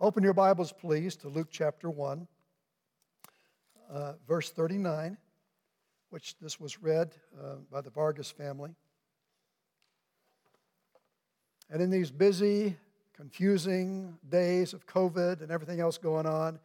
Open 0.00 0.22
your 0.22 0.32
Bibles, 0.32 0.70
please, 0.70 1.16
to 1.16 1.28
Luke 1.28 1.48
chapter 1.50 1.90
1, 1.90 2.28
uh, 3.90 4.12
verse 4.28 4.48
39, 4.48 5.16
which 6.10 6.36
this 6.38 6.60
was 6.60 6.80
read 6.80 7.16
uh, 7.36 7.56
by 7.68 7.80
the 7.80 7.90
Vargas 7.90 8.30
family. 8.30 8.70
And 11.68 11.82
in 11.82 11.90
these 11.90 12.12
busy, 12.12 12.76
confusing 13.12 14.16
days 14.28 14.72
of 14.72 14.86
COVID 14.86 15.42
and 15.42 15.50
everything 15.50 15.80
else 15.80 15.98
going 15.98 16.26
on, 16.26 16.60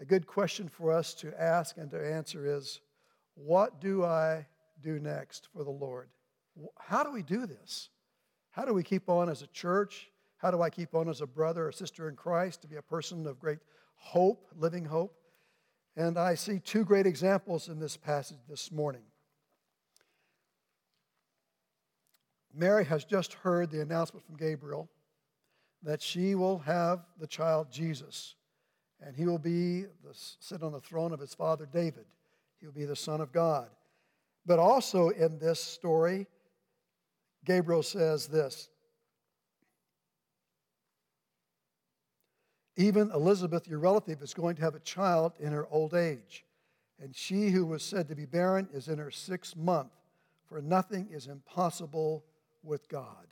a 0.00 0.04
good 0.04 0.26
question 0.26 0.68
for 0.68 0.92
us 0.92 1.14
to 1.14 1.32
ask 1.40 1.76
and 1.76 1.88
to 1.92 2.04
answer 2.04 2.44
is 2.56 2.80
what 3.36 3.80
do 3.80 4.04
I 4.04 4.44
do 4.82 4.98
next 4.98 5.46
for 5.52 5.62
the 5.62 5.70
Lord? 5.70 6.08
How 6.80 7.04
do 7.04 7.12
we 7.12 7.22
do 7.22 7.46
this? 7.46 7.90
How 8.50 8.64
do 8.64 8.74
we 8.74 8.82
keep 8.82 9.08
on 9.08 9.28
as 9.28 9.42
a 9.42 9.46
church? 9.46 10.09
How 10.40 10.50
do 10.50 10.62
I 10.62 10.70
keep 10.70 10.94
on 10.94 11.08
as 11.10 11.20
a 11.20 11.26
brother 11.26 11.68
or 11.68 11.72
sister 11.72 12.08
in 12.08 12.16
Christ 12.16 12.62
to 12.62 12.68
be 12.68 12.76
a 12.76 12.82
person 12.82 13.26
of 13.26 13.38
great 13.38 13.58
hope, 13.96 14.46
living 14.56 14.86
hope? 14.86 15.14
And 15.96 16.18
I 16.18 16.34
see 16.34 16.58
two 16.58 16.82
great 16.82 17.04
examples 17.04 17.68
in 17.68 17.78
this 17.78 17.98
passage 17.98 18.38
this 18.48 18.72
morning. 18.72 19.02
Mary 22.54 22.86
has 22.86 23.04
just 23.04 23.34
heard 23.34 23.70
the 23.70 23.82
announcement 23.82 24.24
from 24.24 24.36
Gabriel 24.36 24.88
that 25.82 26.00
she 26.00 26.34
will 26.34 26.58
have 26.60 27.00
the 27.18 27.26
child 27.26 27.70
Jesus, 27.70 28.34
and 29.02 29.14
he 29.14 29.26
will 29.26 29.38
be 29.38 29.82
the, 29.82 30.14
sit 30.14 30.62
on 30.62 30.72
the 30.72 30.80
throne 30.80 31.12
of 31.12 31.20
his 31.20 31.34
father 31.34 31.68
David. 31.70 32.06
He 32.60 32.66
will 32.66 32.72
be 32.72 32.86
the 32.86 32.96
Son 32.96 33.20
of 33.20 33.30
God. 33.30 33.68
But 34.46 34.58
also 34.58 35.10
in 35.10 35.38
this 35.38 35.60
story, 35.60 36.26
Gabriel 37.44 37.82
says 37.82 38.26
this 38.26 38.69
Even 42.80 43.10
Elizabeth, 43.10 43.68
your 43.68 43.78
relative, 43.78 44.22
is 44.22 44.32
going 44.32 44.56
to 44.56 44.62
have 44.62 44.74
a 44.74 44.80
child 44.80 45.32
in 45.38 45.52
her 45.52 45.68
old 45.70 45.92
age. 45.92 46.46
And 46.98 47.14
she 47.14 47.50
who 47.50 47.66
was 47.66 47.82
said 47.82 48.08
to 48.08 48.14
be 48.14 48.24
barren 48.24 48.70
is 48.72 48.88
in 48.88 48.96
her 48.96 49.10
sixth 49.10 49.54
month, 49.54 49.92
for 50.46 50.62
nothing 50.62 51.06
is 51.12 51.26
impossible 51.26 52.24
with 52.62 52.88
God. 52.88 53.26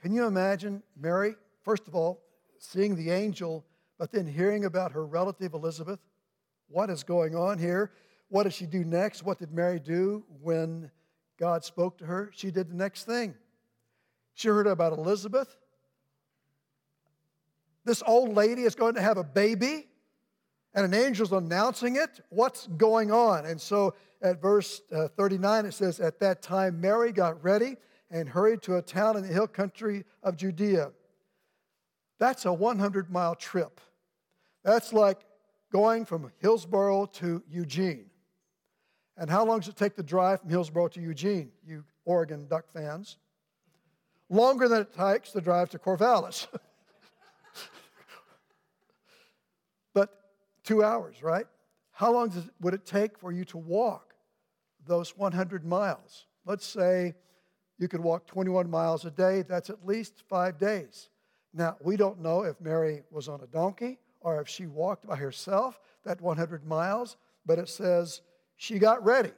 Can 0.00 0.12
you 0.12 0.24
imagine 0.26 0.84
Mary, 0.96 1.34
first 1.64 1.88
of 1.88 1.96
all, 1.96 2.22
seeing 2.60 2.94
the 2.94 3.10
angel, 3.10 3.64
but 3.98 4.12
then 4.12 4.28
hearing 4.28 4.64
about 4.64 4.92
her 4.92 5.04
relative 5.04 5.52
Elizabeth? 5.52 5.98
What 6.68 6.90
is 6.90 7.02
going 7.02 7.34
on 7.34 7.58
here? 7.58 7.90
What 8.28 8.44
does 8.44 8.54
she 8.54 8.66
do 8.66 8.84
next? 8.84 9.24
What 9.24 9.40
did 9.40 9.50
Mary 9.50 9.80
do 9.80 10.22
when 10.42 10.92
God 11.40 11.64
spoke 11.64 11.98
to 11.98 12.06
her? 12.06 12.30
She 12.32 12.52
did 12.52 12.70
the 12.70 12.76
next 12.76 13.02
thing. 13.02 13.34
She 14.34 14.46
heard 14.46 14.68
about 14.68 14.92
Elizabeth. 14.92 15.56
This 17.88 18.02
old 18.06 18.34
lady 18.34 18.64
is 18.64 18.74
going 18.74 18.96
to 18.96 19.00
have 19.00 19.16
a 19.16 19.24
baby, 19.24 19.86
and 20.74 20.84
an 20.84 20.92
angel's 20.92 21.32
announcing 21.32 21.96
it. 21.96 22.20
What's 22.28 22.66
going 22.66 23.10
on? 23.10 23.46
And 23.46 23.58
so 23.58 23.94
at 24.20 24.42
verse 24.42 24.82
uh, 24.94 25.08
39, 25.16 25.64
it 25.64 25.72
says, 25.72 25.98
At 25.98 26.20
that 26.20 26.42
time, 26.42 26.82
Mary 26.82 27.12
got 27.12 27.42
ready 27.42 27.78
and 28.10 28.28
hurried 28.28 28.60
to 28.62 28.76
a 28.76 28.82
town 28.82 29.16
in 29.16 29.22
the 29.22 29.32
hill 29.32 29.46
country 29.46 30.04
of 30.22 30.36
Judea. 30.36 30.90
That's 32.18 32.44
a 32.44 32.52
100 32.52 33.10
mile 33.10 33.34
trip. 33.34 33.80
That's 34.62 34.92
like 34.92 35.20
going 35.72 36.04
from 36.04 36.30
Hillsboro 36.40 37.06
to 37.06 37.42
Eugene. 37.48 38.10
And 39.16 39.30
how 39.30 39.46
long 39.46 39.60
does 39.60 39.68
it 39.68 39.76
take 39.76 39.96
to 39.96 40.02
drive 40.02 40.42
from 40.42 40.50
Hillsboro 40.50 40.88
to 40.88 41.00
Eugene, 41.00 41.52
you 41.66 41.84
Oregon 42.04 42.46
Duck 42.48 42.70
fans? 42.70 43.16
Longer 44.28 44.68
than 44.68 44.82
it 44.82 44.92
takes 44.92 45.32
to 45.32 45.40
drive 45.40 45.70
to 45.70 45.78
Corvallis. 45.78 46.48
but 49.94 50.10
two 50.68 50.84
hours, 50.84 51.22
right? 51.22 51.46
How 51.92 52.12
long 52.12 52.28
does, 52.28 52.44
would 52.60 52.74
it 52.74 52.84
take 52.84 53.18
for 53.18 53.32
you 53.32 53.46
to 53.46 53.56
walk 53.56 54.12
those 54.86 55.16
100 55.16 55.64
miles? 55.64 56.26
Let's 56.44 56.66
say 56.66 57.14
you 57.78 57.88
could 57.88 58.00
walk 58.00 58.26
21 58.26 58.68
miles 58.68 59.06
a 59.06 59.10
day. 59.10 59.42
That's 59.42 59.70
at 59.70 59.86
least 59.86 60.24
five 60.28 60.58
days. 60.58 61.08
Now, 61.54 61.78
we 61.82 61.96
don't 61.96 62.20
know 62.20 62.42
if 62.42 62.60
Mary 62.60 63.02
was 63.10 63.28
on 63.28 63.40
a 63.40 63.46
donkey 63.46 63.98
or 64.20 64.42
if 64.42 64.48
she 64.48 64.66
walked 64.66 65.06
by 65.06 65.16
herself 65.16 65.80
that 66.04 66.20
100 66.20 66.66
miles, 66.66 67.16
but 67.46 67.58
it 67.58 67.70
says 67.70 68.20
she 68.58 68.78
got 68.78 69.02
ready 69.02 69.32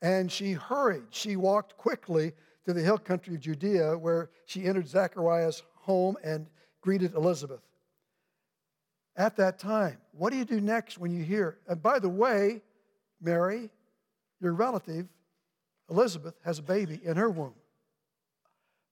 and 0.00 0.32
she 0.32 0.52
hurried. 0.52 1.04
She 1.10 1.36
walked 1.36 1.76
quickly 1.76 2.32
to 2.64 2.72
the 2.72 2.80
hill 2.80 2.96
country 2.96 3.34
of 3.34 3.42
Judea 3.42 3.98
where 3.98 4.30
she 4.46 4.64
entered 4.64 4.88
Zachariah's 4.88 5.62
home 5.74 6.16
and 6.24 6.46
greeted 6.80 7.12
Elizabeth. 7.12 7.60
At 9.16 9.36
that 9.36 9.58
time, 9.58 9.98
what 10.12 10.30
do 10.30 10.38
you 10.38 10.44
do 10.44 10.60
next 10.60 10.98
when 10.98 11.12
you 11.12 11.22
hear? 11.22 11.58
And 11.68 11.82
by 11.82 11.98
the 11.98 12.08
way, 12.08 12.62
Mary, 13.20 13.70
your 14.40 14.54
relative, 14.54 15.06
Elizabeth, 15.90 16.34
has 16.44 16.58
a 16.58 16.62
baby 16.62 17.00
in 17.04 17.16
her 17.16 17.30
womb. 17.30 17.54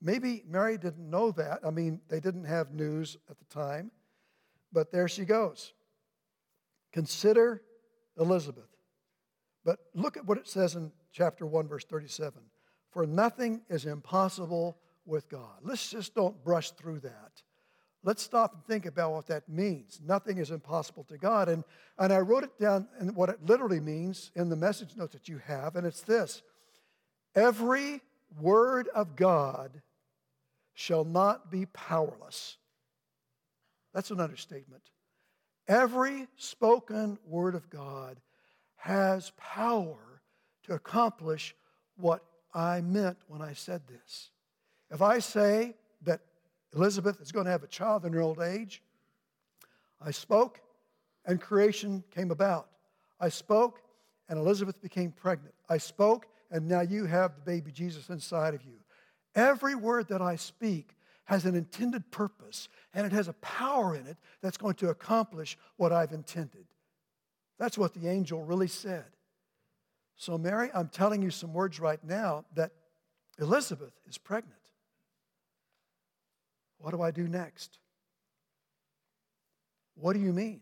Maybe 0.03 0.42
Mary 0.48 0.78
didn't 0.78 1.10
know 1.10 1.31
that. 1.32 1.60
I 1.64 1.70
mean, 1.70 2.00
they 2.08 2.20
didn't 2.20 2.44
have 2.44 2.72
news 2.72 3.16
at 3.28 3.38
the 3.38 3.44
time, 3.47 3.91
but 4.72 4.92
there 4.92 5.08
she 5.08 5.25
goes. 5.25 5.72
Consider 6.92 7.62
Elizabeth. 8.19 8.64
But 9.64 9.78
look 9.94 10.16
at 10.16 10.25
what 10.26 10.38
it 10.38 10.48
says 10.48 10.75
in 10.75 10.91
chapter 11.12 11.47
1, 11.47 11.69
verse 11.69 11.84
37 11.84 12.41
For 12.91 13.06
nothing 13.06 13.62
is 13.69 13.87
impossible 13.87 14.78
with 15.04 15.28
God. 15.28 15.58
Let's 15.62 15.91
just 15.91 16.14
don't 16.14 16.42
brush 16.42 16.70
through 16.72 17.00
that. 17.00 17.42
Let's 18.03 18.22
stop 18.22 18.55
and 18.55 18.65
think 18.65 18.87
about 18.87 19.12
what 19.12 19.27
that 19.27 19.49
means. 19.49 20.00
Nothing 20.05 20.38
is 20.38 20.50
impossible 20.50 21.05
to 21.05 21.19
God. 21.19 21.49
And, 21.49 21.65
and 21.99 22.12
I 22.12 22.19
wrote 22.19 22.44
it 22.44 22.59
down 22.59 22.88
and 22.99 23.15
what 23.15 23.28
it 23.28 23.44
literally 23.44 23.81
means 23.81 24.31
in 24.34 24.49
the 24.49 24.56
message 24.56 24.97
notes 24.97 25.12
that 25.12 25.28
you 25.28 25.38
have, 25.47 25.77
and 25.77 25.87
it's 25.87 26.03
this 26.03 26.43
Every 27.34 28.00
word 28.41 28.88
of 28.94 29.16
God 29.16 29.83
shall 30.75 31.05
not 31.05 31.50
be 31.50 31.66
powerless. 31.66 32.56
That's 33.93 34.11
an 34.11 34.21
understatement. 34.21 34.82
Every 35.69 36.27
spoken 36.37 37.19
word 37.27 37.55
of 37.55 37.69
God 37.71 38.19
has 38.77 39.32
power 39.37 40.22
to 40.65 40.72
accomplish 40.72 41.55
what 41.97 42.25
I 42.55 42.81
meant 42.81 43.19
when 43.28 43.43
I 43.43 43.53
said 43.53 43.82
this. 43.87 44.31
If 44.91 45.03
I 45.03 45.19
say 45.19 45.75
that 46.03 46.21
Elizabeth 46.75 47.20
is 47.20 47.32
going 47.32 47.47
to 47.47 47.50
have 47.50 47.62
a 47.62 47.69
child 47.69 48.04
in 48.04 48.12
her 48.12 48.20
old 48.20 48.41
age, 48.41 48.82
I 50.00 50.10
spoke 50.10 50.60
and 51.26 51.41
creation 51.41 52.03
came 52.14 52.31
about. 52.31 52.69
I 53.20 53.28
spoke 53.28 53.81
and 54.28 54.38
Elizabeth 54.38 54.81
became 54.81 55.12
pregnant. 55.12 55.54
I 55.69 55.78
spoke 55.78 56.26
and 56.50 56.69
now 56.69 56.81
you 56.81 57.04
have 57.04 57.34
the 57.34 57.42
baby 57.42 57.70
Jesus 57.70 58.08
inside 58.08 58.54
of 58.54 58.64
you. 58.64 58.78
Every 59.34 59.75
word 59.75 60.08
that 60.08 60.22
I 60.22 60.36
speak 60.36 60.97
has 61.25 61.44
an 61.44 61.54
intended 61.54 62.10
purpose 62.10 62.69
and 62.94 63.06
it 63.06 63.12
has 63.12 63.28
a 63.28 63.34
power 63.34 63.94
in 63.94 64.06
it 64.06 64.16
that's 64.42 64.56
going 64.56 64.75
to 64.76 64.88
accomplish 64.88 65.56
what 65.76 65.92
I've 65.92 66.12
intended. 66.12 66.66
That's 67.58 67.76
what 67.76 67.94
the 67.94 68.08
angel 68.08 68.42
really 68.42 68.69
said. 68.69 69.04
So, 70.16 70.37
Mary, 70.37 70.70
I'm 70.75 70.88
telling 70.88 71.22
you 71.22 71.31
some 71.31 71.52
words 71.52 71.81
right 71.81 72.02
now 72.02 72.44
that 72.54 72.72
Elizabeth 73.38 73.92
is 74.06 74.19
pregnant. 74.19 74.59
What 76.80 76.92
do 76.92 77.02
I 77.02 77.10
do 77.10 77.28
next? 77.28 77.78
What 79.94 80.14
do 80.14 80.20
you 80.20 80.32
mean? 80.32 80.60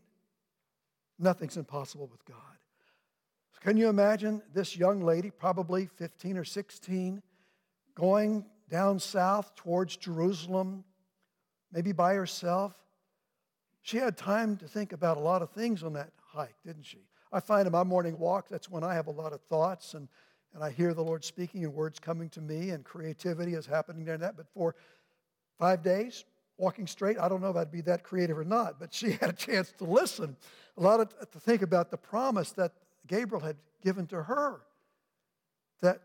Nothing's 1.18 1.56
impossible 1.56 2.08
with 2.08 2.24
God. 2.24 2.36
Can 3.60 3.76
you 3.76 3.88
imagine 3.88 4.42
this 4.52 4.76
young 4.76 5.00
lady, 5.00 5.30
probably 5.30 5.86
15 5.86 6.36
or 6.36 6.44
16, 6.44 7.22
going 7.94 8.44
down 8.70 9.00
south 9.00 9.54
towards 9.56 9.96
Jerusalem, 9.96 10.84
maybe 11.72 11.92
by 11.92 12.14
herself? 12.14 12.74
She 13.82 13.96
had 13.96 14.16
time 14.16 14.56
to 14.58 14.68
think 14.68 14.92
about 14.92 15.16
a 15.16 15.20
lot 15.20 15.42
of 15.42 15.50
things 15.50 15.82
on 15.82 15.94
that 15.94 16.10
hike, 16.22 16.54
didn't 16.64 16.84
she? 16.86 16.98
I 17.32 17.40
find 17.40 17.66
in 17.66 17.72
my 17.72 17.84
morning 17.84 18.18
walk, 18.18 18.48
that's 18.48 18.70
when 18.70 18.84
I 18.84 18.94
have 18.94 19.06
a 19.06 19.12
lot 19.12 19.32
of 19.32 19.40
thoughts 19.42 19.94
and, 19.94 20.08
and 20.54 20.62
I 20.62 20.70
hear 20.70 20.94
the 20.94 21.04
Lord 21.04 21.24
speaking 21.24 21.64
and 21.64 21.74
words 21.74 21.98
coming 21.98 22.28
to 22.30 22.40
me 22.40 22.70
and 22.70 22.84
creativity 22.84 23.54
is 23.54 23.66
happening 23.66 24.04
there. 24.04 24.14
And 24.14 24.22
that, 24.22 24.36
but 24.36 24.46
for 24.54 24.76
five 25.58 25.82
days, 25.82 26.24
walking 26.56 26.86
straight, 26.86 27.18
I 27.18 27.28
don't 27.28 27.40
know 27.40 27.50
if 27.50 27.56
I'd 27.56 27.70
be 27.70 27.80
that 27.82 28.02
creative 28.02 28.38
or 28.38 28.44
not, 28.44 28.78
but 28.78 28.92
she 28.92 29.12
had 29.20 29.30
a 29.30 29.34
chance 29.34 29.72
to 29.78 29.84
listen, 29.84 30.36
a 30.76 30.82
lot 30.82 31.00
of, 31.00 31.30
to 31.30 31.40
think 31.40 31.62
about 31.62 31.90
the 31.90 31.96
promise 31.96 32.52
that 32.52 32.72
Gabriel 33.06 33.44
had 33.44 33.56
given 33.82 34.06
to 34.08 34.22
her. 34.22 34.60
That 35.80 36.02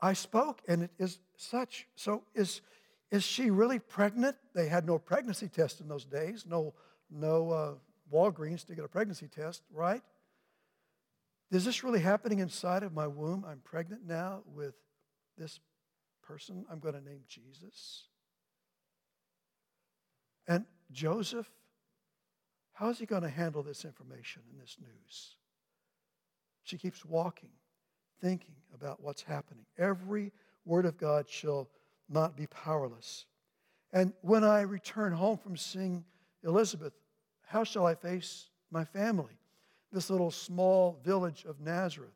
I 0.00 0.12
spoke, 0.12 0.60
and 0.68 0.84
it 0.84 0.90
is 0.98 1.18
such. 1.36 1.86
So 1.96 2.22
is 2.34 2.60
is 3.10 3.22
she 3.22 3.50
really 3.50 3.78
pregnant? 3.78 4.36
They 4.54 4.68
had 4.68 4.86
no 4.86 4.98
pregnancy 4.98 5.48
test 5.48 5.80
in 5.80 5.88
those 5.88 6.04
days, 6.04 6.44
no 6.48 6.74
no 7.10 7.50
uh, 7.50 7.74
Walgreens 8.12 8.64
to 8.66 8.74
get 8.74 8.84
a 8.84 8.88
pregnancy 8.88 9.28
test, 9.28 9.62
right? 9.72 10.02
Is 11.50 11.64
this 11.64 11.84
really 11.84 12.00
happening 12.00 12.40
inside 12.40 12.82
of 12.82 12.92
my 12.92 13.06
womb? 13.06 13.44
I'm 13.48 13.60
pregnant 13.64 14.06
now 14.06 14.42
with 14.46 14.74
this 15.38 15.60
person 16.22 16.64
I'm 16.70 16.80
going 16.80 16.94
to 16.94 17.00
name 17.00 17.20
Jesus. 17.28 18.04
And 20.46 20.64
Joseph, 20.92 21.50
how 22.72 22.88
is 22.88 22.98
he 22.98 23.06
going 23.06 23.22
to 23.22 23.28
handle 23.28 23.62
this 23.62 23.84
information 23.84 24.42
and 24.50 24.60
this 24.60 24.76
news? 24.80 25.36
She 26.64 26.78
keeps 26.78 27.04
walking, 27.04 27.50
thinking 28.20 28.56
about 28.74 29.02
what's 29.02 29.22
happening. 29.22 29.64
Every 29.78 30.32
word 30.64 30.86
of 30.86 30.96
God 30.96 31.28
shall 31.28 31.68
not 32.08 32.36
be 32.36 32.46
powerless. 32.46 33.26
And 33.92 34.12
when 34.22 34.44
I 34.44 34.62
return 34.62 35.12
home 35.12 35.38
from 35.38 35.56
seeing 35.56 36.04
Elizabeth, 36.42 36.92
how 37.46 37.64
shall 37.64 37.86
I 37.86 37.94
face 37.94 38.48
my 38.70 38.84
family? 38.84 39.38
This 39.92 40.10
little 40.10 40.30
small 40.30 40.98
village 41.04 41.44
of 41.48 41.60
Nazareth. 41.60 42.10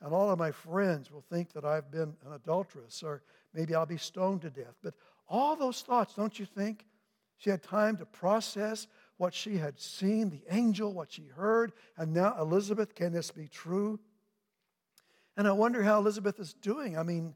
And 0.00 0.12
all 0.12 0.30
of 0.30 0.38
my 0.38 0.50
friends 0.50 1.10
will 1.10 1.24
think 1.30 1.52
that 1.52 1.64
I've 1.64 1.90
been 1.90 2.16
an 2.26 2.32
adulteress, 2.34 3.02
or 3.02 3.22
maybe 3.54 3.74
I'll 3.74 3.86
be 3.86 3.98
stoned 3.98 4.42
to 4.42 4.50
death. 4.50 4.74
But 4.82 4.94
all 5.28 5.54
those 5.54 5.82
thoughts, 5.82 6.14
don't 6.14 6.36
you 6.38 6.46
think? 6.46 6.86
She 7.40 7.48
had 7.48 7.62
time 7.62 7.96
to 7.96 8.04
process 8.04 8.86
what 9.16 9.32
she 9.32 9.56
had 9.56 9.80
seen, 9.80 10.28
the 10.28 10.42
angel, 10.50 10.92
what 10.92 11.10
she 11.10 11.24
heard, 11.24 11.72
and 11.96 12.12
now 12.12 12.36
Elizabeth, 12.38 12.94
can 12.94 13.12
this 13.12 13.30
be 13.30 13.48
true? 13.48 13.98
And 15.38 15.48
I 15.48 15.52
wonder 15.52 15.82
how 15.82 15.98
Elizabeth 15.98 16.38
is 16.38 16.52
doing. 16.52 16.98
I 16.98 17.02
mean, 17.02 17.34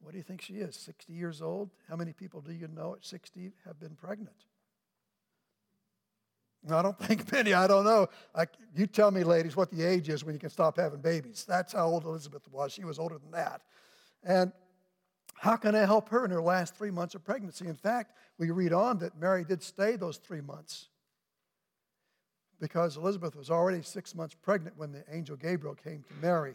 what 0.00 0.12
do 0.12 0.16
you 0.16 0.24
think 0.24 0.40
she 0.40 0.54
is? 0.54 0.74
60 0.76 1.12
years 1.12 1.42
old? 1.42 1.70
How 1.86 1.96
many 1.96 2.14
people 2.14 2.40
do 2.40 2.52
you 2.52 2.66
know 2.68 2.94
at 2.94 3.04
60 3.04 3.52
have 3.66 3.78
been 3.78 3.94
pregnant? 3.94 4.46
I 6.70 6.80
don't 6.80 6.98
think 7.02 7.30
many. 7.30 7.52
I 7.52 7.66
don't 7.66 7.84
know. 7.84 8.08
I, 8.34 8.46
you 8.74 8.86
tell 8.86 9.10
me, 9.10 9.22
ladies, 9.22 9.54
what 9.54 9.70
the 9.70 9.84
age 9.84 10.08
is 10.08 10.24
when 10.24 10.34
you 10.34 10.40
can 10.40 10.50
stop 10.50 10.78
having 10.78 11.02
babies. 11.02 11.44
That's 11.46 11.74
how 11.74 11.88
old 11.88 12.04
Elizabeth 12.04 12.50
was. 12.50 12.72
She 12.72 12.84
was 12.84 12.98
older 12.98 13.18
than 13.18 13.32
that. 13.32 13.60
And 14.24 14.52
how 15.38 15.56
can 15.56 15.74
I 15.74 15.84
help 15.84 16.08
her 16.08 16.24
in 16.24 16.30
her 16.30 16.42
last 16.42 16.74
three 16.74 16.90
months 16.90 17.14
of 17.14 17.24
pregnancy? 17.24 17.66
In 17.66 17.76
fact, 17.76 18.12
we 18.38 18.50
read 18.50 18.72
on 18.72 18.98
that 18.98 19.20
Mary 19.20 19.44
did 19.44 19.62
stay 19.62 19.96
those 19.96 20.16
three 20.16 20.40
months 20.40 20.88
because 22.60 22.96
Elizabeth 22.96 23.36
was 23.36 23.50
already 23.50 23.82
six 23.82 24.14
months 24.14 24.34
pregnant 24.34 24.78
when 24.78 24.92
the 24.92 25.04
angel 25.10 25.36
Gabriel 25.36 25.74
came 25.74 26.02
to 26.08 26.14
Mary. 26.22 26.54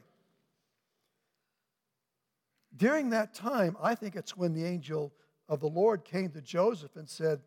During 2.76 3.12
that 3.12 3.34
time, 3.34 3.78
I 3.82 3.96
think 3.96 4.16
it's 4.16 4.36
when 4.36 4.54
the 4.54 4.66
angel 4.66 5.14
of 5.48 5.60
the 5.60 5.68
Lord 5.68 6.04
came 6.04 6.32
to 6.32 6.42
Joseph 6.42 6.96
and 6.96 7.08
said, 7.08 7.42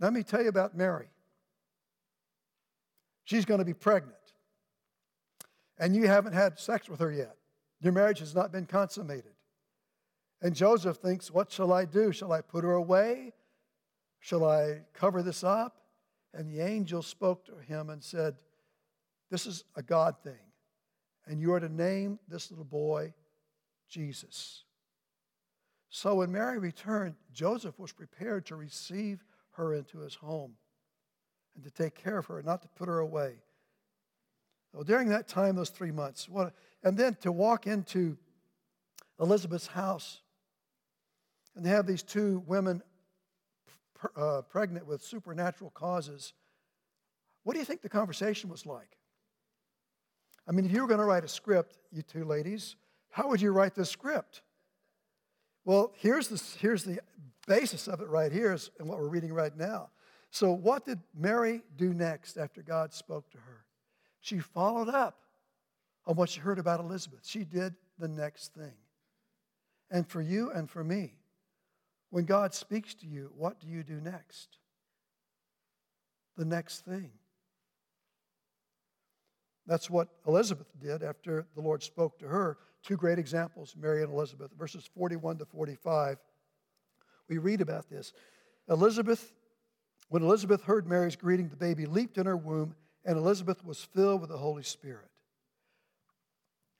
Let 0.00 0.12
me 0.12 0.22
tell 0.22 0.42
you 0.42 0.48
about 0.48 0.76
Mary. 0.76 1.08
She's 3.24 3.44
going 3.44 3.58
to 3.58 3.64
be 3.64 3.74
pregnant. 3.74 4.14
And 5.78 5.94
you 5.96 6.06
haven't 6.06 6.34
had 6.34 6.58
sex 6.58 6.88
with 6.88 7.00
her 7.00 7.10
yet. 7.10 7.36
Your 7.80 7.92
marriage 7.92 8.20
has 8.20 8.34
not 8.34 8.52
been 8.52 8.64
consummated. 8.64 9.33
And 10.44 10.54
Joseph 10.54 10.98
thinks, 10.98 11.30
What 11.30 11.50
shall 11.50 11.72
I 11.72 11.86
do? 11.86 12.12
Shall 12.12 12.30
I 12.30 12.42
put 12.42 12.64
her 12.64 12.74
away? 12.74 13.32
Shall 14.20 14.44
I 14.44 14.82
cover 14.92 15.22
this 15.22 15.42
up? 15.42 15.78
And 16.34 16.48
the 16.48 16.60
angel 16.60 17.00
spoke 17.00 17.46
to 17.46 17.56
him 17.66 17.88
and 17.88 18.04
said, 18.04 18.36
This 19.30 19.46
is 19.46 19.64
a 19.74 19.82
God 19.82 20.16
thing. 20.22 20.52
And 21.26 21.40
you 21.40 21.54
are 21.54 21.60
to 21.60 21.70
name 21.70 22.18
this 22.28 22.50
little 22.50 22.66
boy 22.66 23.14
Jesus. 23.88 24.64
So 25.88 26.16
when 26.16 26.30
Mary 26.30 26.58
returned, 26.58 27.14
Joseph 27.32 27.78
was 27.78 27.92
prepared 27.92 28.44
to 28.46 28.56
receive 28.56 29.24
her 29.52 29.72
into 29.72 30.00
his 30.00 30.14
home 30.14 30.56
and 31.54 31.64
to 31.64 31.70
take 31.70 31.94
care 31.94 32.18
of 32.18 32.26
her, 32.26 32.42
not 32.42 32.60
to 32.62 32.68
put 32.68 32.88
her 32.88 32.98
away. 32.98 33.36
Well, 34.74 34.84
during 34.84 35.08
that 35.08 35.26
time, 35.26 35.56
those 35.56 35.70
three 35.70 35.92
months, 35.92 36.28
what, 36.28 36.52
and 36.82 36.98
then 36.98 37.14
to 37.22 37.32
walk 37.32 37.66
into 37.66 38.18
Elizabeth's 39.18 39.68
house 39.68 40.20
and 41.54 41.64
they 41.64 41.70
have 41.70 41.86
these 41.86 42.02
two 42.02 42.42
women 42.46 42.82
uh, 44.16 44.42
pregnant 44.42 44.86
with 44.86 45.02
supernatural 45.02 45.70
causes, 45.70 46.32
what 47.42 47.54
do 47.54 47.58
you 47.58 47.64
think 47.64 47.82
the 47.82 47.88
conversation 47.88 48.50
was 48.50 48.66
like? 48.66 48.96
I 50.46 50.52
mean, 50.52 50.64
if 50.64 50.72
you 50.72 50.82
were 50.82 50.88
going 50.88 51.00
to 51.00 51.06
write 51.06 51.24
a 51.24 51.28
script, 51.28 51.78
you 51.90 52.02
two 52.02 52.24
ladies, 52.24 52.76
how 53.10 53.28
would 53.28 53.40
you 53.40 53.50
write 53.50 53.74
this 53.74 53.90
script? 53.90 54.42
Well, 55.64 55.92
here's 55.96 56.28
the, 56.28 56.42
here's 56.58 56.84
the 56.84 57.00
basis 57.46 57.88
of 57.88 58.00
it 58.00 58.08
right 58.08 58.30
here, 58.30 58.52
is, 58.52 58.70
and 58.78 58.88
what 58.88 58.98
we're 58.98 59.08
reading 59.08 59.32
right 59.32 59.56
now. 59.56 59.90
So, 60.30 60.52
what 60.52 60.84
did 60.84 61.00
Mary 61.14 61.62
do 61.76 61.94
next 61.94 62.36
after 62.36 62.60
God 62.60 62.92
spoke 62.92 63.30
to 63.30 63.38
her? 63.38 63.64
She 64.20 64.38
followed 64.40 64.88
up 64.88 65.20
on 66.06 66.16
what 66.16 66.28
she 66.28 66.40
heard 66.40 66.58
about 66.58 66.80
Elizabeth. 66.80 67.20
She 67.24 67.44
did 67.44 67.74
the 67.98 68.08
next 68.08 68.52
thing. 68.52 68.72
And 69.90 70.06
for 70.08 70.20
you 70.20 70.50
and 70.50 70.68
for 70.68 70.82
me, 70.82 71.18
when 72.14 72.26
God 72.26 72.54
speaks 72.54 72.94
to 72.94 73.08
you, 73.08 73.32
what 73.36 73.58
do 73.58 73.66
you 73.66 73.82
do 73.82 74.00
next? 74.00 74.58
The 76.36 76.44
next 76.44 76.84
thing. 76.84 77.10
That's 79.66 79.90
what 79.90 80.10
Elizabeth 80.24 80.68
did 80.80 81.02
after 81.02 81.44
the 81.56 81.60
Lord 81.60 81.82
spoke 81.82 82.20
to 82.20 82.28
her. 82.28 82.58
Two 82.84 82.96
great 82.96 83.18
examples, 83.18 83.74
Mary 83.76 84.04
and 84.04 84.12
Elizabeth. 84.12 84.52
Verses 84.56 84.88
41 84.96 85.38
to 85.38 85.44
45, 85.44 86.18
we 87.28 87.38
read 87.38 87.60
about 87.60 87.90
this. 87.90 88.12
Elizabeth, 88.70 89.32
when 90.08 90.22
Elizabeth 90.22 90.62
heard 90.62 90.86
Mary's 90.86 91.16
greeting, 91.16 91.48
the 91.48 91.56
baby 91.56 91.84
leaped 91.84 92.16
in 92.16 92.26
her 92.26 92.36
womb, 92.36 92.76
and 93.04 93.18
Elizabeth 93.18 93.64
was 93.64 93.82
filled 93.92 94.20
with 94.20 94.30
the 94.30 94.38
Holy 94.38 94.62
Spirit. 94.62 95.10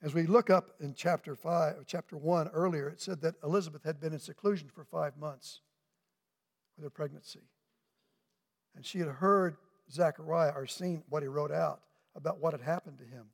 As 0.05 0.13
we 0.13 0.27
look 0.27 0.51
up 0.51 0.69
in 0.79 0.93
chapter 0.93 1.35
5, 1.35 1.77
chapter 1.87 2.15
1 2.15 2.49
earlier, 2.49 2.87
it 2.87 3.01
said 3.01 3.21
that 3.21 3.33
Elizabeth 3.43 3.83
had 3.83 3.99
been 3.99 4.13
in 4.13 4.19
seclusion 4.19 4.69
for 4.69 4.83
five 4.83 5.17
months 5.17 5.61
with 6.77 6.83
her 6.83 6.91
pregnancy. 6.91 7.41
And 8.75 8.85
she 8.85 8.99
had 8.99 9.07
heard 9.07 9.57
Zechariah 9.91 10.53
or 10.55 10.67
seen 10.67 11.01
what 11.09 11.23
he 11.23 11.27
wrote 11.27 11.51
out 11.51 11.81
about 12.15 12.39
what 12.39 12.53
had 12.53 12.61
happened 12.61 12.99
to 12.99 13.03
him. 13.03 13.25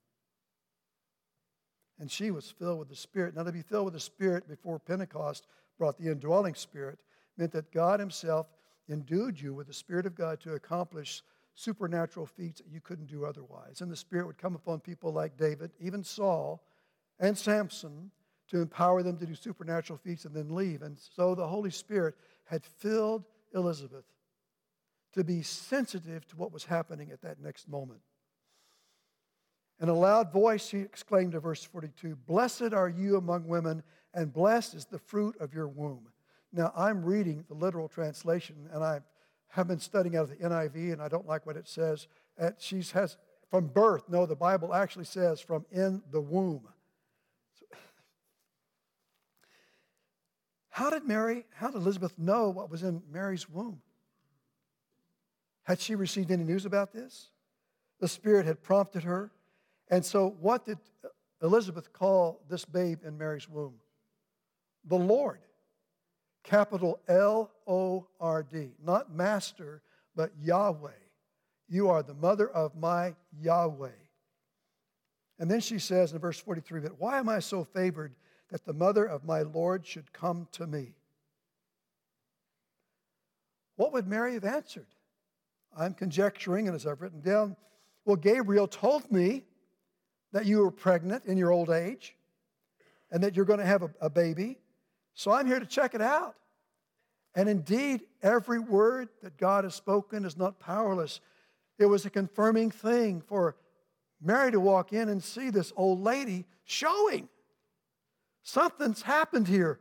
And 2.00 2.10
she 2.10 2.32
was 2.32 2.50
filled 2.58 2.80
with 2.80 2.88
the 2.88 2.96
Spirit. 2.96 3.36
Now, 3.36 3.44
to 3.44 3.52
be 3.52 3.64
filled 3.64 3.86
with 3.86 3.94
the 3.94 4.00
Spirit 4.00 4.48
before 4.48 4.80
Pentecost 4.80 5.48
brought 5.78 5.98
the 5.98 6.10
indwelling 6.10 6.56
Spirit 6.56 7.00
meant 7.38 7.52
that 7.52 7.74
God 7.74 8.00
Himself 8.00 8.48
endued 8.88 9.42
you 9.42 9.54
with 9.54 9.68
the 9.68 9.74
Spirit 9.74 10.06
of 10.06 10.16
God 10.16 10.40
to 10.40 10.54
accomplish 10.54 11.22
supernatural 11.62 12.26
feats 12.26 12.60
that 12.60 12.72
you 12.72 12.82
couldn't 12.82 13.08
do 13.08 13.26
otherwise. 13.26 13.82
And 13.82 13.92
the 13.92 13.96
Spirit 13.96 14.28
would 14.28 14.38
come 14.38 14.56
upon 14.56 14.80
people 14.80 15.14
like 15.14 15.38
David, 15.38 15.72
even 15.80 16.04
Saul, 16.04 16.64
and 17.20 17.38
Samson 17.38 18.12
to 18.50 18.62
empower 18.62 19.04
them 19.04 19.18
to 19.18 19.26
do 19.26 19.36
supernatural 19.36 20.00
feats 20.04 20.26
and 20.26 20.36
then 20.36 20.54
leave. 20.54 20.82
And 20.82 20.98
so 21.00 21.36
the 21.36 21.48
Holy 21.48 21.70
Spirit 21.70 22.16
had 22.46 22.66
filled 22.66 23.24
Elizabeth 23.54 24.06
to 25.14 25.24
be 25.24 25.42
sensitive 25.42 26.28
to 26.28 26.38
what 26.38 26.52
was 26.52 26.66
happening 26.66 27.12
at 27.12 27.22
that 27.22 27.40
next 27.40 27.70
moment. 27.70 28.02
In 29.80 29.90
a 29.90 29.94
loud 29.94 30.32
voice, 30.32 30.70
he 30.70 30.80
exclaimed 30.80 31.32
to 31.34 31.40
verse 31.40 31.64
42 31.64 32.16
Blessed 32.28 32.74
are 32.74 32.90
you 32.90 33.18
among 33.18 33.48
women, 33.48 33.84
and 34.14 34.34
blessed 34.34 34.76
is 34.76 34.86
the 34.86 35.00
fruit 35.00 35.36
of 35.40 35.54
your 35.54 35.68
womb. 35.68 36.08
Now, 36.54 36.74
I'm 36.76 37.04
reading 37.04 37.46
the 37.48 37.56
literal 37.56 37.88
translation, 37.88 38.70
and 38.74 38.84
I 38.84 39.00
have 39.52 39.68
been 39.68 39.80
studying 39.80 40.16
out 40.16 40.24
of 40.24 40.30
the 40.30 40.38
NIV, 40.38 40.94
and 40.94 41.02
I 41.02 41.08
don't 41.08 41.28
like 41.28 41.46
what 41.46 41.58
it 41.58 41.68
says. 41.68 42.08
She 42.58 42.82
has 42.94 43.18
from 43.50 43.68
birth. 43.68 44.04
No, 44.08 44.26
the 44.26 44.36
Bible 44.36 44.74
actually 44.74 45.06
says 45.06 45.42
from 45.42 45.66
in 45.72 46.02
the 46.12 46.22
womb. 46.22 46.68
how 50.70 50.90
did 50.90 51.06
Mary, 51.06 51.46
how 51.54 51.68
did 51.68 51.76
Elizabeth 51.76 52.18
know 52.18 52.50
what 52.50 52.72
was 52.72 52.82
in 52.84 53.04
Mary's 53.12 53.50
womb? 53.50 53.82
Had 55.64 55.80
she 55.80 55.96
received 55.96 56.32
any 56.32 56.44
news 56.44 56.66
about 56.66 56.94
this? 56.94 57.30
The 58.00 58.08
Spirit 58.08 58.46
had 58.46 58.64
prompted 58.64 59.04
her. 59.04 59.32
And 59.90 60.04
so, 60.04 60.36
what 60.40 60.66
did 60.66 60.80
Elizabeth 61.42 61.92
call 61.92 62.42
this 62.50 62.66
babe 62.66 63.00
in 63.06 63.18
Mary's 63.18 63.48
womb? 63.50 63.76
The 64.86 64.98
Lord. 64.98 65.40
Capital 66.44 67.00
L 67.08 67.52
O 67.68 68.08
R 68.20 68.44
D. 68.44 68.72
Not 68.84 69.14
master, 69.14 69.82
but 70.16 70.32
Yahweh. 70.42 70.92
You 71.70 71.90
are 71.90 72.04
the 72.04 72.14
mother 72.14 72.50
of 72.50 72.76
my 72.76 73.16
Yahweh. 73.40 73.90
And 75.40 75.50
then 75.50 75.60
she 75.60 75.80
says 75.80 76.14
in 76.14 76.20
verse 76.20 76.40
43 76.40 76.82
But 76.82 77.00
why 77.00 77.18
am 77.18 77.30
I 77.30 77.40
so 77.40 77.64
favored 77.64 78.14
that 78.50 78.66
the 78.66 78.74
mother 78.74 79.06
of 79.06 79.24
my 79.24 79.42
Lord 79.42 79.86
should 79.86 80.12
come 80.14 80.48
to 80.54 80.68
me? 80.68 80.94
What 83.76 83.94
would 83.94 84.08
Mary 84.08 84.34
have 84.34 84.46
answered? 84.46 84.88
I'm 85.76 85.94
conjecturing, 85.94 86.68
and 86.68 86.76
as 86.76 86.86
I've 86.86 87.02
written 87.02 87.22
down, 87.22 87.56
well, 88.06 88.18
Gabriel 88.18 88.68
told 88.68 89.12
me 89.12 89.44
that 90.34 90.46
you 90.46 90.60
were 90.60 90.72
pregnant 90.72 91.26
in 91.26 91.38
your 91.38 91.52
old 91.52 91.70
age 91.70 92.16
and 93.12 93.24
that 93.24 93.36
you're 93.36 93.46
going 93.46 93.60
to 93.60 93.66
have 93.66 93.84
a, 93.84 93.92
a 94.02 94.10
baby. 94.10 94.58
So 95.14 95.32
I'm 95.32 95.48
here 95.48 95.60
to 95.60 95.66
check 95.66 95.94
it 95.94 96.02
out. 96.02 96.36
And 97.36 97.48
indeed, 97.48 98.02
every 98.22 98.60
word 98.60 99.10
that 99.24 99.38
God 99.38 99.64
has 99.64 99.76
spoken 99.76 100.26
is 100.26 100.38
not 100.38 100.60
powerless. 100.60 101.22
It 101.80 101.86
was 101.86 102.06
a 102.06 102.10
confirming 102.10 102.72
thing 102.72 103.22
for 103.22 103.56
Mary 104.22 104.52
to 104.52 104.60
walk 104.60 104.94
in 104.94 105.10
and 105.10 105.24
see 105.24 105.50
this 105.50 105.72
old 105.76 106.02
lady 106.02 106.46
showing. 106.64 107.30
Something's 108.44 109.02
happened 109.02 109.48
here. 109.48 109.80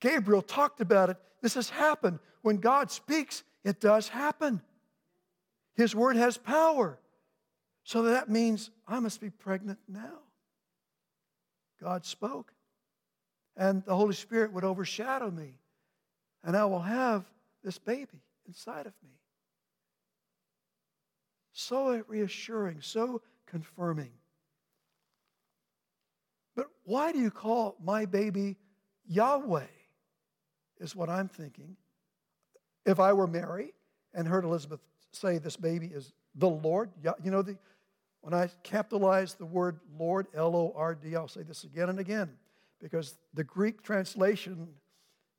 Gabriel 0.00 0.42
talked 0.42 0.80
about 0.80 1.10
it. 1.10 1.16
This 1.42 1.54
has 1.54 1.70
happened. 1.70 2.18
When 2.42 2.56
God 2.56 2.90
speaks, 2.90 3.44
it 3.64 3.80
does 3.80 4.08
happen. 4.08 4.62
His 5.74 5.94
word 5.94 6.16
has 6.16 6.36
power. 6.36 6.98
So 7.84 8.02
that 8.02 8.28
means 8.28 8.70
I 8.86 9.00
must 9.00 9.20
be 9.20 9.30
pregnant 9.30 9.78
now. 9.88 10.20
God 11.80 12.04
spoke, 12.04 12.52
and 13.56 13.84
the 13.84 13.94
Holy 13.94 14.14
Spirit 14.14 14.52
would 14.52 14.64
overshadow 14.64 15.30
me, 15.30 15.54
and 16.44 16.56
I 16.56 16.64
will 16.64 16.80
have 16.80 17.24
this 17.62 17.78
baby 17.78 18.22
inside 18.46 18.86
of 18.86 18.94
me. 19.02 19.10
So 21.52 22.02
reassuring, 22.08 22.80
so 22.80 23.20
confirming. 23.46 24.10
But 26.56 26.68
why 26.84 27.12
do 27.12 27.18
you 27.18 27.30
call 27.30 27.76
my 27.82 28.06
baby 28.06 28.56
Yahweh? 29.06 29.66
Is 30.80 30.96
what 30.96 31.08
I'm 31.08 31.28
thinking. 31.28 31.76
If 32.84 32.98
I 32.98 33.12
were 33.12 33.28
Mary 33.28 33.72
and 34.14 34.26
heard 34.26 34.44
Elizabeth 34.44 34.80
say 35.12 35.38
this 35.38 35.56
baby 35.56 35.86
is 35.86 36.12
the 36.34 36.48
Lord, 36.48 36.90
you 37.22 37.30
know, 37.30 37.42
the, 37.42 37.56
when 38.22 38.34
I 38.34 38.50
capitalize 38.64 39.34
the 39.34 39.46
word 39.46 39.78
Lord, 39.96 40.26
L 40.34 40.56
O 40.56 40.72
R 40.74 40.96
D, 40.96 41.14
I'll 41.14 41.28
say 41.28 41.42
this 41.42 41.62
again 41.62 41.88
and 41.88 42.00
again 42.00 42.30
because 42.82 43.16
the 43.32 43.44
Greek 43.44 43.82
translation 43.82 44.68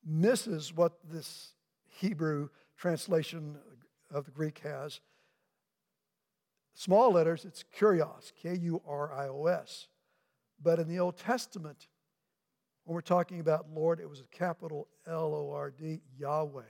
misses 0.06 0.74
what 0.74 0.94
this 1.12 1.54
Hebrew 2.00 2.50
translation 2.78 3.58
of 4.10 4.26
the 4.26 4.32
Greek 4.32 4.60
has. 4.60 5.02
Small 6.74 7.12
letters, 7.12 7.46
it's 7.46 7.64
kurios, 7.78 8.32
K 8.42 8.58
U 8.62 8.82
R 8.88 9.14
I 9.14 9.28
O 9.28 9.46
S. 9.46 9.88
But 10.62 10.80
in 10.80 10.88
the 10.88 11.00
Old 11.00 11.18
Testament, 11.18 11.88
when 12.86 12.96
we're 12.96 13.02
talking 13.02 13.40
about 13.40 13.68
Lord, 13.74 14.00
it 14.00 14.10
was 14.10 14.22
a 14.22 14.36
capital 14.36 14.88
L 15.06 15.36
O 15.36 15.52
R 15.54 15.70
D, 15.70 16.02
Yahweh. 16.18 16.64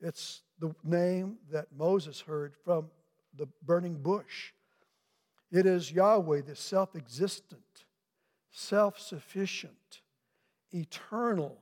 It's 0.00 0.42
the 0.60 0.74
name 0.84 1.38
that 1.50 1.66
Moses 1.76 2.20
heard 2.20 2.54
from 2.64 2.90
the 3.34 3.48
burning 3.64 3.96
bush. 3.96 4.52
It 5.50 5.66
is 5.66 5.90
Yahweh, 5.90 6.42
the 6.42 6.54
self 6.54 6.94
existent, 6.94 7.85
self 8.56 8.98
sufficient, 8.98 10.00
eternal, 10.72 11.58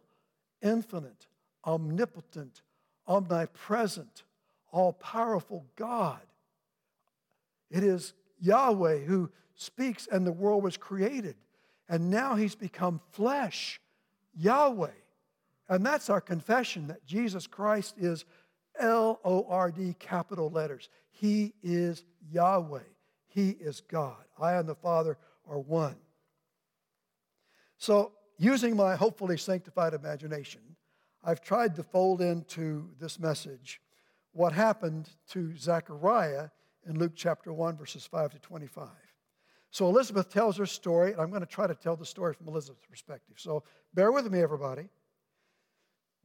infinite, 0.63 1.27
omnipotent, 1.67 2.63
omnipresent, 3.09 4.23
all 4.71 4.93
powerful 4.93 5.67
God. 5.75 6.21
It 7.69 7.83
is 7.83 8.15
Yahweh 8.41 9.01
who 9.01 9.29
speaks 9.57 10.07
and 10.07 10.25
the 10.25 10.33
world 10.33 10.63
was 10.63 10.77
created. 10.77 11.35
And 11.89 12.11
now 12.11 12.37
he's 12.37 12.55
become 12.55 13.01
flesh, 13.11 13.81
Yahweh. 14.37 14.91
And 15.69 15.85
that's 15.85 16.09
our 16.09 16.21
confession 16.21 16.87
that 16.87 17.05
Jesus 17.05 17.49
Christ 17.49 17.97
is 17.99 18.25
L 18.79 19.19
O 19.25 19.47
R 19.49 19.73
D, 19.73 19.97
capital 19.99 20.49
letters. 20.49 20.89
He 21.11 21.55
is 21.61 22.05
Yahweh. 22.31 22.79
He 23.27 23.51
is 23.51 23.81
God. 23.81 24.23
I 24.41 24.55
and 24.55 24.69
the 24.69 24.77
Father 24.77 25.19
are 25.49 25.59
one. 25.59 25.97
So, 27.79 28.13
using 28.39 28.77
my 28.77 28.97
hopefully 28.97 29.37
sanctified 29.37 29.95
imagination, 29.95 30.61
I've 31.23 31.41
tried 31.41 31.75
to 31.77 31.83
fold 31.83 32.21
into 32.21 32.91
this 32.99 33.19
message 33.19 33.81
what 34.33 34.53
happened 34.53 35.09
to 35.31 35.57
Zechariah 35.57 36.49
in 36.87 36.99
Luke 36.99 37.13
chapter 37.15 37.53
1, 37.53 37.77
verses 37.77 38.05
5 38.07 38.33
to 38.33 38.39
25. 38.41 38.89
So 39.71 39.89
Elizabeth 39.89 40.29
tells 40.29 40.57
her 40.59 40.67
story, 40.67 41.13
and 41.13 41.21
I'm 41.21 41.31
going 41.31 41.41
to 41.41 41.47
try 41.47 41.67
to 41.67 41.75
tell 41.75 41.97
the 41.97 42.07
story 42.07 42.35
from 42.35 42.49
Elizabeth's 42.49 42.87
perspective. 42.87 43.37
So 43.39 43.65
bear 43.93 44.13
with 44.13 44.31
me, 44.31 44.41
everybody. 44.41 44.89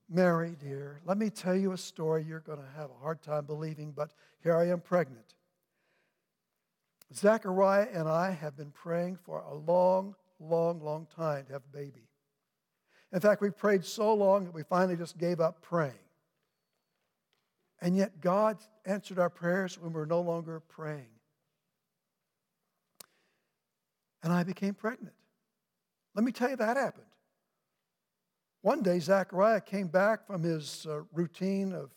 Mary, 0.09 0.55
dear, 0.59 1.01
let 1.05 1.17
me 1.17 1.29
tell 1.29 1.55
you 1.55 1.71
a 1.71 1.77
story 1.77 2.23
you're 2.23 2.39
going 2.39 2.59
to 2.59 2.77
have 2.77 2.89
a 2.89 3.01
hard 3.01 3.21
time 3.21 3.45
believing, 3.45 3.91
but 3.91 4.11
here 4.43 4.55
I 4.55 4.67
am 4.69 4.81
pregnant. 4.81 5.35
Zachariah 7.13 7.87
and 7.93 8.07
I 8.07 8.31
have 8.31 8.57
been 8.57 8.71
praying 8.71 9.17
for 9.23 9.41
a 9.41 9.53
long, 9.53 10.15
long, 10.39 10.81
long 10.81 11.07
time 11.15 11.45
to 11.45 11.53
have 11.53 11.63
a 11.73 11.77
baby. 11.77 12.07
In 13.11 13.19
fact, 13.19 13.41
we 13.41 13.49
prayed 13.49 13.83
so 13.83 14.13
long 14.13 14.45
that 14.45 14.53
we 14.53 14.63
finally 14.63 14.95
just 14.95 15.17
gave 15.17 15.39
up 15.39 15.61
praying. 15.61 15.93
And 17.81 17.95
yet, 17.95 18.21
God 18.21 18.57
answered 18.85 19.19
our 19.19 19.29
prayers 19.29 19.79
when 19.79 19.93
we 19.93 19.99
were 19.99 20.05
no 20.05 20.21
longer 20.21 20.59
praying 20.59 21.07
and 24.23 24.33
I 24.33 24.43
became 24.43 24.73
pregnant. 24.73 25.15
Let 26.15 26.25
me 26.25 26.31
tell 26.31 26.49
you 26.49 26.55
that 26.57 26.77
happened. 26.77 27.05
One 28.61 28.81
day, 28.81 28.99
Zechariah 28.99 29.61
came 29.61 29.87
back 29.87 30.27
from 30.27 30.43
his 30.43 30.85
uh, 30.89 31.01
routine 31.13 31.71
of 31.71 31.91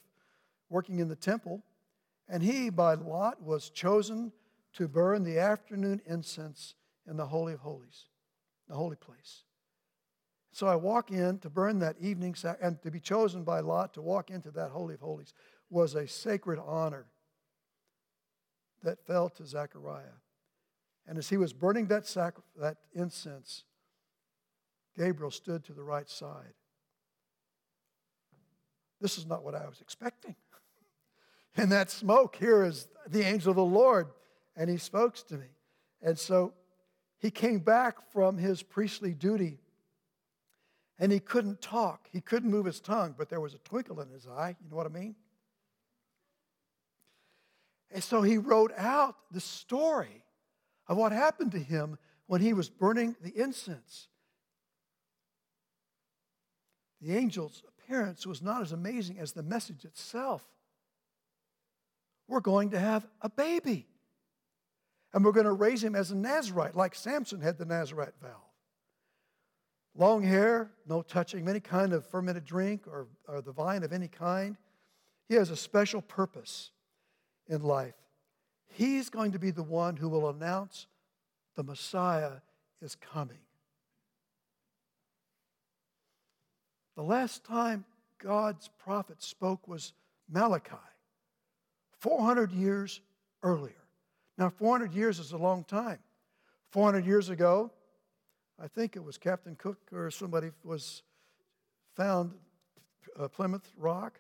working 0.70 1.00
in 1.00 1.08
the 1.08 1.16
temple, 1.16 1.62
and 2.28 2.42
he, 2.42 2.70
by 2.70 2.94
lot, 2.94 3.42
was 3.42 3.68
chosen 3.68 4.32
to 4.74 4.86
burn 4.86 5.24
the 5.24 5.38
afternoon 5.38 6.00
incense 6.06 6.74
in 7.08 7.16
the 7.16 7.26
Holy 7.26 7.54
of 7.54 7.60
Holies, 7.60 8.06
the 8.72 8.78
holy 8.78 8.96
place. 8.96 9.42
So 10.50 10.66
I 10.66 10.76
walk 10.76 11.10
in 11.10 11.38
to 11.40 11.50
burn 11.50 11.78
that 11.80 11.96
evening, 12.00 12.34
and 12.62 12.80
to 12.80 12.90
be 12.90 13.00
chosen 13.00 13.44
by 13.44 13.60
lot 13.60 13.92
to 13.94 14.02
walk 14.02 14.30
into 14.30 14.50
that 14.52 14.70
Holy 14.70 14.94
of 14.94 15.00
Holies 15.00 15.34
was 15.68 15.94
a 15.94 16.08
sacred 16.08 16.58
honor 16.58 17.04
that 18.82 19.06
fell 19.06 19.28
to 19.28 19.44
Zechariah. 19.44 20.16
And 21.06 21.18
as 21.18 21.28
he 21.28 21.36
was 21.36 21.52
burning 21.52 21.86
that, 21.88 22.06
sacri- 22.06 22.44
that 22.58 22.78
incense, 22.94 23.64
Gabriel 24.96 25.30
stood 25.30 25.64
to 25.64 25.74
the 25.74 25.82
right 25.82 26.08
side. 26.08 26.54
This 29.02 29.18
is 29.18 29.26
not 29.26 29.44
what 29.44 29.54
I 29.54 29.66
was 29.66 29.82
expecting. 29.82 30.36
In 31.56 31.68
that 31.68 31.90
smoke, 31.90 32.36
here 32.36 32.64
is 32.64 32.88
the 33.06 33.22
angel 33.22 33.50
of 33.50 33.56
the 33.56 33.64
Lord, 33.64 34.08
and 34.56 34.70
he 34.70 34.78
spoke 34.78 35.16
to 35.26 35.34
me. 35.34 35.48
And 36.00 36.18
so 36.18 36.54
he 37.22 37.30
came 37.30 37.60
back 37.60 38.10
from 38.12 38.36
his 38.36 38.64
priestly 38.64 39.14
duty, 39.14 39.60
and 40.98 41.12
he 41.12 41.20
couldn't 41.20 41.62
talk. 41.62 42.08
He 42.12 42.20
couldn't 42.20 42.50
move 42.50 42.66
his 42.66 42.80
tongue, 42.80 43.14
but 43.16 43.28
there 43.28 43.40
was 43.40 43.54
a 43.54 43.58
twinkle 43.58 44.00
in 44.00 44.08
his 44.08 44.26
eye. 44.26 44.56
You 44.60 44.68
know 44.68 44.76
what 44.76 44.86
I 44.86 44.90
mean? 44.90 45.14
And 47.92 48.02
so 48.02 48.22
he 48.22 48.38
wrote 48.38 48.72
out 48.76 49.14
the 49.30 49.40
story 49.40 50.24
of 50.88 50.96
what 50.96 51.12
happened 51.12 51.52
to 51.52 51.60
him 51.60 51.96
when 52.26 52.40
he 52.40 52.52
was 52.54 52.68
burning 52.68 53.14
the 53.22 53.30
incense. 53.40 54.08
The 57.00 57.16
angel's 57.16 57.62
appearance 57.68 58.26
was 58.26 58.42
not 58.42 58.62
as 58.62 58.72
amazing 58.72 59.20
as 59.20 59.32
the 59.32 59.42
message 59.44 59.84
itself. 59.84 60.42
We're 62.26 62.40
going 62.40 62.70
to 62.70 62.80
have 62.80 63.06
a 63.20 63.28
baby. 63.28 63.86
And 65.12 65.24
we're 65.24 65.32
going 65.32 65.46
to 65.46 65.52
raise 65.52 65.84
him 65.84 65.94
as 65.94 66.10
a 66.10 66.16
Nazarite, 66.16 66.74
like 66.74 66.94
Samson 66.94 67.40
had 67.40 67.58
the 67.58 67.64
Nazarite 67.64 68.14
vow. 68.22 68.42
Long 69.94 70.22
hair, 70.22 70.70
no 70.88 71.02
touching 71.02 71.48
any 71.48 71.60
kind 71.60 71.92
of 71.92 72.06
fermented 72.06 72.44
drink 72.44 72.86
or, 72.86 73.08
or 73.28 73.42
the 73.42 73.52
vine 73.52 73.82
of 73.82 73.92
any 73.92 74.08
kind. 74.08 74.56
He 75.28 75.34
has 75.34 75.50
a 75.50 75.56
special 75.56 76.00
purpose 76.00 76.70
in 77.46 77.62
life. 77.62 77.94
He's 78.68 79.10
going 79.10 79.32
to 79.32 79.38
be 79.38 79.50
the 79.50 79.62
one 79.62 79.96
who 79.96 80.08
will 80.08 80.30
announce 80.30 80.86
the 81.56 81.62
Messiah 81.62 82.32
is 82.80 82.94
coming. 82.94 83.38
The 86.96 87.02
last 87.02 87.44
time 87.44 87.84
God's 88.18 88.70
prophet 88.82 89.22
spoke 89.22 89.68
was 89.68 89.92
Malachi, 90.30 90.76
400 92.00 92.52
years 92.52 93.00
earlier. 93.42 93.81
Now, 94.42 94.50
400 94.50 94.92
years 94.92 95.20
is 95.20 95.30
a 95.30 95.36
long 95.36 95.62
time. 95.62 96.00
400 96.72 97.06
years 97.06 97.28
ago, 97.28 97.70
I 98.60 98.66
think 98.66 98.96
it 98.96 99.04
was 99.04 99.16
Captain 99.16 99.54
Cook 99.54 99.78
or 99.92 100.10
somebody 100.10 100.50
was 100.64 101.04
found 101.94 102.32
uh, 103.16 103.28
Plymouth 103.28 103.72
Rock. 103.76 104.18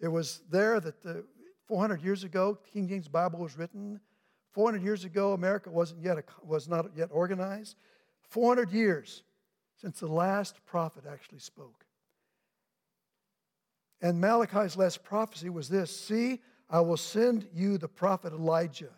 It 0.00 0.08
was 0.08 0.40
there 0.48 0.80
that 0.80 1.02
the 1.02 1.26
400 1.68 2.00
years 2.00 2.24
ago, 2.24 2.56
King 2.72 2.88
James 2.88 3.08
Bible 3.08 3.40
was 3.40 3.58
written. 3.58 4.00
400 4.52 4.82
years 4.82 5.04
ago, 5.04 5.34
America 5.34 5.68
wasn't 5.68 6.02
yet, 6.02 6.24
was 6.42 6.66
not 6.66 6.86
yet 6.96 7.10
organized. 7.12 7.76
400 8.30 8.70
years 8.70 9.22
since 9.76 10.00
the 10.00 10.06
last 10.06 10.64
prophet 10.64 11.04
actually 11.06 11.40
spoke. 11.40 11.84
And 14.00 14.18
Malachi's 14.18 14.78
last 14.78 15.04
prophecy 15.04 15.50
was 15.50 15.68
this 15.68 15.94
See, 15.94 16.40
I 16.70 16.80
will 16.80 16.96
send 16.96 17.46
you 17.52 17.76
the 17.76 17.86
prophet 17.86 18.32
Elijah 18.32 18.88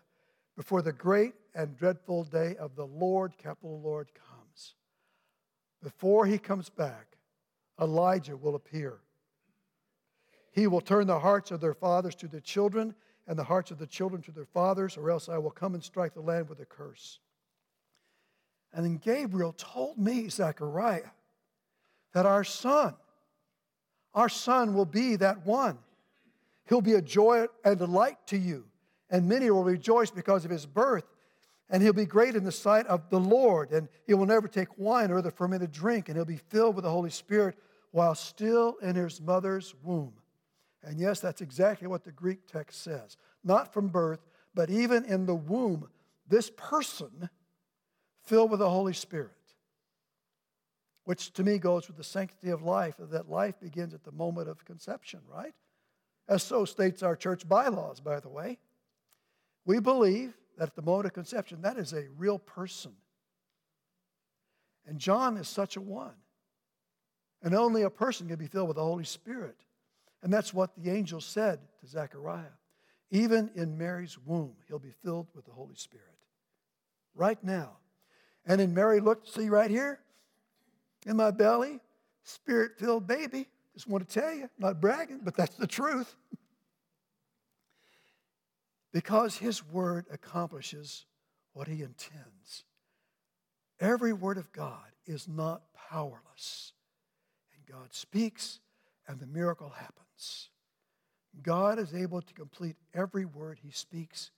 before 0.56 0.82
the 0.82 0.92
great 0.92 1.34
and 1.54 1.76
dreadful 1.76 2.25
day 2.25 2.56
of 2.56 2.76
the 2.76 2.87
Lord, 2.87 3.37
capital 3.38 3.80
Lord, 3.80 4.11
comes. 4.14 4.75
Before 5.82 6.26
he 6.26 6.38
comes 6.38 6.70
back, 6.70 7.16
Elijah 7.80 8.37
will 8.37 8.54
appear. 8.54 8.99
He 10.52 10.66
will 10.66 10.80
turn 10.80 11.06
the 11.06 11.18
hearts 11.18 11.50
of 11.50 11.61
their 11.61 11.75
fathers 11.75 12.14
to 12.16 12.28
their 12.28 12.40
children 12.40 12.94
and 13.26 13.38
the 13.38 13.44
hearts 13.44 13.70
of 13.70 13.78
the 13.78 13.87
children 13.87 14.23
to 14.23 14.32
their 14.32 14.44
fathers, 14.44 14.96
or 14.96 15.11
else 15.11 15.28
I 15.28 15.38
will 15.38 15.50
come 15.50 15.75
and 15.75 15.82
strike 15.82 16.14
the 16.14 16.20
land 16.20 16.49
with 16.49 16.61
a 16.61 16.64
curse. 16.64 17.18
And 18.73 18.84
then 18.84 18.96
Gabriel 18.96 19.54
told 19.56 19.99
me, 19.99 20.28
Zechariah, 20.28 21.11
that 22.12 22.26
our 22.26 22.44
son, 22.44 22.94
our 24.14 24.28
son 24.28 24.75
will 24.75 24.84
be 24.84 25.16
that 25.16 25.44
one. 25.46 25.78
He'll 26.68 26.80
be 26.80 26.94
a 26.94 27.02
joy 27.02 27.46
and 27.64 27.75
a 27.75 27.76
delight 27.76 28.18
to 28.28 28.38
you, 28.38 28.64
and 29.11 29.28
many 29.28 29.50
will 29.50 29.64
rejoice 29.64 30.11
because 30.11 30.44
of 30.44 30.50
his 30.50 30.66
birth. 30.66 31.04
And 31.70 31.82
he'll 31.82 31.94
be 31.94 32.04
great 32.04 32.37
in 32.37 32.44
the 32.44 32.52
sight 32.52 32.87
of 32.87 33.08
the 33.08 33.18
Lord, 33.18 33.70
and 33.70 33.88
he 34.06 34.12
will 34.12 34.26
never 34.26 34.49
take 34.49 34.68
wine 34.76 35.11
or 35.11 35.18
other 35.18 35.30
fermented 35.30 35.73
drink, 35.73 36.08
and 36.08 36.16
he'll 36.16 36.25
be 36.25 36.37
filled 36.37 36.75
with 36.75 36.84
the 36.84 36.90
Holy 36.90 37.11
Spirit 37.11 37.56
while 37.90 38.14
still 38.14 38.76
in 38.82 38.96
his 38.96 39.20
mother's 39.20 39.75
womb. 39.82 40.12
And 40.82 40.99
yes, 40.99 41.20
that's 41.20 41.40
exactly 41.40 41.88
what 41.88 42.04
the 42.04 42.12
Greek 42.12 42.46
text 42.46 42.82
says. 42.82 43.16
Not 43.42 43.73
from 43.73 43.88
birth, 43.88 44.20
but 44.54 44.68
even 44.68 45.04
in 45.04 45.26
the 45.26 45.34
womb, 45.34 45.88
this 46.28 46.50
person 46.50 47.30
filled 48.25 48.50
with 48.50 48.61
the 48.61 48.70
Holy 48.70 48.92
Spirit, 48.92 49.30
which 51.04 51.32
to 51.32 51.42
me 51.42 51.58
goes 51.58 51.87
with 51.87 51.96
the 51.96 52.04
sanctity 52.04 52.50
of 52.50 52.62
life, 52.62 52.96
that 52.99 53.30
life 53.30 53.58
begins 53.61 53.94
at 53.94 54.04
the 54.04 54.12
moment 54.12 54.49
of 54.49 54.64
conception, 54.64 55.20
right? 55.28 55.54
As 56.28 56.42
so 56.42 56.64
states 56.64 57.02
our 57.02 57.16
church 57.16 57.49
bylaws, 57.49 58.00
by 58.00 58.20
the 58.20 58.28
way. 58.28 58.58
We 59.64 59.80
believe 59.80 60.35
that 60.59 60.68
at 60.68 60.76
the 60.76 60.83
moment 60.83 61.06
of 61.06 61.12
conception, 61.12 61.62
that 61.62 61.78
is 61.78 61.92
a 61.92 62.06
real 62.16 62.38
person. 62.38 62.92
And 64.87 64.99
John 64.99 65.37
is 65.37 65.49
such 65.49 65.76
a 65.76 65.80
one. 65.80 66.14
And 67.42 67.54
only 67.54 67.83
a 67.83 67.90
person 67.90 68.28
can 68.28 68.37
be 68.37 68.47
filled 68.47 68.68
with 68.68 68.76
the 68.76 68.83
Holy 68.83 69.04
Spirit. 69.04 69.56
And 70.23 70.33
that's 70.33 70.54
what 70.54 70.71
the 70.76 70.90
angel 70.90 71.21
said 71.21 71.61
to 71.80 71.87
Zechariah. 71.87 72.44
Even 73.11 73.50
in 73.54 73.76
Mary's 73.76 74.18
womb, 74.18 74.54
he'll 74.66 74.78
be 74.78 74.94
filled 75.02 75.28
with 75.35 75.44
the 75.44 75.52
Holy 75.52 75.76
Spirit. 75.76 76.06
Right 77.14 77.42
now. 77.44 77.76
And 78.47 78.61
in 78.61 78.75
Mary, 78.75 79.00
look, 79.00 79.26
see 79.26 79.49
right 79.49 79.71
here 79.71 80.00
in 81.06 81.16
my 81.16 81.30
belly, 81.30 81.80
spirit 82.23 82.73
filled 82.78 83.06
baby. 83.06 83.47
Just 83.75 83.88
want 83.88 84.09
to 84.09 84.21
tell 84.21 84.33
you, 84.33 84.49
not 84.59 84.80
bragging, 84.80 85.21
but 85.23 85.37
that's 85.37 85.56
the 85.56 85.66
truth. 85.66 86.14
because 88.94 89.38
his 89.38 89.66
word 89.66 90.06
accomplishes 90.08 91.04
what 91.52 91.66
he 91.66 91.82
intends. 91.82 92.64
Every 93.80 94.12
word 94.12 94.38
of 94.38 94.52
God 94.52 94.86
is 95.04 95.26
not 95.26 95.62
powerless. 95.90 96.72
And 97.56 97.66
God 97.66 97.92
speaks, 97.92 98.60
and 99.08 99.18
the 99.18 99.26
miracle 99.26 99.70
happens. 99.70 100.48
God 101.42 101.80
is 101.80 101.92
able 101.92 102.22
to 102.22 102.34
complete 102.34 102.76
every 102.94 103.24
word 103.24 103.58
he 103.60 103.72
speaks 103.72 104.30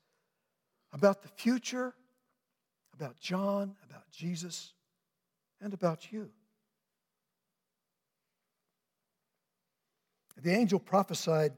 about 0.91 1.21
the 1.21 1.29
future, 1.29 1.93
about 2.95 3.21
John, 3.21 3.77
about 3.87 4.11
Jesus, 4.11 4.73
and 5.61 5.75
about 5.75 6.11
you. 6.11 6.31
The 10.43 10.53
angel 10.53 10.79
prophesied, 10.79 11.53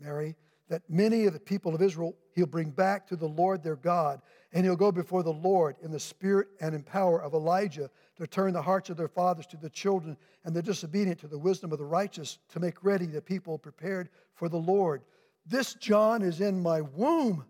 Mary, 0.00 0.34
that 0.70 0.88
many 0.88 1.26
of 1.26 1.34
the 1.34 1.40
people 1.40 1.74
of 1.74 1.82
Israel 1.82 2.16
he'll 2.34 2.46
bring 2.46 2.70
back 2.70 3.06
to 3.08 3.16
the 3.16 3.28
Lord 3.28 3.62
their 3.62 3.76
God, 3.76 4.20
and 4.52 4.64
he'll 4.64 4.76
go 4.76 4.92
before 4.92 5.22
the 5.22 5.32
Lord 5.32 5.76
in 5.82 5.90
the 5.90 6.00
spirit 6.00 6.48
and 6.60 6.74
in 6.74 6.82
power 6.82 7.22
of 7.22 7.34
Elijah 7.34 7.90
to 8.16 8.26
turn 8.26 8.52
the 8.52 8.62
hearts 8.62 8.90
of 8.90 8.96
their 8.96 9.08
fathers 9.08 9.46
to 9.48 9.56
the 9.56 9.70
children 9.70 10.16
and 10.44 10.54
the 10.54 10.62
disobedient 10.62 11.20
to 11.20 11.28
the 11.28 11.38
wisdom 11.38 11.72
of 11.72 11.78
the 11.78 11.84
righteous 11.84 12.38
to 12.50 12.60
make 12.60 12.84
ready 12.84 13.06
the 13.06 13.20
people 13.20 13.58
prepared 13.58 14.08
for 14.34 14.48
the 14.48 14.58
Lord. 14.58 15.02
This 15.46 15.74
John 15.74 16.22
is 16.22 16.40
in 16.40 16.62
my 16.62 16.80
womb. 16.80 17.44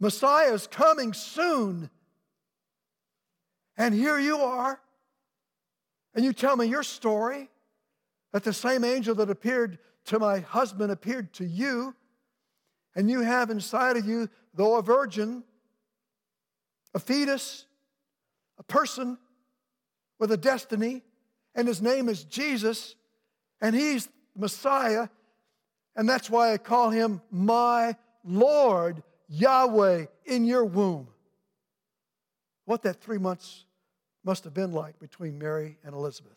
Messiah 0.00 0.52
is 0.52 0.66
coming 0.66 1.12
soon. 1.12 1.88
And 3.76 3.94
here 3.94 4.18
you 4.18 4.38
are. 4.38 4.80
And 6.14 6.24
you 6.24 6.32
tell 6.32 6.56
me 6.56 6.66
your 6.66 6.82
story 6.82 7.48
that 8.32 8.44
the 8.44 8.52
same 8.52 8.84
angel 8.84 9.14
that 9.14 9.30
appeared 9.30 9.78
to 10.06 10.18
my 10.18 10.40
husband 10.40 10.90
appeared 10.90 11.32
to 11.34 11.44
you, 11.44 11.94
and 12.94 13.10
you 13.10 13.20
have 13.20 13.50
inside 13.50 13.96
of 13.96 14.06
you, 14.06 14.28
though 14.54 14.76
a 14.76 14.82
virgin, 14.82 15.44
a 16.94 16.98
fetus, 16.98 17.66
a 18.58 18.62
person 18.62 19.18
with 20.18 20.30
a 20.32 20.36
destiny, 20.36 21.02
and 21.54 21.66
his 21.66 21.82
name 21.82 22.08
is 22.08 22.24
Jesus, 22.24 22.94
and 23.60 23.74
he's 23.74 24.08
Messiah, 24.36 25.08
and 25.96 26.08
that's 26.08 26.30
why 26.30 26.52
I 26.52 26.58
call 26.58 26.90
him 26.90 27.20
my 27.30 27.96
Lord, 28.24 29.02
Yahweh, 29.28 30.06
in 30.24 30.44
your 30.44 30.64
womb. 30.64 31.08
What 32.64 32.82
that 32.82 33.00
three 33.00 33.18
months 33.18 33.64
must 34.24 34.44
have 34.44 34.54
been 34.54 34.72
like 34.72 34.98
between 35.00 35.38
Mary 35.38 35.78
and 35.84 35.94
Elizabeth. 35.94 36.36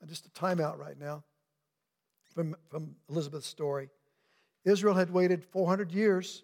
And 0.00 0.08
just 0.08 0.26
a 0.26 0.30
timeout 0.30 0.78
right 0.78 0.98
now 0.98 1.24
from, 2.34 2.56
from 2.68 2.94
Elizabeth's 3.08 3.46
story. 3.46 3.90
Israel 4.64 4.94
had 4.94 5.10
waited 5.10 5.44
400 5.44 5.92
years, 5.92 6.42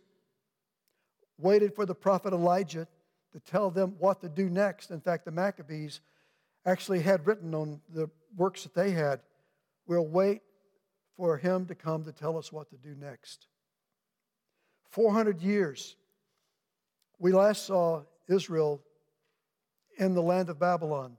waited 1.39 1.75
for 1.75 1.87
the 1.87 1.95
prophet 1.95 2.33
Elijah 2.33 2.87
to 3.33 3.41
tell 3.41 3.71
them 3.71 3.97
what 3.99 4.21
to 4.21 4.29
do 4.29 4.49
next. 4.49 4.91
In 4.91 5.01
fact, 5.01 5.25
the 5.25 5.33
Maccabees 5.33 6.01
actually 6.65 7.01
had 7.01 7.27
written 7.27 7.55
on 7.55 7.81
the 7.93 8.09
works 8.37 8.63
that 8.63 8.75
they 8.75 8.93
had, 8.93 9.21
we'll 9.87 10.07
wait 10.07 10.43
for 11.17 11.37
him 11.37 11.67
to 11.67 11.75
come 11.75 12.05
to 12.05 12.13
tell 12.13 12.39
us 12.39 12.53
what 12.53 12.71
to 12.71 12.77
do 12.77 12.95
next. 12.95 13.47
400 14.91 15.41
years. 15.43 15.97
We 17.19 17.33
last 17.33 17.67
saw 17.67 18.03
Israel 18.29 18.81
in 19.99 20.15
the 20.15 20.23
land 20.23 20.49
of 20.49 20.59
Babylon 20.59 21.17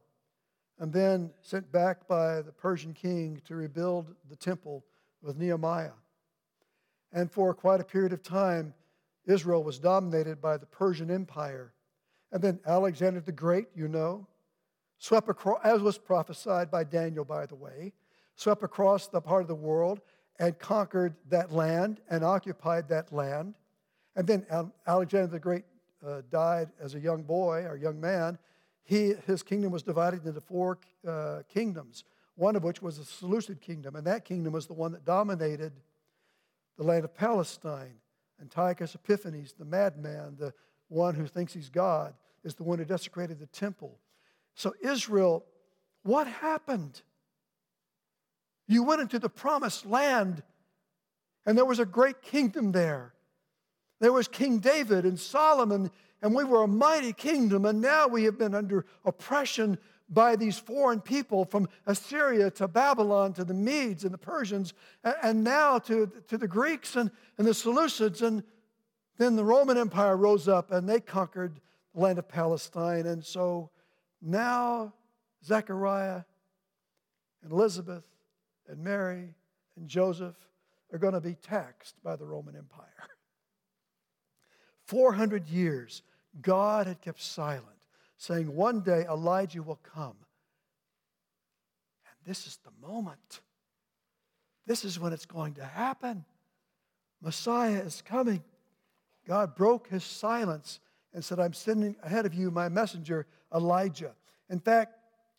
and 0.80 0.92
then 0.92 1.32
sent 1.42 1.72
back 1.72 2.08
by 2.08 2.42
the 2.42 2.52
Persian 2.52 2.94
king 2.94 3.42
to 3.46 3.56
rebuild 3.56 4.14
the 4.30 4.36
temple 4.36 4.84
with 5.22 5.38
Nehemiah. 5.38 5.92
And 7.16 7.32
for 7.32 7.54
quite 7.54 7.80
a 7.80 7.86
period 7.86 8.12
of 8.12 8.22
time, 8.22 8.74
Israel 9.26 9.64
was 9.64 9.80
dominated 9.80 10.42
by 10.42 10.58
the 10.58 10.66
Persian 10.66 11.10
Empire. 11.10 11.74
And 12.32 12.44
then 12.44 12.60
Alexander 12.68 13.22
the 13.22 13.32
Great, 13.32 13.68
you 13.74 13.88
know, 13.88 14.28
swept 14.98 15.30
across, 15.30 15.62
as 15.64 15.82
was 15.82 15.98
prophesied 15.98 16.70
by 16.70 16.84
Daniel, 16.84 17.24
by 17.24 17.46
the 17.46 17.56
way, 17.56 17.94
swept 18.36 18.64
across 18.64 19.08
the 19.08 19.22
part 19.22 19.42
of 19.42 19.48
the 19.48 19.56
world 19.56 20.02
and 20.40 20.60
conquered 20.60 21.16
that 21.30 21.54
land 21.54 22.02
and 22.10 22.22
occupied 22.24 22.90
that 22.90 23.14
land. 23.14 23.56
And 24.18 24.28
then 24.28 24.46
Alexander 24.86 25.28
the 25.28 25.40
Great 25.40 25.64
uh, 26.06 26.22
died 26.30 26.68
as 26.82 26.96
a 26.96 27.00
young 27.00 27.24
boy 27.24 27.64
or 27.64 27.78
young 27.78 28.00
man, 28.00 28.38
he, 28.84 29.14
his 29.26 29.42
kingdom 29.42 29.72
was 29.72 29.84
divided 29.84 30.26
into 30.26 30.42
four 30.42 30.80
uh, 31.08 31.44
kingdoms, 31.48 32.04
one 32.36 32.58
of 32.58 32.64
which 32.64 32.82
was 32.82 32.98
the 32.98 33.06
Seleucid 33.06 33.62
kingdom, 33.62 33.96
and 33.96 34.06
that 34.06 34.26
kingdom 34.26 34.52
was 34.52 34.68
the 34.68 34.74
one 34.74 34.92
that 34.92 35.06
dominated 35.06 35.72
the 36.78 36.84
land 36.84 37.06
of 37.06 37.14
Palestine. 37.14 37.96
Antiochus 38.42 38.96
Epiphanes, 38.96 39.54
the 39.54 39.66
madman, 39.66 40.36
the 40.38 40.54
one 40.90 41.16
who 41.16 41.26
thinks 41.26 41.54
he's 41.54 41.70
God, 41.70 42.14
is 42.44 42.56
the 42.56 42.64
one 42.64 42.80
who 42.80 42.86
desecrated 42.86 43.40
the 43.40 43.48
temple. 43.48 43.98
So, 44.56 44.74
Israel, 44.82 45.46
what 46.04 46.28
happened? 46.28 47.02
You 48.68 48.84
went 48.84 49.02
into 49.02 49.20
the 49.20 49.30
promised 49.30 49.86
land, 49.86 50.44
and 51.46 51.58
there 51.58 51.66
was 51.66 51.80
a 51.80 51.86
great 51.86 52.22
kingdom 52.22 52.72
there. 52.72 53.14
There 54.02 54.12
was 54.12 54.28
King 54.28 54.60
David 54.60 55.06
and 55.06 55.20
Solomon 55.20 55.90
and 56.26 56.34
we 56.34 56.44
were 56.44 56.64
a 56.64 56.68
mighty 56.68 57.14
kingdom, 57.14 57.66
and 57.66 57.80
now 57.80 58.08
we 58.08 58.24
have 58.24 58.36
been 58.36 58.56
under 58.56 58.88
oppression 59.04 59.78
by 60.08 60.36
these 60.36 60.58
foreign 60.58 61.02
people 61.02 61.46
from 61.46 61.68
Assyria 61.86 62.52
to 62.52 62.68
Babylon 62.68 63.34
to 63.34 63.44
the 63.44 63.54
Medes 63.54 64.04
and 64.04 64.14
the 64.14 64.20
Persians, 64.20 64.74
and 65.24 65.44
now 65.44 65.80
to, 65.80 66.12
to 66.28 66.38
the 66.38 66.48
Greeks 66.48 66.96
and, 66.96 67.10
and 67.38 67.48
the 67.48 67.52
Seleucids. 67.52 68.22
And 68.22 68.44
then 69.18 69.36
the 69.36 69.44
Roman 69.44 69.78
Empire 69.78 70.16
rose 70.16 70.48
up 70.48 70.72
and 70.72 70.88
they 70.88 71.00
conquered 71.00 71.60
the 71.94 72.02
land 72.02 72.20
of 72.20 72.28
Palestine. 72.28 73.08
And 73.08 73.24
so 73.24 73.72
now 74.22 74.94
Zechariah 75.44 76.24
and 77.44 77.52
Elizabeth 77.52 78.04
and 78.68 78.84
Mary 78.84 79.34
and 79.76 79.88
Joseph 79.88 80.36
are 80.92 81.00
going 81.00 81.14
to 81.14 81.22
be 81.22 81.36
taxed 81.36 81.96
by 82.04 82.16
the 82.16 82.26
Roman 82.26 82.56
Empire. 82.56 82.86
400 84.86 85.48
years, 85.48 86.04
God 86.42 86.88
had 86.88 87.02
kept 87.02 87.22
silent, 87.22 87.66
saying, 88.18 88.54
One 88.54 88.82
day 88.82 89.06
Elijah 89.10 89.64
will 89.64 89.80
come. 89.84 90.16
And 92.06 92.16
this 92.26 92.48
is 92.48 92.58
the 92.64 92.88
moment. 92.88 93.42
This 94.66 94.84
is 94.84 95.00
when 95.00 95.14
it's 95.14 95.26
going 95.26 95.56
to 95.56 95.66
happen. 95.66 96.26
Messiah 97.22 97.82
is 97.82 98.02
coming. 98.02 98.44
God 99.28 99.56
broke 99.56 99.90
his 99.90 100.04
silence 100.04 100.80
and 101.14 101.24
said, 101.24 101.40
I'm 101.40 101.54
sending 101.54 101.96
ahead 102.04 102.26
of 102.26 102.34
you 102.34 102.52
my 102.52 102.70
messenger, 102.70 103.26
Elijah. 103.54 104.14
In 104.50 104.60
fact, 104.60 104.96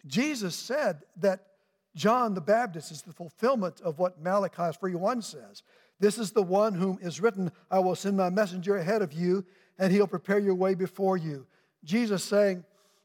Jesus 0.07 0.55
said 0.55 1.03
that 1.19 1.47
John 1.95 2.35
the 2.35 2.41
Baptist 2.41 2.93
is 2.93 3.03
the 3.03 3.13
fulfillment 3.13 3.81
of 3.81 3.99
what 3.99 4.21
Malachi 4.21 4.77
3:1 4.79 5.23
says. 5.23 5.63
This 5.99 6.19
is 6.19 6.31
the 6.31 6.43
one 6.43 6.75
whom 6.75 6.99
is 7.01 7.21
written, 7.21 7.51
I 7.71 7.79
will 7.79 7.95
send 7.97 8.19
my 8.19 8.29
messenger 8.29 8.77
ahead 8.77 9.01
of 9.01 9.15
you, 9.15 9.45
and 9.79 9.91
he'll 9.91 10.07
prepare 10.07 10.39
your 10.39 10.55
way 10.55 10.75
before 10.75 11.17
you. 11.17 11.47
Jesus 11.87 12.23
saying, 12.23 12.65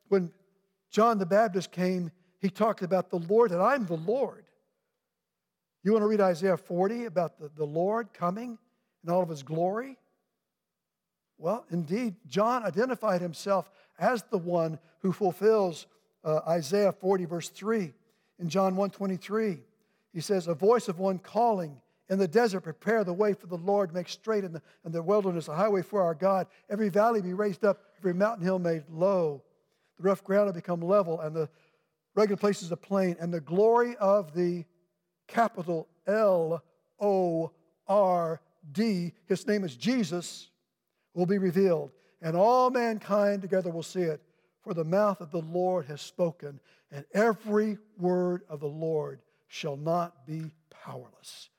when 0.10 0.32
John 0.89 1.20
the 1.20 1.26
Baptist 1.26 1.72
came, 1.72 2.12
he 2.39 2.50
talked 2.50 2.82
about 2.82 3.10
the 3.10 3.20
Lord, 3.20 3.52
and 3.52 3.62
I'm 3.62 3.86
the 3.86 3.94
Lord. 3.94 4.44
You 5.84 5.94
want 5.94 6.04
to 6.04 6.08
read 6.08 6.20
Isaiah 6.20 6.58
40 6.58 7.06
about 7.06 7.39
the, 7.39 7.50
the 7.56 7.65
Lord 7.65 8.12
coming 8.13 8.58
in 9.04 9.10
all 9.10 9.24
of 9.24 9.30
his 9.30 9.44
glory? 9.44 9.98
Well, 11.38 11.65
indeed, 11.72 12.15
John 12.28 12.63
identified 12.63 13.22
himself 13.22 13.72
as 13.98 14.24
the 14.24 14.38
one 14.38 14.80
who 15.00 15.12
fulfills 15.12 15.88
uh, 16.24 16.41
Isaiah 16.48 16.91
40, 16.91 17.26
verse 17.26 17.50
3. 17.50 17.94
In 18.39 18.50
John 18.50 18.76
1:23, 18.76 19.60
he 20.13 20.22
says, 20.22 20.48
A 20.48 20.54
voice 20.54 20.88
of 20.88 21.00
one 21.00 21.20
calling 21.20 21.80
in 22.12 22.19
the 22.19 22.28
desert, 22.28 22.60
prepare 22.62 23.06
the 23.06 23.13
way 23.13 23.34
for 23.34 23.47
the 23.47 23.58
Lord, 23.58 23.93
make 23.93 24.10
straight 24.10 24.43
in 24.43 24.52
the, 24.52 24.62
in 24.86 24.91
the 24.91 25.02
wilderness 25.02 25.47
a 25.47 25.56
highway 25.56 25.82
for 25.82 26.04
our 26.04 26.13
God. 26.13 26.45
Every 26.69 26.89
valley 26.89 27.21
be 27.21 27.34
raised 27.34 27.63
up, 27.63 27.80
every 27.97 28.13
mountain 28.13 28.43
hill 28.43 28.60
made 28.60 28.84
low. 28.91 29.41
The 29.95 30.04
rough 30.04 30.21
ground 30.21 30.47
will 30.47 30.54
become 30.54 30.82
level, 30.82 31.21
and 31.21 31.34
the 31.34 31.50
regular 32.13 32.36
places 32.36 32.69
a 32.74 32.76
plain, 32.76 33.15
and 33.21 33.34
the 33.34 33.39
glory 33.39 33.95
of 33.95 34.34
the 34.34 34.65
capital 35.28 35.88
L 36.06 36.62
O 37.00 37.52
R 37.88 38.41
D, 38.74 39.13
his 39.26 39.47
name 39.47 39.63
is 39.63 39.78
Jesus, 39.78 40.50
will 41.13 41.26
be 41.26 41.38
revealed, 41.38 41.91
and 42.21 42.36
all 42.36 42.69
mankind 42.69 43.41
together 43.41 43.71
will 43.71 43.84
see 43.84 44.02
it. 44.02 44.21
For 44.63 44.74
the 44.74 44.84
mouth 44.84 45.21
of 45.21 45.32
the 45.32 45.41
Lord 45.41 45.86
has 45.86 46.02
spoken, 46.02 46.60
and 46.91 47.06
every 47.13 47.78
word 47.97 48.43
of 48.50 48.60
the 48.60 48.67
Lord 48.67 49.21
shall 49.47 49.78
not 49.78 50.28
be 50.28 50.52
powerless. 50.69 51.50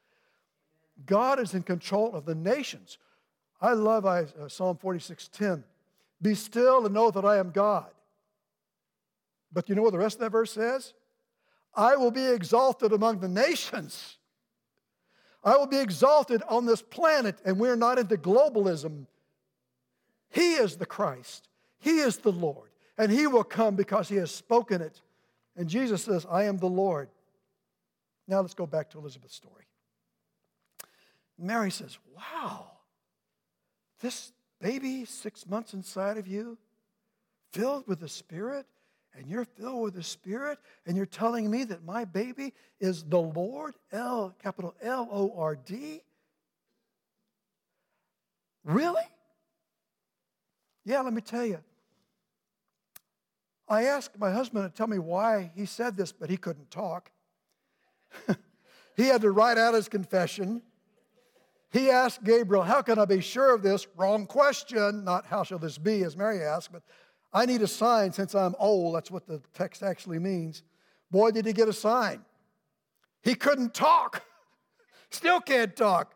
God 1.07 1.41
is 1.41 1.55
in 1.55 1.63
control 1.63 2.15
of 2.15 2.25
the 2.25 2.35
nations. 2.35 2.99
I 3.61 3.73
love 3.73 4.07
uh, 4.07 4.49
Psalm 4.49 4.79
46:10. 4.83 5.65
Be 6.21 6.35
still 6.35 6.85
and 6.85 6.95
know 6.95 7.11
that 7.11 7.25
I 7.25 7.39
am 7.39 7.51
God. 7.51 7.91
But 9.53 9.69
you 9.69 9.75
know 9.75 9.83
what 9.83 9.93
the 9.93 9.99
rest 9.99 10.17
of 10.17 10.21
that 10.21 10.31
verse 10.31 10.53
says? 10.53 10.95
I 11.75 11.97
will 11.97 12.11
be 12.11 12.27
exalted 12.27 12.93
among 12.93 13.21
the 13.21 13.29
nations. 13.29 14.19
I 15.45 15.57
will 15.57 15.67
be 15.67 15.79
exalted 15.79 16.43
on 16.49 16.67
this 16.67 16.83
planet, 16.83 17.39
and 17.45 17.59
we're 17.59 17.77
not 17.77 17.99
into 17.99 18.17
globalism. 18.17 19.07
He 20.31 20.55
is 20.55 20.77
the 20.77 20.87
Christ, 20.87 21.49
He 21.79 21.99
is 21.99 22.19
the 22.19 22.33
Lord, 22.33 22.71
and 22.97 23.11
He 23.11 23.27
will 23.27 23.45
come 23.45 23.75
because 23.75 24.09
He 24.09 24.17
has 24.17 24.31
spoken 24.31 24.81
it. 24.81 25.01
And 25.57 25.69
Jesus 25.69 26.05
says, 26.05 26.27
I 26.31 26.45
am 26.45 26.57
the 26.57 26.69
Lord. 26.69 27.09
Now 28.29 28.41
let's 28.41 28.55
go 28.55 28.67
back 28.67 28.91
to 28.91 28.99
Elizabeth's 28.99 29.35
story. 29.35 29.67
Mary 31.43 31.71
says, 31.71 31.99
Wow, 32.17 32.71
this 34.01 34.33
baby 34.61 35.05
six 35.05 35.47
months 35.47 35.75
inside 35.75 36.17
of 36.17 36.27
you, 36.27 36.57
filled 37.53 37.87
with 37.87 38.01
the 38.01 38.09
Spirit, 38.09 38.67
and 39.15 39.27
you're 39.27 39.45
filled 39.45 39.83
with 39.83 39.95
the 39.95 40.03
Spirit, 40.03 40.59
and 40.87 40.97
you're 40.97 41.05
telling 41.05 41.51
me 41.51 41.65
that 41.65 41.85
my 41.85 42.05
baby 42.05 42.55
is 42.81 43.03
the 43.03 43.21
Lord, 43.21 43.75
L, 43.91 44.35
capital 44.43 44.75
L 44.81 45.09
O 45.11 45.35
R 45.37 45.57
D? 45.57 46.01
Really? 48.65 49.03
Yeah, 50.85 51.01
let 51.01 51.13
me 51.13 51.21
tell 51.21 51.45
you. 51.45 51.59
I 53.69 53.85
asked 53.85 54.19
my 54.19 54.31
husband 54.31 54.71
to 54.71 54.77
tell 54.77 54.87
me 54.87 54.99
why 54.99 55.51
he 55.55 55.67
said 55.67 55.97
this, 55.97 56.13
but 56.13 56.29
he 56.31 56.37
couldn't 56.37 56.71
talk. 56.71 57.11
he 58.97 59.07
had 59.07 59.23
to 59.23 59.31
write 59.31 59.59
out 59.59 59.75
his 59.75 59.89
confession. 59.89 60.63
He 61.73 61.91
asked 61.91 62.23
Gabriel, 62.23 62.63
How 62.63 62.83
can 62.83 62.99
I 62.99 63.07
be 63.07 63.21
sure 63.21 63.55
of 63.55 63.63
this? 63.63 63.87
Wrong 63.97 64.27
question. 64.27 65.05
Not 65.05 65.27
how 65.27 65.43
shall 65.43 65.59
this 65.59 65.79
be, 65.79 66.05
as 66.05 66.17
Mary 66.17 66.43
asked, 66.43 66.71
but 66.71 66.83
I 67.33 67.47
need 67.47 67.63
a 67.63 67.67
sign 67.67 68.13
since 68.13 68.35
I'm 68.35 68.55
old. 68.59 68.95
That's 68.95 69.11
what 69.11 69.27
the 69.27 69.41
text 69.55 69.83
actually 69.83 70.19
means. 70.19 70.63
Boy, 71.11 71.31
did 71.31 71.47
he 71.47 71.53
get 71.53 71.69
a 71.69 71.73
sign. 71.73 72.25
He 73.23 73.35
couldn't 73.35 73.73
talk, 73.73 74.23
still 75.11 75.41
can't 75.41 75.75
talk. 75.75 76.15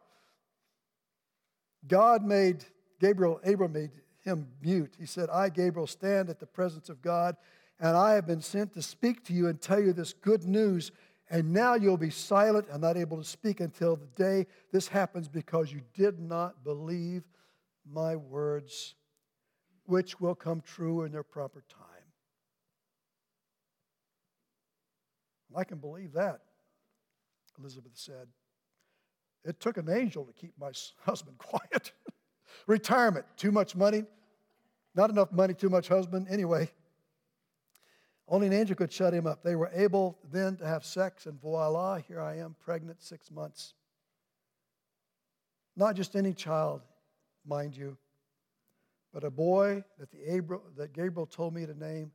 God 1.87 2.23
made 2.23 2.64
Gabriel, 3.01 3.40
Abram 3.45 3.73
made 3.73 3.92
him 4.25 4.49
mute. 4.61 4.95
He 4.99 5.07
said, 5.07 5.31
I, 5.31 5.49
Gabriel, 5.49 5.87
stand 5.87 6.29
at 6.29 6.40
the 6.40 6.47
presence 6.47 6.88
of 6.88 7.01
God, 7.01 7.37
and 7.79 7.97
I 7.97 8.14
have 8.14 8.27
been 8.27 8.40
sent 8.40 8.73
to 8.75 8.83
speak 8.83 9.25
to 9.27 9.33
you 9.33 9.47
and 9.49 9.61
tell 9.61 9.81
you 9.81 9.92
this 9.92 10.12
good 10.12 10.45
news. 10.45 10.90
And 11.29 11.53
now 11.53 11.75
you'll 11.75 11.97
be 11.97 12.11
silent 12.11 12.69
and 12.71 12.81
not 12.81 12.97
able 12.97 13.17
to 13.19 13.25
speak 13.25 13.61
until 13.61 13.97
the 13.97 14.07
day 14.07 14.47
this 14.73 14.87
happens 14.87 15.27
because 15.27 15.73
you 15.73 15.81
did 15.95 16.21
not 16.21 16.62
believe 16.62 17.25
my 17.85 18.17
words 18.17 18.95
which 19.87 20.21
will 20.21 20.35
come 20.35 20.61
true 20.61 21.03
in 21.03 21.12
their 21.12 21.23
proper 21.23 21.62
time. 21.69 21.87
I 25.57 25.65
can 25.65 25.79
believe 25.79 26.12
that, 26.12 26.41
Elizabeth 27.59 27.93
said. 27.95 28.29
It 29.45 29.59
took 29.59 29.79
an 29.79 29.89
angel 29.89 30.25
to 30.25 30.33
keep 30.33 30.53
my 30.61 30.71
husband 31.03 31.39
quiet. 31.39 31.93
Retirement, 32.67 33.25
too 33.37 33.51
much 33.51 33.75
money, 33.75 34.05
not 34.95 35.09
enough 35.11 35.33
money, 35.33 35.55
too 35.55 35.71
much 35.71 35.89
husband. 35.89 36.27
Anyway, 36.29 36.71
only 38.29 38.47
an 38.47 38.53
angel 38.53 38.77
could 38.77 38.93
shut 38.93 39.15
him 39.15 39.27
up. 39.27 39.43
They 39.43 39.57
were 39.57 39.71
able 39.73 40.19
then 40.31 40.57
to 40.57 40.67
have 40.67 40.85
sex, 40.85 41.27
and 41.27 41.41
voila, 41.41 41.97
here 41.97 42.21
I 42.21 42.39
am, 42.39 42.57
pregnant 42.59 43.03
six 43.03 43.31
months. 43.31 43.75
Not 45.77 45.95
just 45.95 46.17
any 46.17 46.33
child, 46.33 46.83
mind 47.45 47.77
you 47.77 47.97
but 49.17 49.25
a 49.25 49.31
boy 49.31 49.83
that, 49.99 50.11
the 50.11 50.37
Abra- 50.37 50.61
that 50.77 50.93
Gabriel 50.93 51.25
told 51.25 51.55
me 51.55 51.65
to 51.65 51.73
name 51.73 52.12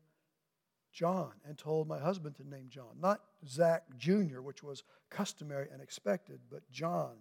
John 0.94 1.32
and 1.48 1.58
told 1.58 1.88
my 1.88 1.98
husband 1.98 2.36
to 2.36 2.48
name 2.48 2.68
John. 2.70 2.96
Not 3.00 3.22
Zach 3.48 3.86
Jr., 3.98 4.42
which 4.42 4.62
was 4.62 4.84
customary 5.10 5.68
and 5.74 5.82
expected, 5.82 6.42
but 6.52 6.62
John. 6.70 7.16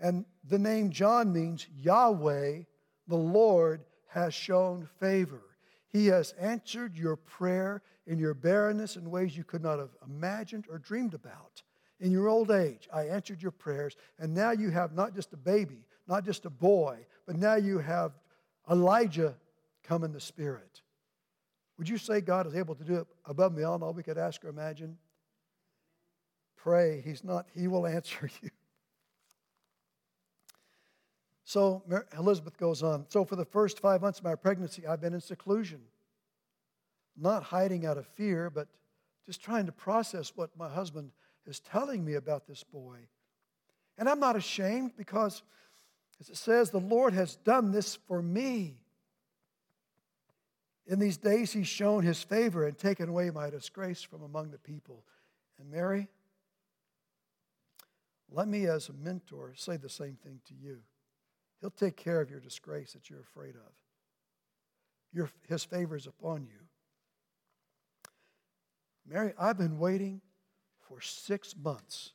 And 0.00 0.24
the 0.48 0.58
name 0.58 0.88
John 0.88 1.30
means 1.30 1.66
Yahweh, 1.76 2.62
the 3.06 3.16
Lord, 3.16 3.84
has 4.08 4.32
shown 4.32 4.88
favor. 4.98 5.42
He 5.92 6.06
has 6.06 6.32
answered 6.32 6.96
your 6.96 7.16
prayer 7.16 7.82
in 8.06 8.18
your 8.18 8.34
barrenness 8.34 8.96
in 8.96 9.10
ways 9.10 9.36
you 9.36 9.44
could 9.44 9.62
not 9.62 9.78
have 9.78 9.94
imagined 10.06 10.64
or 10.70 10.78
dreamed 10.78 11.14
about. 11.14 11.62
In 12.00 12.10
your 12.10 12.28
old 12.28 12.50
age, 12.50 12.88
I 12.92 13.04
answered 13.04 13.42
your 13.42 13.52
prayers, 13.52 13.94
and 14.18 14.34
now 14.34 14.50
you 14.50 14.70
have 14.70 14.94
not 14.94 15.14
just 15.14 15.32
a 15.34 15.36
baby, 15.36 15.86
not 16.08 16.24
just 16.24 16.46
a 16.46 16.50
boy, 16.50 17.06
but 17.26 17.36
now 17.36 17.54
you 17.54 17.78
have 17.78 18.12
Elijah 18.70 19.36
come 19.84 20.02
in 20.02 20.12
the 20.12 20.20
Spirit. 20.20 20.80
Would 21.78 21.88
you 21.88 21.98
say 21.98 22.20
God 22.20 22.46
is 22.46 22.54
able 22.54 22.74
to 22.74 22.84
do 22.84 22.96
it 22.96 23.06
above 23.26 23.54
beyond 23.54 23.82
all 23.82 23.92
we 23.92 24.02
could 24.02 24.18
ask 24.18 24.44
or 24.44 24.48
imagine? 24.48 24.96
Pray. 26.56 27.02
He's 27.04 27.22
not, 27.22 27.46
He 27.54 27.68
will 27.68 27.86
answer 27.98 28.30
you. 28.42 28.50
So 31.44 31.82
Elizabeth 32.16 32.56
goes 32.56 32.82
on. 32.82 33.06
So 33.08 33.24
for 33.24 33.36
the 33.36 33.44
first 33.44 33.80
five 33.80 34.00
months 34.00 34.18
of 34.18 34.24
my 34.24 34.34
pregnancy, 34.34 34.86
I've 34.86 35.00
been 35.00 35.14
in 35.14 35.20
seclusion, 35.20 35.80
not 37.16 37.42
hiding 37.42 37.84
out 37.84 37.98
of 37.98 38.06
fear, 38.06 38.48
but 38.48 38.68
just 39.26 39.42
trying 39.42 39.66
to 39.66 39.72
process 39.72 40.32
what 40.34 40.56
my 40.56 40.68
husband 40.68 41.10
is 41.46 41.60
telling 41.60 42.04
me 42.04 42.14
about 42.14 42.46
this 42.46 42.62
boy. 42.62 42.98
And 43.98 44.08
I'm 44.08 44.20
not 44.20 44.36
ashamed 44.36 44.92
because 44.96 45.42
as 46.22 46.30
it 46.30 46.36
says, 46.36 46.70
the 46.70 46.78
Lord 46.78 47.14
has 47.14 47.34
done 47.34 47.72
this 47.72 47.96
for 47.96 48.22
me. 48.22 48.76
In 50.86 51.00
these 51.00 51.16
days, 51.16 51.52
he's 51.52 51.66
shown 51.66 52.04
his 52.04 52.22
favor 52.22 52.64
and 52.64 52.78
taken 52.78 53.08
away 53.08 53.30
my 53.30 53.50
disgrace 53.50 54.02
from 54.02 54.22
among 54.22 54.52
the 54.52 54.58
people. 54.58 55.04
And 55.58 55.68
Mary, 55.68 56.06
let 58.30 58.46
me, 58.46 58.66
as 58.66 58.88
a 58.88 58.92
mentor, 58.92 59.52
say 59.56 59.76
the 59.76 59.88
same 59.88 60.16
thing 60.22 60.40
to 60.46 60.54
you. 60.54 60.78
He'll 61.62 61.70
take 61.70 61.96
care 61.96 62.20
of 62.20 62.28
your 62.28 62.40
disgrace 62.40 62.92
that 62.92 63.08
you're 63.08 63.20
afraid 63.20 63.54
of. 63.54 63.72
Your, 65.12 65.30
his 65.48 65.62
favor 65.62 65.96
is 65.96 66.08
upon 66.08 66.42
you. 66.42 66.58
Mary, 69.08 69.32
I've 69.38 69.58
been 69.58 69.78
waiting 69.78 70.20
for 70.80 71.00
six 71.00 71.54
months. 71.56 72.12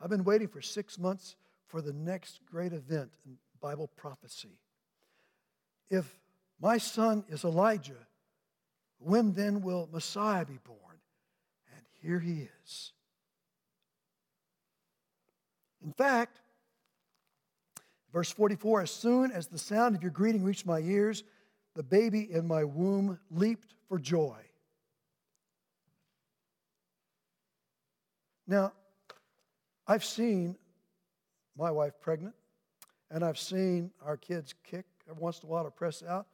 I've 0.00 0.10
been 0.10 0.22
waiting 0.22 0.46
for 0.46 0.62
six 0.62 1.00
months 1.00 1.34
for 1.66 1.82
the 1.82 1.92
next 1.92 2.38
great 2.48 2.72
event 2.72 3.10
in 3.26 3.38
Bible 3.60 3.90
prophecy. 3.96 4.60
If 5.90 6.20
my 6.60 6.78
son 6.78 7.24
is 7.28 7.44
Elijah, 7.44 8.06
when 8.98 9.32
then 9.32 9.62
will 9.62 9.88
Messiah 9.92 10.44
be 10.44 10.58
born? 10.64 10.98
And 11.74 11.84
here 12.00 12.20
he 12.20 12.48
is. 12.64 12.92
In 15.84 15.92
fact, 15.92 16.41
verse 18.12 18.30
44 18.30 18.82
as 18.82 18.90
soon 18.90 19.32
as 19.32 19.46
the 19.46 19.58
sound 19.58 19.96
of 19.96 20.02
your 20.02 20.10
greeting 20.10 20.44
reached 20.44 20.66
my 20.66 20.80
ears, 20.80 21.24
the 21.74 21.82
baby 21.82 22.30
in 22.30 22.46
my 22.46 22.64
womb 22.64 23.18
leaped 23.30 23.74
for 23.88 23.98
joy. 23.98 24.38
Now, 28.46 28.72
I've 29.86 30.04
seen 30.04 30.56
my 31.56 31.70
wife 31.70 31.94
pregnant, 32.00 32.34
and 33.10 33.24
I've 33.24 33.38
seen 33.38 33.90
our 34.04 34.16
kids 34.16 34.54
kick 34.64 34.84
every 35.08 35.22
once 35.22 35.40
in 35.42 35.48
a 35.48 35.50
while 35.50 35.64
to 35.64 35.70
press 35.70 36.02
out. 36.02 36.26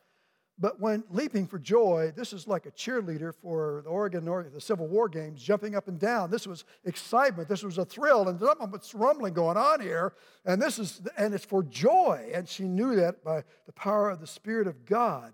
But 0.60 0.80
when 0.80 1.04
leaping 1.08 1.46
for 1.46 1.58
joy, 1.58 2.12
this 2.16 2.32
is 2.32 2.48
like 2.48 2.66
a 2.66 2.72
cheerleader 2.72 3.32
for 3.32 3.82
the 3.84 3.90
Oregon 3.90 4.26
or 4.26 4.42
the 4.42 4.60
Civil 4.60 4.88
War 4.88 5.08
games, 5.08 5.40
jumping 5.40 5.76
up 5.76 5.86
and 5.86 6.00
down. 6.00 6.30
This 6.30 6.48
was 6.48 6.64
excitement. 6.84 7.48
This 7.48 7.62
was 7.62 7.78
a 7.78 7.84
thrill, 7.84 8.28
and 8.28 8.40
something's 8.40 8.92
rumbling 8.92 9.34
going 9.34 9.56
on 9.56 9.80
here. 9.80 10.14
And 10.44 10.60
this 10.60 10.80
is, 10.80 11.00
and 11.16 11.32
it's 11.32 11.44
for 11.44 11.62
joy. 11.62 12.30
And 12.34 12.48
she 12.48 12.64
knew 12.64 12.96
that 12.96 13.22
by 13.22 13.44
the 13.66 13.72
power 13.72 14.10
of 14.10 14.20
the 14.20 14.26
Spirit 14.26 14.66
of 14.66 14.84
God. 14.84 15.32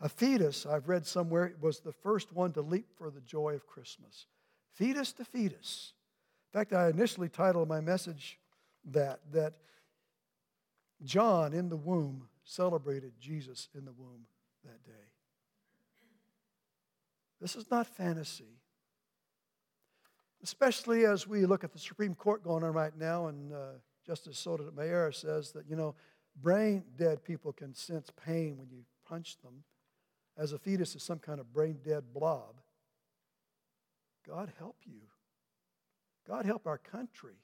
A 0.00 0.08
fetus, 0.08 0.64
I've 0.64 0.88
read 0.88 1.06
somewhere, 1.06 1.52
was 1.60 1.80
the 1.80 1.92
first 1.92 2.32
one 2.32 2.52
to 2.52 2.62
leap 2.62 2.86
for 2.96 3.10
the 3.10 3.20
joy 3.20 3.54
of 3.54 3.66
Christmas. 3.66 4.26
Fetus 4.72 5.12
to 5.14 5.24
fetus. 5.24 5.92
In 6.52 6.58
fact, 6.58 6.72
I 6.72 6.88
initially 6.88 7.28
titled 7.28 7.68
my 7.68 7.80
message 7.80 8.38
that, 8.92 9.20
that 9.32 9.54
John 11.02 11.52
in 11.52 11.68
the 11.68 11.76
womb 11.76 12.28
celebrated 12.50 13.12
Jesus 13.20 13.68
in 13.76 13.84
the 13.84 13.92
womb 13.92 14.26
that 14.64 14.82
day. 14.84 15.08
This 17.40 17.54
is 17.54 17.70
not 17.70 17.86
fantasy. 17.86 18.58
Especially 20.42 21.04
as 21.04 21.28
we 21.28 21.46
look 21.46 21.64
at 21.64 21.72
the 21.72 21.78
Supreme 21.78 22.14
Court 22.14 22.42
going 22.42 22.64
on 22.64 22.72
right 22.72 22.96
now, 22.98 23.28
and 23.28 23.52
uh, 23.52 23.56
Justice 24.04 24.38
Sotomayor 24.38 25.12
says 25.12 25.52
that, 25.52 25.68
you 25.68 25.76
know, 25.76 25.94
brain 26.42 26.82
dead 26.96 27.22
people 27.22 27.52
can 27.52 27.74
sense 27.74 28.10
pain 28.26 28.58
when 28.58 28.68
you 28.70 28.84
punch 29.06 29.36
them, 29.42 29.62
as 30.36 30.52
a 30.52 30.58
fetus 30.58 30.96
is 30.96 31.02
some 31.02 31.18
kind 31.18 31.38
of 31.38 31.52
brain 31.52 31.78
dead 31.84 32.04
blob. 32.12 32.56
God 34.26 34.50
help 34.58 34.76
you. 34.84 35.02
God 36.26 36.46
help 36.46 36.66
our 36.66 36.78
country. 36.78 37.36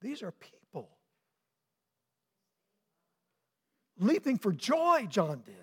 These 0.00 0.22
are 0.22 0.32
people. 0.32 0.57
Leaping 3.98 4.38
for 4.38 4.52
joy, 4.52 5.06
John 5.08 5.42
did. 5.44 5.54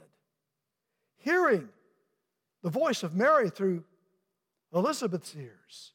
Hearing 1.18 1.70
the 2.62 2.70
voice 2.70 3.04
of 3.04 3.16
Mary 3.16 3.50
through 3.50 3.84
Elizabeth's 4.74 5.36
ears. 5.36 5.94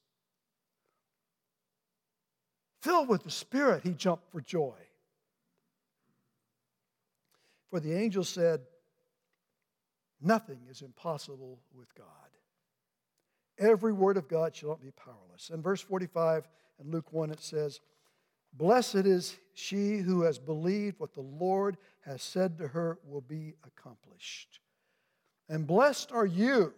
Filled 2.81 3.09
with 3.09 3.24
the 3.24 3.31
Spirit, 3.31 3.83
he 3.83 3.92
jumped 3.92 4.31
for 4.31 4.40
joy. 4.40 4.76
For 7.70 7.79
the 7.79 7.94
angel 7.94 8.24
said, 8.24 8.62
Nothing 10.22 10.61
is 10.70 10.83
impossible 10.83 11.61
with 11.74 11.94
God. 11.94 12.07
Every 13.59 13.92
word 13.92 14.16
of 14.16 14.29
God 14.29 14.55
shall 14.55 14.70
not 14.70 14.83
be 14.83 14.90
powerless. 14.90 15.50
In 15.53 15.62
verse 15.62 15.81
45 15.81 16.48
in 16.83 16.90
Luke 16.90 17.12
1, 17.12 17.31
it 17.31 17.42
says, 17.42 17.81
Blessed 18.53 18.96
is 18.96 19.37
she 19.55 19.98
who 19.98 20.22
has 20.22 20.38
believed 20.38 20.98
what 20.98 21.14
the 21.14 21.20
Lord 21.20 21.76
has 22.00 22.22
said 22.22 22.58
to 22.58 22.68
her 22.68 22.98
will 23.04 23.20
be 23.20 23.54
accomplished. 23.64 24.60
And 25.48 25.66
blessed 25.66 26.12
are 26.12 26.26
you 26.26 26.72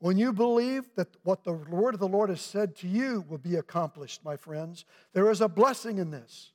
when 0.00 0.16
you 0.16 0.32
believe 0.32 0.84
that 0.94 1.08
what 1.24 1.42
the 1.44 1.52
word 1.52 1.94
of 1.94 2.00
the 2.00 2.08
Lord 2.08 2.30
has 2.30 2.40
said 2.40 2.76
to 2.76 2.88
you 2.88 3.24
will 3.28 3.38
be 3.38 3.56
accomplished, 3.56 4.24
my 4.24 4.36
friends. 4.36 4.84
There 5.12 5.30
is 5.30 5.40
a 5.40 5.48
blessing 5.48 5.98
in 5.98 6.10
this. 6.10 6.52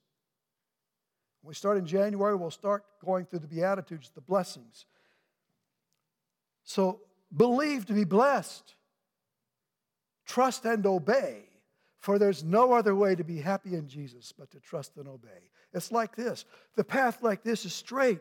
When 1.42 1.50
we 1.50 1.56
start 1.56 1.78
in 1.78 1.86
January, 1.86 2.36
we'll 2.36 2.52
start 2.52 2.86
going 3.04 3.26
through 3.26 3.40
the 3.40 3.48
Beatitudes, 3.48 4.12
the 4.16 4.22
blessings. 4.22 4.86
So 6.64 7.02
believe 7.36 7.86
to 7.88 7.94
be 7.94 8.06
blessed, 8.06 8.76
trust 10.26 10.64
and 10.64 10.86
obey. 10.86 11.44
For 12.04 12.20
there's 12.20 12.44
no 12.44 12.74
other 12.74 12.94
way 12.94 13.16
to 13.16 13.24
be 13.24 13.40
happy 13.40 13.76
in 13.76 13.88
Jesus 13.88 14.34
but 14.38 14.52
to 14.52 14.60
trust 14.60 14.98
and 14.98 15.08
obey. 15.08 15.50
It's 15.74 15.90
like 15.90 16.18
this 16.18 16.44
the 16.76 16.84
path 16.84 17.24
like 17.24 17.44
this 17.44 17.64
is 17.64 17.74
straight, 17.74 18.20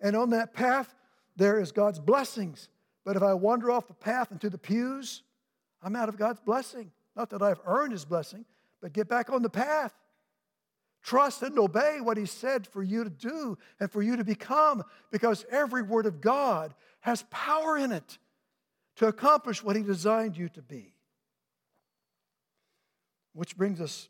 and 0.00 0.16
on 0.16 0.30
that 0.30 0.52
path, 0.52 0.92
there 1.36 1.60
is 1.60 1.70
God's 1.70 2.00
blessings. 2.00 2.68
But 3.04 3.14
if 3.14 3.22
I 3.22 3.34
wander 3.34 3.70
off 3.70 3.86
the 3.86 3.94
path 3.94 4.32
into 4.32 4.50
the 4.50 4.58
pews, 4.58 5.22
I'm 5.80 5.94
out 5.94 6.08
of 6.08 6.18
God's 6.18 6.40
blessing. 6.40 6.90
Not 7.14 7.30
that 7.30 7.40
I've 7.40 7.60
earned 7.66 7.92
His 7.92 8.04
blessing, 8.04 8.44
but 8.82 8.92
get 8.92 9.08
back 9.08 9.30
on 9.30 9.42
the 9.42 9.48
path. 9.48 9.94
Trust 11.04 11.44
and 11.44 11.56
obey 11.56 11.98
what 12.00 12.16
He 12.16 12.26
said 12.26 12.66
for 12.66 12.82
you 12.82 13.04
to 13.04 13.10
do 13.10 13.56
and 13.78 13.88
for 13.92 14.02
you 14.02 14.16
to 14.16 14.24
become, 14.24 14.82
because 15.12 15.46
every 15.52 15.82
word 15.82 16.06
of 16.06 16.20
God 16.20 16.74
has 16.98 17.24
power 17.30 17.78
in 17.78 17.92
it 17.92 18.18
to 18.96 19.06
accomplish 19.06 19.62
what 19.62 19.76
He 19.76 19.84
designed 19.84 20.36
you 20.36 20.48
to 20.48 20.62
be. 20.62 20.94
Which 23.32 23.56
brings 23.56 23.80
us 23.80 24.08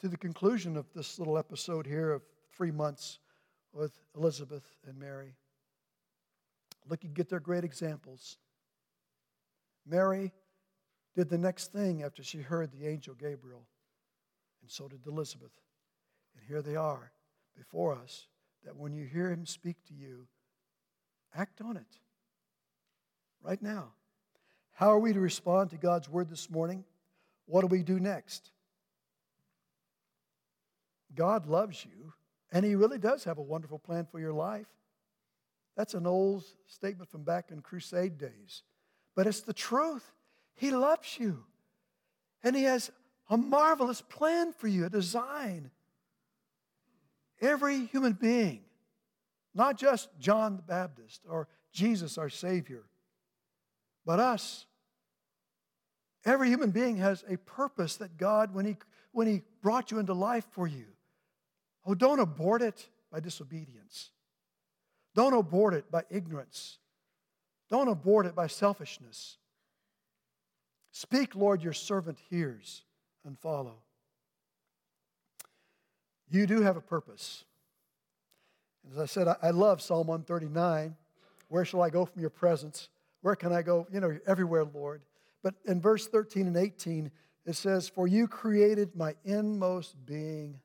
to 0.00 0.08
the 0.08 0.16
conclusion 0.16 0.76
of 0.76 0.86
this 0.94 1.18
little 1.18 1.38
episode 1.38 1.86
here 1.86 2.10
of 2.10 2.22
three 2.56 2.70
months 2.70 3.18
with 3.72 3.92
Elizabeth 4.16 4.64
and 4.86 4.98
Mary. 4.98 5.34
Look, 6.88 7.00
get 7.14 7.28
their 7.28 7.40
great 7.40 7.64
examples. 7.64 8.38
Mary 9.86 10.32
did 11.14 11.28
the 11.28 11.38
next 11.38 11.72
thing 11.72 12.02
after 12.02 12.22
she 12.22 12.38
heard 12.38 12.72
the 12.72 12.86
angel 12.86 13.14
Gabriel, 13.14 13.66
and 14.62 14.70
so 14.70 14.88
did 14.88 15.06
Elizabeth. 15.06 15.52
And 16.34 16.44
here 16.46 16.62
they 16.62 16.76
are 16.76 17.12
before 17.56 17.94
us 17.94 18.26
that 18.64 18.76
when 18.76 18.92
you 18.94 19.04
hear 19.04 19.30
him 19.30 19.44
speak 19.44 19.76
to 19.88 19.94
you, 19.94 20.26
act 21.34 21.60
on 21.60 21.76
it 21.76 21.98
right 23.42 23.60
now. 23.60 23.92
How 24.72 24.88
are 24.88 24.98
we 24.98 25.12
to 25.12 25.20
respond 25.20 25.70
to 25.70 25.76
God's 25.76 26.08
word 26.08 26.30
this 26.30 26.48
morning? 26.48 26.84
What 27.46 27.60
do 27.62 27.66
we 27.66 27.82
do 27.82 28.00
next? 28.00 28.51
God 31.14 31.46
loves 31.46 31.84
you, 31.84 32.12
and 32.50 32.64
He 32.64 32.74
really 32.74 32.98
does 32.98 33.24
have 33.24 33.38
a 33.38 33.42
wonderful 33.42 33.78
plan 33.78 34.06
for 34.10 34.20
your 34.20 34.32
life. 34.32 34.66
That's 35.76 35.94
an 35.94 36.06
old 36.06 36.44
statement 36.66 37.10
from 37.10 37.22
back 37.22 37.50
in 37.50 37.60
crusade 37.60 38.18
days, 38.18 38.62
but 39.14 39.26
it's 39.26 39.40
the 39.40 39.54
truth. 39.54 40.12
He 40.54 40.70
loves 40.70 41.18
you, 41.18 41.44
and 42.42 42.54
He 42.54 42.64
has 42.64 42.90
a 43.30 43.36
marvelous 43.36 44.02
plan 44.02 44.52
for 44.52 44.68
you, 44.68 44.86
a 44.86 44.90
design. 44.90 45.70
Every 47.40 47.86
human 47.86 48.12
being, 48.12 48.60
not 49.54 49.76
just 49.76 50.08
John 50.20 50.56
the 50.56 50.62
Baptist 50.62 51.22
or 51.28 51.48
Jesus, 51.72 52.18
our 52.18 52.28
Savior, 52.28 52.84
but 54.04 54.20
us. 54.20 54.66
Every 56.24 56.48
human 56.48 56.70
being 56.70 56.98
has 56.98 57.24
a 57.28 57.36
purpose 57.36 57.96
that 57.96 58.16
God, 58.16 58.54
when 58.54 58.64
He, 58.64 58.76
when 59.12 59.26
he 59.26 59.42
brought 59.60 59.90
you 59.90 59.98
into 59.98 60.14
life 60.14 60.46
for 60.50 60.66
you, 60.66 60.86
Oh, 61.84 61.94
don't 61.94 62.20
abort 62.20 62.62
it 62.62 62.88
by 63.10 63.20
disobedience. 63.20 64.10
Don't 65.14 65.34
abort 65.34 65.74
it 65.74 65.90
by 65.90 66.04
ignorance. 66.10 66.78
Don't 67.68 67.88
abort 67.88 68.26
it 68.26 68.34
by 68.34 68.46
selfishness. 68.46 69.36
Speak, 70.92 71.34
Lord, 71.34 71.62
your 71.62 71.72
servant 71.72 72.18
hears, 72.30 72.82
and 73.24 73.38
follow. 73.38 73.76
You 76.28 76.46
do 76.46 76.62
have 76.62 76.76
a 76.76 76.80
purpose. 76.80 77.44
As 78.90 78.98
I 78.98 79.06
said, 79.06 79.28
I 79.42 79.50
love 79.50 79.80
Psalm 79.80 80.06
139. 80.06 80.96
Where 81.48 81.64
shall 81.64 81.82
I 81.82 81.90
go 81.90 82.04
from 82.04 82.20
your 82.20 82.30
presence? 82.30 82.88
Where 83.20 83.36
can 83.36 83.52
I 83.52 83.62
go? 83.62 83.86
You 83.92 84.00
know, 84.00 84.18
everywhere, 84.26 84.64
Lord. 84.64 85.02
But 85.42 85.54
in 85.66 85.80
verse 85.80 86.06
13 86.06 86.46
and 86.46 86.56
18, 86.56 87.10
it 87.44 87.54
says, 87.54 87.88
For 87.88 88.06
you 88.06 88.28
created 88.28 88.94
my 88.96 89.14
inmost 89.24 89.94
being 90.06 90.60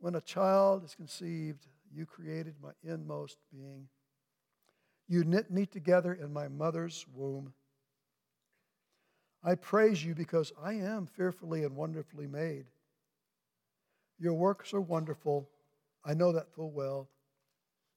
when 0.00 0.14
a 0.14 0.20
child 0.20 0.84
is 0.84 0.94
conceived, 0.94 1.66
you 1.92 2.06
created 2.06 2.54
my 2.62 2.70
inmost 2.82 3.38
being. 3.52 3.88
You 5.08 5.24
knit 5.24 5.50
me 5.50 5.66
together 5.66 6.12
in 6.12 6.32
my 6.32 6.48
mother's 6.48 7.06
womb. 7.14 7.54
I 9.42 9.54
praise 9.54 10.04
you 10.04 10.14
because 10.14 10.52
I 10.62 10.74
am 10.74 11.06
fearfully 11.06 11.64
and 11.64 11.74
wonderfully 11.74 12.26
made. 12.26 12.66
Your 14.18 14.34
works 14.34 14.74
are 14.74 14.80
wonderful. 14.80 15.48
I 16.04 16.14
know 16.14 16.32
that 16.32 16.52
full 16.52 16.70
well. 16.70 17.08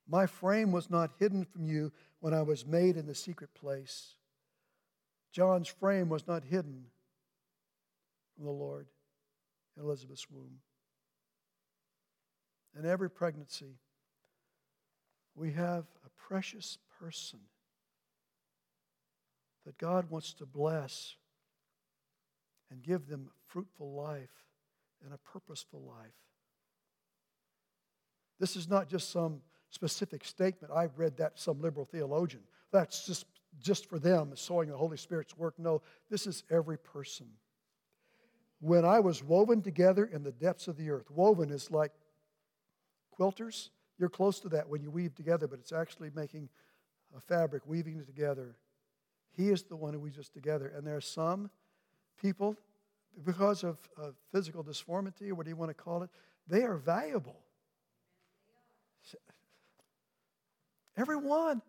My 0.07 0.25
frame 0.25 0.71
was 0.71 0.89
not 0.89 1.11
hidden 1.19 1.45
from 1.45 1.65
you 1.65 1.91
when 2.19 2.33
I 2.33 2.41
was 2.41 2.65
made 2.65 2.97
in 2.97 3.07
the 3.07 3.15
secret 3.15 3.53
place. 3.53 4.15
John's 5.31 5.67
frame 5.67 6.09
was 6.09 6.27
not 6.27 6.43
hidden 6.43 6.85
from 8.35 8.45
the 8.45 8.51
Lord 8.51 8.87
in 9.75 9.83
Elizabeth's 9.83 10.29
womb 10.29 10.59
in 12.77 12.86
every 12.86 13.10
pregnancy, 13.10 13.77
we 15.36 15.51
have 15.53 15.86
a 16.05 16.10
precious 16.27 16.77
person 16.99 17.39
that 19.65 19.77
God 19.77 20.10
wants 20.10 20.34
to 20.36 20.45
bless 20.45 21.15
and 22.69 22.81
give 22.81 23.07
them 23.07 23.29
fruitful 23.47 23.93
life 23.93 24.45
and 25.03 25.13
a 25.13 25.17
purposeful 25.17 25.81
life. 25.81 26.13
This 28.39 28.55
is 28.55 28.67
not 28.67 28.88
just 28.88 29.12
some 29.12 29.41
specific 29.69 30.25
statement. 30.25 30.73
I've 30.73 30.97
read 30.97 31.17
that 31.17 31.39
some 31.39 31.62
liberal 31.62 31.86
theologian. 31.86 32.43
That's 32.71 33.05
just, 33.05 33.25
just 33.62 33.88
for 33.88 33.99
them, 33.99 34.31
sowing 34.36 34.69
the 34.69 34.77
Holy 34.77 34.97
Spirit's 34.97 35.38
work. 35.38 35.55
No, 35.57 35.81
this 36.10 36.25
is 36.25 36.43
every 36.49 36.77
person. 36.77 37.27
When 38.60 38.86
I 38.86 38.99
was 38.99 39.23
woven 39.23 39.62
together 39.62 40.05
in 40.05 40.23
the 40.23 40.31
depths 40.31 40.67
of 40.67 40.77
the 40.77 40.89
earth, 40.89 41.10
woven 41.12 41.51
is 41.51 41.71
like 41.71 41.91
quilters. 43.17 43.69
You're 43.97 44.10
close 44.10 44.39
to 44.41 44.50
that 44.50 44.67
when 44.67 44.82
you 44.82 44.89
weave 44.89 45.15
together, 45.15 45.47
but 45.47 45.60
it's 45.60 45.71
actually 45.71 46.12
making 46.15 46.50
a 47.15 47.19
fabric, 47.19 47.63
weaving 47.65 47.97
it 47.97 48.06
together. 48.06 48.56
He 49.36 49.50
is 49.50 49.63
the 49.63 49.76
one 49.76 49.93
who 49.93 50.00
weaves 50.00 50.17
us 50.17 50.30
together. 50.30 50.71
And 50.76 50.86
there 50.86 50.97
are 50.97 51.02
some 51.02 51.50
people, 52.21 52.58
because 53.26 53.63
of, 53.63 53.78
of 53.97 54.15
physical 54.32 54.63
disformity, 54.63 55.30
or 55.30 55.36
what 55.36 55.45
do 55.45 55.50
you 55.50 55.56
want 55.56 55.69
to 55.69 55.76
call 55.76 56.04
it, 56.04 56.10
they 56.47 56.63
are 56.63 56.76
valuable. 56.76 57.38
Everyone. 60.97 61.62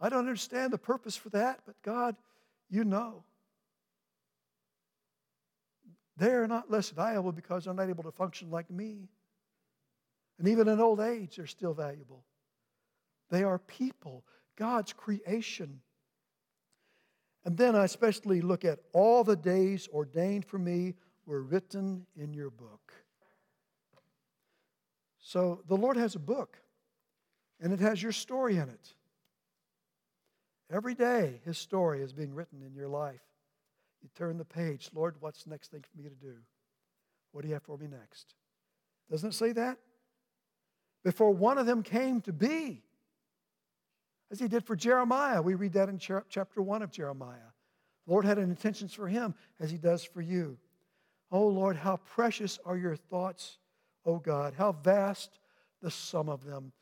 I 0.00 0.08
don't 0.08 0.20
understand 0.20 0.72
the 0.72 0.78
purpose 0.78 1.16
for 1.16 1.30
that, 1.30 1.60
but 1.64 1.80
God, 1.82 2.16
you 2.68 2.84
know. 2.84 3.24
They're 6.16 6.46
not 6.46 6.70
less 6.70 6.90
valuable 6.90 7.32
because 7.32 7.64
they're 7.64 7.74
not 7.74 7.88
able 7.88 8.04
to 8.04 8.12
function 8.12 8.50
like 8.50 8.70
me. 8.70 9.08
And 10.38 10.48
even 10.48 10.68
in 10.68 10.80
old 10.80 11.00
age, 11.00 11.36
they're 11.36 11.46
still 11.46 11.74
valuable. 11.74 12.24
They 13.30 13.44
are 13.44 13.58
people, 13.58 14.24
God's 14.56 14.92
creation. 14.92 15.80
And 17.44 17.56
then 17.56 17.76
I 17.76 17.84
especially 17.84 18.40
look 18.40 18.64
at 18.64 18.80
all 18.92 19.24
the 19.24 19.36
days 19.36 19.88
ordained 19.92 20.44
for 20.46 20.58
me 20.58 20.94
were 21.26 21.42
written 21.42 22.06
in 22.16 22.34
your 22.34 22.50
book. 22.50 22.92
So 25.20 25.62
the 25.68 25.76
Lord 25.76 25.96
has 25.96 26.14
a 26.14 26.20
book, 26.20 26.58
and 27.60 27.72
it 27.72 27.80
has 27.80 28.02
your 28.02 28.12
story 28.12 28.56
in 28.56 28.68
it. 28.68 28.94
Every 30.70 30.94
day, 30.94 31.40
His 31.44 31.58
story 31.58 32.02
is 32.02 32.12
being 32.12 32.34
written 32.34 32.62
in 32.62 32.74
your 32.74 32.88
life. 32.88 33.22
You 34.02 34.10
turn 34.14 34.36
the 34.36 34.44
page. 34.44 34.90
Lord, 34.94 35.16
what's 35.20 35.44
the 35.44 35.50
next 35.50 35.70
thing 35.70 35.82
for 35.82 36.02
me 36.02 36.08
to 36.08 36.14
do? 36.14 36.34
What 37.32 37.42
do 37.42 37.48
you 37.48 37.54
have 37.54 37.62
for 37.62 37.78
me 37.78 37.86
next? 37.86 38.34
Doesn't 39.10 39.30
it 39.30 39.34
say 39.34 39.52
that? 39.52 39.78
Before 41.04 41.30
one 41.30 41.58
of 41.58 41.66
them 41.66 41.82
came 41.82 42.20
to 42.22 42.32
be, 42.32 42.82
as 44.30 44.40
he 44.40 44.48
did 44.48 44.64
for 44.64 44.74
Jeremiah. 44.74 45.42
We 45.42 45.54
read 45.54 45.74
that 45.74 45.88
in 45.88 45.98
chapter 45.98 46.60
1 46.60 46.82
of 46.82 46.90
Jeremiah. 46.90 47.52
The 48.06 48.12
Lord 48.12 48.24
had 48.24 48.38
intentions 48.38 48.92
for 48.94 49.06
him 49.06 49.34
as 49.60 49.70
he 49.70 49.78
does 49.78 50.02
for 50.02 50.22
you. 50.22 50.58
Oh 51.30 51.46
Lord, 51.46 51.76
how 51.76 51.98
precious 51.98 52.58
are 52.64 52.76
your 52.76 52.96
thoughts, 52.96 53.58
oh 54.04 54.18
God. 54.18 54.54
How 54.56 54.72
vast 54.72 55.38
the 55.82 55.90
sum 55.90 56.28
of 56.28 56.44
them. 56.44 56.72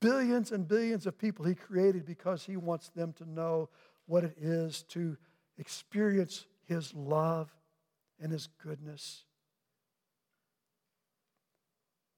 Billions 0.00 0.52
and 0.52 0.66
billions 0.68 1.06
of 1.06 1.16
people 1.16 1.44
he 1.44 1.54
created 1.54 2.04
because 2.04 2.44
he 2.44 2.56
wants 2.56 2.90
them 2.90 3.12
to 3.14 3.30
know 3.30 3.70
what 4.06 4.24
it 4.24 4.36
is 4.38 4.82
to 4.88 5.16
experience 5.56 6.46
his 6.64 6.92
love 6.94 7.48
and 8.20 8.32
his 8.32 8.48
goodness. 8.62 9.24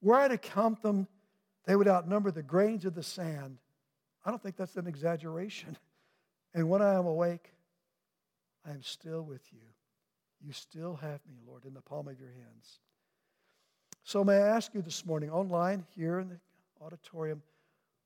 Were 0.01 0.15
I 0.15 0.27
to 0.27 0.37
count 0.37 0.81
them, 0.81 1.07
they 1.65 1.75
would 1.75 1.87
outnumber 1.87 2.31
the 2.31 2.43
grains 2.43 2.85
of 2.85 2.95
the 2.95 3.03
sand. 3.03 3.57
I 4.25 4.29
don't 4.29 4.41
think 4.41 4.55
that's 4.55 4.77
an 4.77 4.87
exaggeration. 4.87 5.77
And 6.53 6.69
when 6.69 6.81
I 6.81 6.95
am 6.95 7.05
awake, 7.05 7.53
I 8.67 8.71
am 8.71 8.83
still 8.83 9.21
with 9.21 9.41
you. 9.53 9.61
You 10.45 10.51
still 10.51 10.95
have 10.95 11.21
me, 11.25 11.35
Lord, 11.47 11.63
in 11.63 11.73
the 11.73 11.79
palm 11.79 12.09
of 12.09 12.19
your 12.19 12.31
hands. 12.31 12.79
So, 14.03 14.23
may 14.23 14.35
I 14.35 14.47
ask 14.47 14.73
you 14.73 14.81
this 14.81 15.05
morning, 15.05 15.29
online, 15.29 15.85
here 15.95 16.19
in 16.19 16.29
the 16.29 16.39
auditorium, 16.83 17.41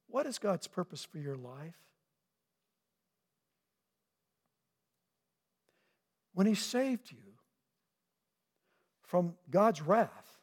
what 0.08 0.26
is 0.26 0.38
God's 0.38 0.68
purpose 0.68 1.04
for 1.04 1.18
your 1.18 1.38
life? 1.38 1.76
When 6.34 6.46
He 6.46 6.56
saved 6.56 7.12
you 7.12 7.34
from 9.02 9.36
God's 9.50 9.82
wrath, 9.82 10.38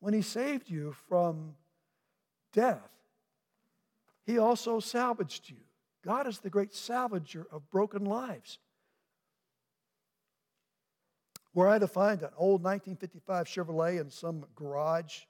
when 0.00 0.14
He 0.14 0.22
saved 0.22 0.70
you 0.70 0.94
from 1.08 1.56
death, 2.52 2.90
He 4.24 4.38
also 4.38 4.80
salvaged 4.80 5.48
you. 5.48 5.56
God 6.04 6.26
is 6.26 6.38
the 6.38 6.50
great 6.50 6.72
salvager 6.72 7.44
of 7.50 7.68
broken 7.70 8.04
lives. 8.04 8.58
Were 11.54 11.68
I 11.68 11.78
to 11.78 11.88
find 11.88 12.22
an 12.22 12.30
old 12.36 12.62
1955 12.62 13.46
Chevrolet 13.46 14.00
in 14.00 14.10
some 14.10 14.46
garage 14.54 15.20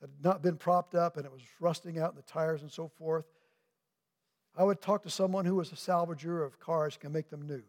that 0.00 0.10
had 0.10 0.24
not 0.24 0.42
been 0.42 0.56
propped 0.56 0.94
up 0.94 1.16
and 1.16 1.26
it 1.26 1.32
was 1.32 1.42
rusting 1.58 1.98
out 1.98 2.10
in 2.10 2.16
the 2.16 2.22
tires 2.22 2.62
and 2.62 2.70
so 2.70 2.88
forth, 2.98 3.24
I 4.56 4.62
would 4.62 4.80
talk 4.80 5.02
to 5.02 5.10
someone 5.10 5.44
who 5.44 5.56
was 5.56 5.72
a 5.72 5.76
salvager 5.76 6.46
of 6.46 6.60
cars 6.60 6.96
can 6.96 7.12
make 7.12 7.30
them 7.30 7.42
new 7.42 7.64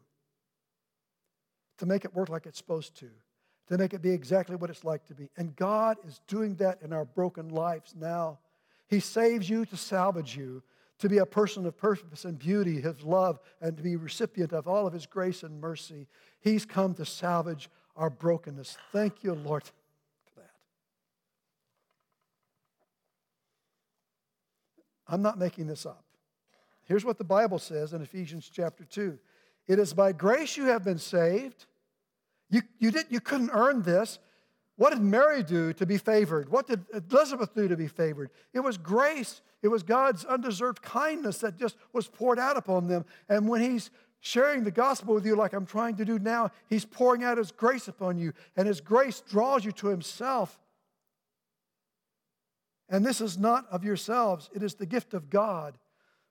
to 1.78 1.86
make 1.86 2.06
it 2.06 2.13
work 2.13 2.30
like 2.30 2.46
it's 2.46 2.58
supposed 2.58 2.96
to, 3.00 3.10
to 3.68 3.78
make 3.78 3.94
it 3.94 4.02
be 4.02 4.12
exactly 4.12 4.56
what 4.56 4.70
it's 4.70 4.84
like 4.84 5.06
to 5.08 5.13
be. 5.13 5.30
And 5.38 5.56
God 5.56 5.98
is 6.08 6.22
doing 6.28 6.56
that 6.56 6.82
in 6.82 6.94
our 6.94 7.06
broken 7.06 7.50
lives 7.50 7.94
now. 7.98 8.39
He 8.88 9.00
saves 9.00 9.50
you 9.50 9.65
to 9.65 9.78
salvage 9.78 10.36
you, 10.36 10.63
to 11.00 11.10
be 11.10 11.17
a 11.17 11.26
person 11.26 11.65
of 11.65 11.78
purpose 11.78 12.26
and 12.26 12.39
beauty, 12.39 12.82
His 12.82 13.04
love, 13.04 13.39
and 13.62 13.76
to 13.78 13.84
be 13.84 13.95
recipient 13.95 14.54
of 14.54 14.67
all 14.67 14.88
of 14.88 14.93
His 14.93 15.06
grace 15.06 15.43
and 15.43 15.60
mercy. 15.60 16.08
He's 16.39 16.65
come 16.65 16.93
to 16.95 17.06
salvage 17.06 17.69
our 17.95 18.10
brokenness. 18.10 18.78
Thank 18.91 19.24
you, 19.24 19.34
Lord, 19.34 19.63
for 19.63 19.71
that. 20.38 20.52
I'm 25.08 25.21
not 25.21 25.38
making 25.38 25.67
this 25.67 25.86
up. 25.86 26.04
Here's 26.86 27.04
what 27.04 27.17
the 27.17 27.24
Bible 27.24 27.60
says 27.60 27.93
in 27.93 28.02
Ephesians 28.02 28.50
chapter 28.54 28.86
2. 28.86 29.17
It 29.67 29.80
is 29.80 29.93
by 29.93 30.12
grace 30.12 30.56
you 30.56 30.65
have 30.65 30.84
been 30.84 31.00
saved. 31.00 31.65
You, 32.50 32.62
you, 32.78 32.91
did, 32.91 33.08
you 33.10 33.19
couldn't 33.19 33.50
earn 33.52 33.82
this. 33.82 34.19
What 34.77 34.91
did 34.91 35.01
Mary 35.01 35.41
do 35.41 35.71
to 35.73 35.85
be 35.85 35.97
favored? 35.97 36.49
What 36.49 36.67
did 36.67 36.83
Elizabeth 36.93 37.53
do 37.53 37.67
to 37.67 37.77
be 37.77 37.88
favored? 37.88 38.29
It 38.53 38.59
was 38.59 38.77
grace. 38.77 39.41
It 39.61 39.69
was 39.69 39.83
God's 39.83 40.25
undeserved 40.25 40.81
kindness 40.81 41.38
that 41.39 41.57
just 41.57 41.77
was 41.93 42.07
poured 42.07 42.39
out 42.39 42.57
upon 42.57 42.88
them. 42.88 43.05
And 43.29 43.47
when 43.47 43.61
He's 43.61 43.89
sharing 44.19 44.63
the 44.63 44.71
gospel 44.71 45.13
with 45.15 45.25
you, 45.25 45.35
like 45.35 45.53
I'm 45.53 45.65
trying 45.65 45.95
to 45.95 46.05
do 46.05 46.19
now, 46.19 46.51
He's 46.67 46.83
pouring 46.83 47.23
out 47.23 47.38
His 47.38 47.51
grace 47.51 47.88
upon 47.88 48.17
you. 48.17 48.33
And 48.57 48.67
His 48.67 48.81
grace 48.81 49.21
draws 49.21 49.63
you 49.63 49.71
to 49.73 49.88
Himself. 49.88 50.59
And 52.89 53.05
this 53.05 53.21
is 53.21 53.38
not 53.38 53.65
of 53.71 53.83
yourselves, 53.83 54.49
it 54.53 54.61
is 54.61 54.75
the 54.75 54.85
gift 54.85 55.13
of 55.13 55.29
God. 55.29 55.77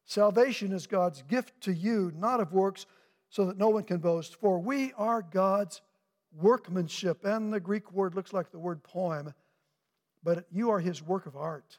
Salvation 0.04 0.72
is 0.72 0.86
God's 0.86 1.22
gift 1.22 1.58
to 1.62 1.72
you, 1.72 2.12
not 2.14 2.40
of 2.40 2.52
works, 2.52 2.84
so 3.30 3.46
that 3.46 3.56
no 3.56 3.70
one 3.70 3.84
can 3.84 3.98
boast. 3.98 4.36
For 4.36 4.58
we 4.58 4.92
are 4.98 5.22
God's 5.22 5.80
workmanship. 6.36 7.24
And 7.24 7.52
the 7.52 7.60
Greek 7.60 7.92
word 7.92 8.14
looks 8.14 8.32
like 8.32 8.50
the 8.50 8.58
word 8.58 8.82
poem, 8.82 9.34
but 10.22 10.46
you 10.50 10.70
are 10.70 10.80
his 10.80 11.02
work 11.02 11.26
of 11.26 11.36
art. 11.36 11.78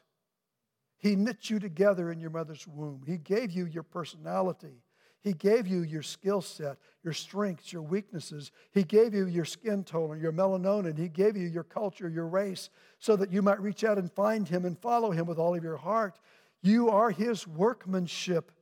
He 0.98 1.14
knit 1.14 1.50
you 1.50 1.58
together 1.58 2.10
in 2.10 2.20
your 2.20 2.30
mother's 2.30 2.66
womb. 2.66 3.02
He 3.06 3.18
gave 3.18 3.52
you 3.52 3.66
your 3.66 3.82
personality. 3.82 4.82
He 5.20 5.32
gave 5.32 5.66
you 5.66 5.82
your 5.82 6.02
skill 6.02 6.40
set, 6.40 6.78
your 7.02 7.12
strengths, 7.12 7.72
your 7.72 7.82
weaknesses. 7.82 8.52
He 8.72 8.84
gave 8.84 9.12
you 9.12 9.26
your 9.26 9.44
skin 9.44 9.82
tone, 9.82 10.20
your 10.20 10.32
melanin. 10.32 10.96
He 10.96 11.08
gave 11.08 11.36
you 11.36 11.48
your 11.48 11.64
culture, 11.64 12.08
your 12.08 12.28
race, 12.28 12.70
so 12.98 13.16
that 13.16 13.32
you 13.32 13.42
might 13.42 13.60
reach 13.60 13.82
out 13.82 13.98
and 13.98 14.10
find 14.12 14.48
Him 14.48 14.64
and 14.64 14.78
follow 14.78 15.10
Him 15.10 15.26
with 15.26 15.38
all 15.38 15.54
of 15.54 15.64
your 15.64 15.76
heart. 15.76 16.18
You 16.62 16.90
are 16.90 17.10
His 17.10 17.46
workmanship. 17.46 18.52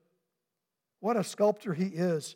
What 1.00 1.18
a 1.18 1.24
sculptor 1.24 1.74
He 1.74 1.86
is. 1.86 2.34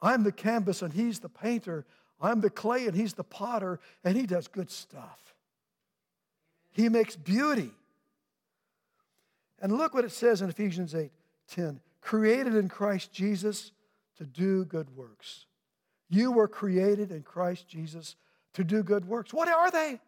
I'm 0.00 0.22
the 0.22 0.32
canvas 0.32 0.82
and 0.82 0.92
he's 0.92 1.18
the 1.18 1.28
painter. 1.28 1.86
I'm 2.20 2.40
the 2.40 2.50
clay 2.50 2.86
and 2.86 2.96
he's 2.96 3.14
the 3.14 3.24
potter, 3.24 3.78
and 4.04 4.16
he 4.16 4.26
does 4.26 4.48
good 4.48 4.70
stuff. 4.70 5.34
He 6.72 6.88
makes 6.88 7.16
beauty. 7.16 7.70
And 9.60 9.72
look 9.72 9.94
what 9.94 10.04
it 10.04 10.12
says 10.12 10.42
in 10.42 10.48
Ephesians 10.48 10.94
8 10.94 11.10
10 11.48 11.80
created 12.00 12.54
in 12.54 12.68
Christ 12.68 13.12
Jesus 13.12 13.72
to 14.16 14.24
do 14.24 14.64
good 14.64 14.96
works. 14.96 15.46
You 16.08 16.32
were 16.32 16.48
created 16.48 17.10
in 17.10 17.22
Christ 17.22 17.68
Jesus 17.68 18.16
to 18.54 18.64
do 18.64 18.82
good 18.82 19.06
works. 19.06 19.32
What 19.32 19.48
are 19.48 19.70
they? 19.70 20.00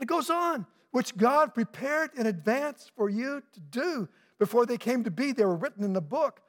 It 0.00 0.06
goes 0.06 0.30
on, 0.30 0.66
which 0.90 1.16
God 1.16 1.54
prepared 1.54 2.10
in 2.16 2.26
advance 2.26 2.90
for 2.96 3.08
you 3.08 3.42
to 3.52 3.60
do 3.60 4.08
before 4.38 4.66
they 4.66 4.76
came 4.76 5.04
to 5.04 5.10
be. 5.10 5.32
They 5.32 5.44
were 5.44 5.56
written 5.56 5.84
in 5.84 5.92
the 5.92 6.00
book. 6.00 6.40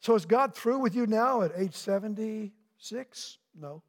So 0.00 0.14
is 0.14 0.26
God 0.26 0.54
through 0.54 0.78
with 0.78 0.94
you 0.94 1.06
now 1.06 1.42
at 1.42 1.52
age 1.56 1.74
76? 1.74 3.38
No. 3.58 3.82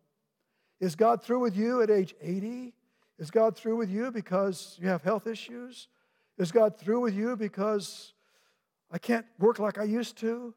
Is 0.80 0.96
God 0.96 1.24
through 1.24 1.40
with 1.40 1.56
you 1.56 1.82
at 1.82 1.90
age 1.90 2.16
80? 2.22 2.74
Is 3.20 3.32
God 3.32 3.58
through 3.58 3.78
with 3.78 3.90
you 3.90 4.12
because 4.12 4.78
you 4.80 4.88
have 4.88 5.04
health 5.04 5.28
issues? 5.28 5.88
Is 6.38 6.52
God 6.52 6.78
through 6.78 7.02
with 7.02 7.16
you 7.16 7.36
because 7.36 8.14
I 8.92 9.00
can't 9.00 9.26
work 9.40 9.60
like 9.60 9.78
I 9.78 9.84
used 9.84 10.18
to? 10.20 10.54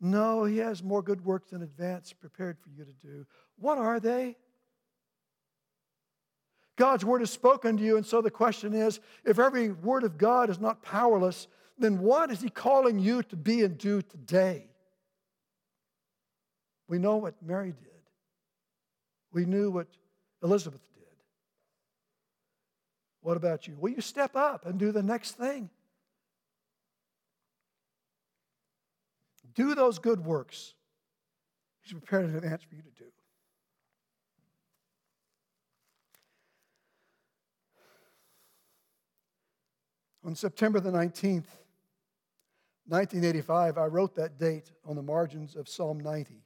No, 0.00 0.44
He 0.44 0.58
has 0.58 0.82
more 0.82 1.02
good 1.02 1.24
works 1.24 1.52
in 1.52 1.62
advance 1.62 2.12
prepared 2.12 2.58
for 2.58 2.68
you 2.68 2.84
to 2.84 2.92
do. 2.92 3.26
What 3.58 3.78
are 3.78 3.98
they? 3.98 4.36
God's 6.76 7.04
word 7.04 7.22
is 7.22 7.30
spoken 7.30 7.76
to 7.76 7.82
you, 7.82 7.96
and 7.96 8.04
so 8.04 8.20
the 8.20 8.30
question 8.30 8.74
is 8.74 9.00
if 9.24 9.38
every 9.38 9.70
word 9.70 10.04
of 10.04 10.18
God 10.18 10.50
is 10.50 10.60
not 10.60 10.82
powerless, 10.82 11.46
then 11.78 11.98
what 11.98 12.30
is 12.30 12.40
He 12.40 12.48
calling 12.48 12.98
you 12.98 13.22
to 13.24 13.36
be 13.36 13.62
and 13.62 13.76
do 13.76 14.02
today? 14.02 14.68
We 16.88 16.98
know 16.98 17.16
what 17.16 17.34
Mary 17.42 17.72
did, 17.72 18.02
we 19.32 19.44
knew 19.44 19.70
what 19.70 19.88
Elizabeth 20.42 20.82
did. 20.94 21.04
What 23.22 23.36
about 23.36 23.66
you? 23.66 23.76
Will 23.78 23.90
you 23.90 24.02
step 24.02 24.36
up 24.36 24.66
and 24.66 24.78
do 24.78 24.92
the 24.92 25.02
next 25.02 25.32
thing? 25.32 25.70
Do 29.54 29.74
those 29.74 29.98
good 29.98 30.24
works 30.24 30.74
He's 31.84 31.92
prepared 31.92 32.24
in 32.24 32.34
advance 32.34 32.62
for 32.62 32.74
you 32.74 32.82
to 32.82 32.88
do. 32.88 33.04
On 40.24 40.34
September 40.34 40.80
the 40.80 40.90
19th, 40.90 41.44
1985, 42.86 43.78
I 43.78 43.86
wrote 43.86 44.14
that 44.16 44.38
date 44.38 44.70
on 44.84 44.96
the 44.96 45.02
margins 45.02 45.56
of 45.56 45.68
Psalm 45.68 46.00
90. 46.00 46.42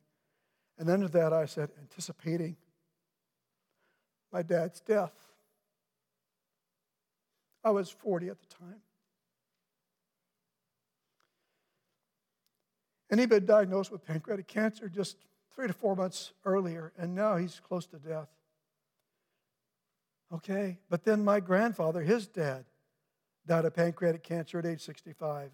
And 0.78 0.88
under 0.88 1.08
that, 1.08 1.32
I 1.32 1.46
said, 1.46 1.70
anticipating 1.80 2.56
my 4.32 4.42
dad's 4.42 4.80
death. 4.80 5.12
I 7.64 7.70
was 7.70 7.90
40 7.90 8.28
at 8.28 8.38
the 8.38 8.46
time. 8.54 8.80
And 13.10 13.18
he'd 13.18 13.28
been 13.28 13.46
diagnosed 13.46 13.90
with 13.90 14.04
pancreatic 14.04 14.46
cancer 14.46 14.88
just 14.88 15.16
three 15.50 15.66
to 15.66 15.72
four 15.72 15.96
months 15.96 16.32
earlier, 16.44 16.92
and 16.96 17.14
now 17.14 17.36
he's 17.36 17.58
close 17.58 17.86
to 17.86 17.96
death. 17.96 18.28
Okay, 20.32 20.78
but 20.90 21.04
then 21.04 21.24
my 21.24 21.40
grandfather, 21.40 22.02
his 22.02 22.26
dad, 22.26 22.66
died 23.46 23.64
of 23.64 23.74
pancreatic 23.74 24.22
cancer 24.22 24.58
at 24.58 24.66
age 24.66 24.82
65. 24.82 25.50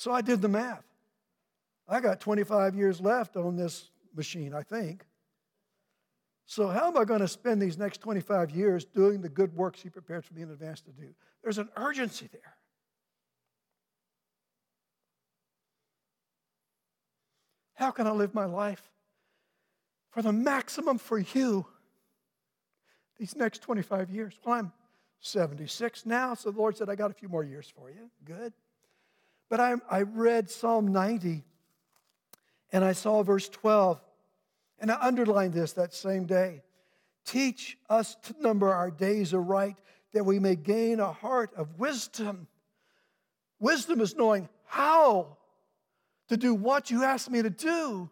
So 0.00 0.10
I 0.12 0.22
did 0.22 0.40
the 0.40 0.48
math. 0.48 0.86
I 1.86 2.00
got 2.00 2.20
25 2.20 2.74
years 2.74 3.02
left 3.02 3.36
on 3.36 3.54
this 3.54 3.90
machine, 4.16 4.54
I 4.54 4.62
think. 4.62 5.04
So, 6.46 6.68
how 6.68 6.88
am 6.88 6.96
I 6.96 7.04
going 7.04 7.20
to 7.20 7.28
spend 7.28 7.60
these 7.60 7.76
next 7.76 7.98
25 7.98 8.50
years 8.50 8.86
doing 8.86 9.20
the 9.20 9.28
good 9.28 9.54
works 9.54 9.82
He 9.82 9.90
prepared 9.90 10.24
for 10.24 10.32
me 10.32 10.40
in 10.40 10.50
advance 10.50 10.80
to 10.80 10.90
do? 10.90 11.08
There's 11.42 11.58
an 11.58 11.68
urgency 11.76 12.30
there. 12.32 12.56
How 17.74 17.90
can 17.90 18.06
I 18.06 18.12
live 18.12 18.32
my 18.32 18.46
life 18.46 18.90
for 20.12 20.22
the 20.22 20.32
maximum 20.32 20.96
for 20.96 21.18
you 21.18 21.66
these 23.18 23.36
next 23.36 23.60
25 23.60 24.08
years? 24.08 24.32
Well, 24.46 24.54
I'm 24.54 24.72
76 25.20 26.06
now, 26.06 26.32
so 26.32 26.50
the 26.50 26.58
Lord 26.58 26.78
said, 26.78 26.88
I 26.88 26.94
got 26.94 27.10
a 27.10 27.14
few 27.14 27.28
more 27.28 27.44
years 27.44 27.70
for 27.76 27.90
you. 27.90 28.10
Good. 28.24 28.54
But 29.50 29.60
I, 29.60 29.74
I 29.90 30.02
read 30.02 30.48
Psalm 30.48 30.92
90 30.92 31.42
and 32.72 32.84
I 32.84 32.92
saw 32.92 33.24
verse 33.24 33.48
12, 33.48 34.00
and 34.78 34.92
I 34.92 34.98
underlined 35.00 35.52
this 35.52 35.72
that 35.72 35.92
same 35.92 36.24
day. 36.24 36.62
Teach 37.24 37.76
us 37.90 38.14
to 38.22 38.34
number 38.40 38.72
our 38.72 38.92
days 38.92 39.34
aright, 39.34 39.76
that 40.12 40.24
we 40.24 40.38
may 40.38 40.54
gain 40.54 41.00
a 41.00 41.12
heart 41.12 41.50
of 41.56 41.80
wisdom. 41.80 42.46
Wisdom 43.58 44.00
is 44.00 44.16
knowing 44.16 44.48
how 44.64 45.36
to 46.28 46.36
do 46.36 46.54
what 46.54 46.92
you 46.92 47.02
asked 47.02 47.28
me 47.28 47.42
to 47.42 47.50
do. 47.50 48.08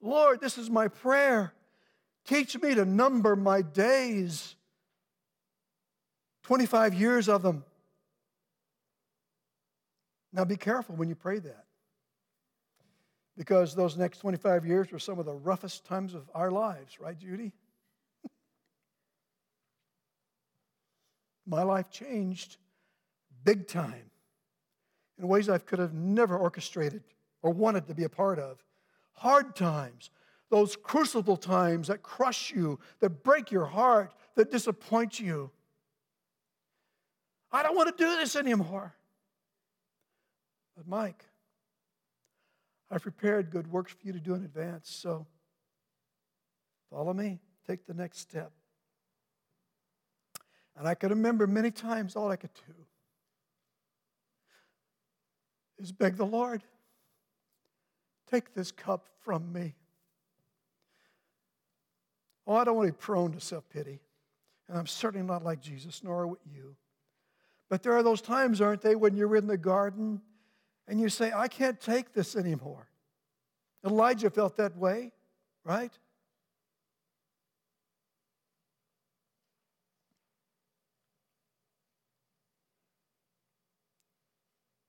Lord, 0.00 0.40
this 0.40 0.56
is 0.56 0.70
my 0.70 0.88
prayer. 0.88 1.52
Teach 2.24 2.58
me 2.60 2.74
to 2.74 2.86
number 2.86 3.36
my 3.36 3.60
days, 3.60 4.56
25 6.44 6.94
years 6.94 7.28
of 7.28 7.42
them. 7.42 7.64
Now 10.38 10.44
be 10.44 10.56
careful 10.56 10.94
when 10.94 11.08
you 11.08 11.16
pray 11.16 11.40
that. 11.40 11.64
Because 13.36 13.74
those 13.74 13.96
next 13.96 14.18
25 14.18 14.64
years 14.64 14.92
were 14.92 15.00
some 15.00 15.18
of 15.18 15.26
the 15.26 15.34
roughest 15.34 15.84
times 15.84 16.14
of 16.14 16.30
our 16.32 16.52
lives, 16.52 17.00
right, 17.00 17.18
Judy? 17.18 17.52
My 21.46 21.64
life 21.64 21.90
changed 21.90 22.56
big 23.42 23.66
time 23.66 24.12
in 25.18 25.26
ways 25.26 25.48
I 25.48 25.58
could 25.58 25.80
have 25.80 25.92
never 25.92 26.38
orchestrated 26.38 27.02
or 27.42 27.50
wanted 27.50 27.88
to 27.88 27.94
be 27.94 28.04
a 28.04 28.08
part 28.08 28.38
of. 28.38 28.62
Hard 29.14 29.56
times, 29.56 30.10
those 30.50 30.76
crucible 30.76 31.36
times 31.36 31.88
that 31.88 32.04
crush 32.04 32.52
you, 32.52 32.78
that 33.00 33.24
break 33.24 33.50
your 33.50 33.66
heart, 33.66 34.14
that 34.36 34.52
disappoint 34.52 35.18
you. 35.18 35.50
I 37.50 37.64
don't 37.64 37.74
want 37.74 37.88
to 37.88 38.04
do 38.04 38.16
this 38.18 38.36
anymore. 38.36 38.94
But, 40.78 40.86
Mike, 40.86 41.24
I've 42.88 43.02
prepared 43.02 43.50
good 43.50 43.66
works 43.66 43.90
for 43.90 44.06
you 44.06 44.12
to 44.12 44.20
do 44.20 44.34
in 44.34 44.44
advance, 44.44 44.88
so 44.88 45.26
follow 46.88 47.12
me, 47.12 47.40
take 47.66 47.84
the 47.84 47.94
next 47.94 48.20
step. 48.20 48.52
And 50.76 50.86
I 50.86 50.94
can 50.94 51.08
remember 51.08 51.48
many 51.48 51.72
times 51.72 52.14
all 52.14 52.30
I 52.30 52.36
could 52.36 52.54
do 52.54 52.74
is 55.80 55.90
beg 55.90 56.16
the 56.16 56.24
Lord, 56.24 56.62
take 58.30 58.54
this 58.54 58.70
cup 58.70 59.08
from 59.24 59.52
me. 59.52 59.74
Oh, 62.46 62.54
I 62.54 62.62
don't 62.62 62.76
want 62.76 62.86
to 62.86 62.92
be 62.92 62.98
prone 62.98 63.32
to 63.32 63.40
self 63.40 63.68
pity. 63.68 63.98
And 64.68 64.78
I'm 64.78 64.86
certainly 64.86 65.26
not 65.26 65.42
like 65.42 65.60
Jesus, 65.60 66.04
nor 66.04 66.24
are 66.24 66.38
you. 66.54 66.76
But 67.68 67.82
there 67.82 67.94
are 67.94 68.04
those 68.04 68.22
times, 68.22 68.60
aren't 68.60 68.82
they, 68.82 68.94
when 68.94 69.16
you're 69.16 69.34
in 69.34 69.48
the 69.48 69.58
garden 69.58 70.22
and 70.88 70.98
you 70.98 71.10
say, 71.10 71.30
I 71.32 71.48
can't 71.48 71.78
take 71.78 72.14
this 72.14 72.34
anymore. 72.34 72.88
Elijah 73.84 74.30
felt 74.30 74.56
that 74.56 74.76
way, 74.76 75.12
right? 75.64 75.92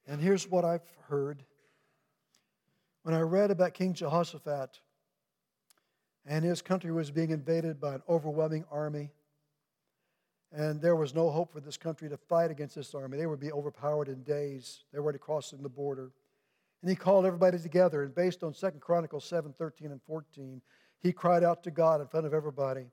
And 0.07 0.19
here's 0.19 0.49
what 0.49 0.65
I've 0.65 0.81
heard. 1.07 1.43
When 3.03 3.13
I 3.13 3.19
read 3.19 3.51
about 3.51 3.73
King 3.73 3.93
Jehoshaphat 3.93 4.79
and 6.25 6.43
his 6.43 6.61
country 6.61 6.91
was 6.91 7.11
being 7.11 7.29
invaded 7.29 7.79
by 7.79 7.95
an 7.95 8.01
overwhelming 8.09 8.65
army, 8.71 9.11
and 10.51 10.81
there 10.81 10.95
was 10.95 11.13
no 11.13 11.29
hope 11.29 11.51
for 11.51 11.59
this 11.59 11.77
country 11.77 12.09
to 12.09 12.17
fight 12.17 12.51
against 12.51 12.75
this 12.75 12.93
army. 12.95 13.17
They 13.17 13.27
would 13.27 13.39
be 13.39 13.51
overpowered 13.51 14.07
in 14.07 14.23
days. 14.23 14.83
They 14.91 14.99
were 14.99 15.05
already 15.05 15.19
crossing 15.19 15.61
the 15.61 15.69
border. 15.69 16.11
And 16.81 16.89
he 16.89 16.95
called 16.95 17.25
everybody 17.25 17.59
together, 17.59 18.03
and 18.03 18.15
based 18.15 18.43
on 18.43 18.53
2 18.53 18.71
Chronicles 18.79 19.25
7 19.25 19.53
13 19.57 19.91
and 19.91 20.01
14, 20.03 20.61
he 21.01 21.11
cried 21.11 21.43
out 21.43 21.63
to 21.63 21.71
God 21.71 22.01
in 22.01 22.07
front 22.07 22.25
of 22.25 22.33
everybody 22.33 22.85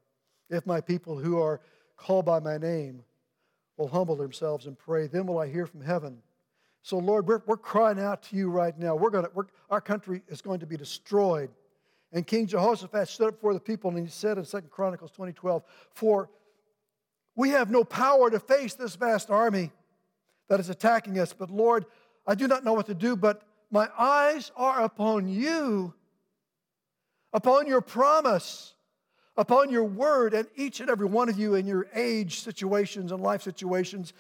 If 0.51 0.67
my 0.67 0.81
people 0.81 1.19
who 1.19 1.41
are 1.41 1.61
called 1.97 2.27
by 2.27 2.41
my 2.41 2.59
name 2.59 3.03
will 3.77 3.89
humble 3.89 4.17
themselves 4.17 4.67
and 4.67 4.79
pray, 4.79 5.07
then 5.07 5.27
will 5.27 5.39
I 5.39 5.49
hear 5.49 5.67
from 5.67 5.83
heaven 5.83 6.23
so, 6.87 6.99
Lord, 6.99 7.27
we're, 7.27 7.43
we're 7.47 7.57
crying 7.57 7.99
out 7.99 8.23
to 8.23 8.37
you 8.37 8.49
right 8.49 8.79
now. 8.79 8.95
We're 8.95 9.11
gonna, 9.11 9.27
we're, 9.35 9.47
our 9.71 9.81
country 9.81 10.23
is 10.29 10.41
going 10.41 10.61
to 10.61 10.67
be 10.67 10.77
destroyed. 10.77 11.51
And 12.13 12.25
King 12.25 12.47
Jehoshaphat 12.47 13.09
stood 13.09 13.27
up 13.27 13.35
before 13.35 13.55
the 13.55 13.59
people 13.59 13.91
and 13.91 13.99
he 13.99 14.07
said 14.07 14.39
in 14.39 14.45
2 14.45 14.61
Chronicles 14.71 15.11
2012, 15.11 15.65
For 15.91 16.31
we 17.37 17.51
have 17.51 17.71
no 17.71 17.85
power 17.85 18.31
to 18.31 18.41
face 18.41 18.75
this 18.75 18.97
vast 18.97 19.31
army 19.31 19.71
that 20.49 20.59
is 20.59 20.71
attacking 20.71 21.19
us. 21.19 21.33
But 21.33 21.51
Lord, 21.51 21.87
I 22.27 22.35
do 22.35 22.49
not 22.49 22.65
know 22.65 22.73
what 22.73 22.87
to 22.87 22.95
do, 22.95 23.15
but 23.15 23.43
my 23.71 23.89
eyes 23.99 24.51
are 24.57 24.83
upon 24.83 25.29
you, 25.29 25.95
upon 27.33 27.67
your 27.67 27.83
promise, 27.83 28.75
upon 29.37 29.71
your 29.71 29.85
word, 29.85 30.33
and 30.33 30.49
each 30.57 30.81
and 30.81 30.89
every 30.89 31.07
one 31.07 31.29
of 31.29 31.39
you 31.39 31.55
in 31.55 31.67
your 31.67 31.87
age 31.95 32.41
situations 32.41 33.13
and 33.13 33.23
life 33.23 33.43
situations 33.43 34.13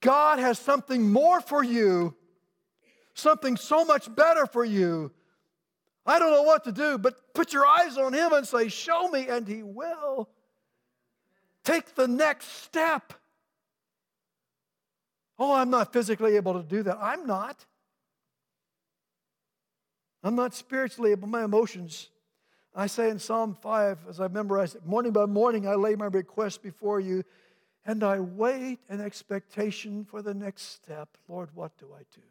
God 0.00 0.38
has 0.38 0.58
something 0.58 1.10
more 1.10 1.40
for 1.40 1.62
you, 1.62 2.14
something 3.14 3.56
so 3.56 3.84
much 3.84 4.14
better 4.14 4.46
for 4.46 4.64
you. 4.64 5.12
I 6.06 6.18
don't 6.18 6.30
know 6.30 6.42
what 6.42 6.64
to 6.64 6.72
do, 6.72 6.96
but 6.96 7.34
put 7.34 7.52
your 7.52 7.66
eyes 7.66 7.98
on 7.98 8.14
Him 8.14 8.32
and 8.32 8.46
say, 8.46 8.68
Show 8.68 9.08
me, 9.08 9.28
and 9.28 9.46
He 9.46 9.62
will. 9.62 10.30
Take 11.70 11.94
the 11.94 12.08
next 12.08 12.64
step. 12.64 13.12
Oh, 15.38 15.54
I'm 15.54 15.70
not 15.70 15.92
physically 15.92 16.34
able 16.34 16.54
to 16.54 16.64
do 16.64 16.82
that. 16.82 16.98
I'm 17.00 17.28
not. 17.28 17.64
I'm 20.24 20.34
not 20.34 20.52
spiritually 20.52 21.12
able. 21.12 21.28
My 21.28 21.44
emotions. 21.44 22.08
I 22.74 22.88
say 22.88 23.08
in 23.08 23.20
Psalm 23.20 23.56
5, 23.62 23.98
as 24.08 24.20
I 24.20 24.26
memorize 24.26 24.74
it, 24.74 24.84
morning 24.84 25.12
by 25.12 25.26
morning 25.26 25.68
I 25.68 25.76
lay 25.76 25.94
my 25.94 26.06
request 26.06 26.60
before 26.60 26.98
you 26.98 27.22
and 27.84 28.02
I 28.02 28.18
wait 28.18 28.80
in 28.88 29.00
expectation 29.00 30.04
for 30.04 30.22
the 30.22 30.34
next 30.34 30.72
step. 30.72 31.16
Lord, 31.28 31.50
what 31.54 31.78
do 31.78 31.86
I 31.94 32.02
do? 32.12 32.22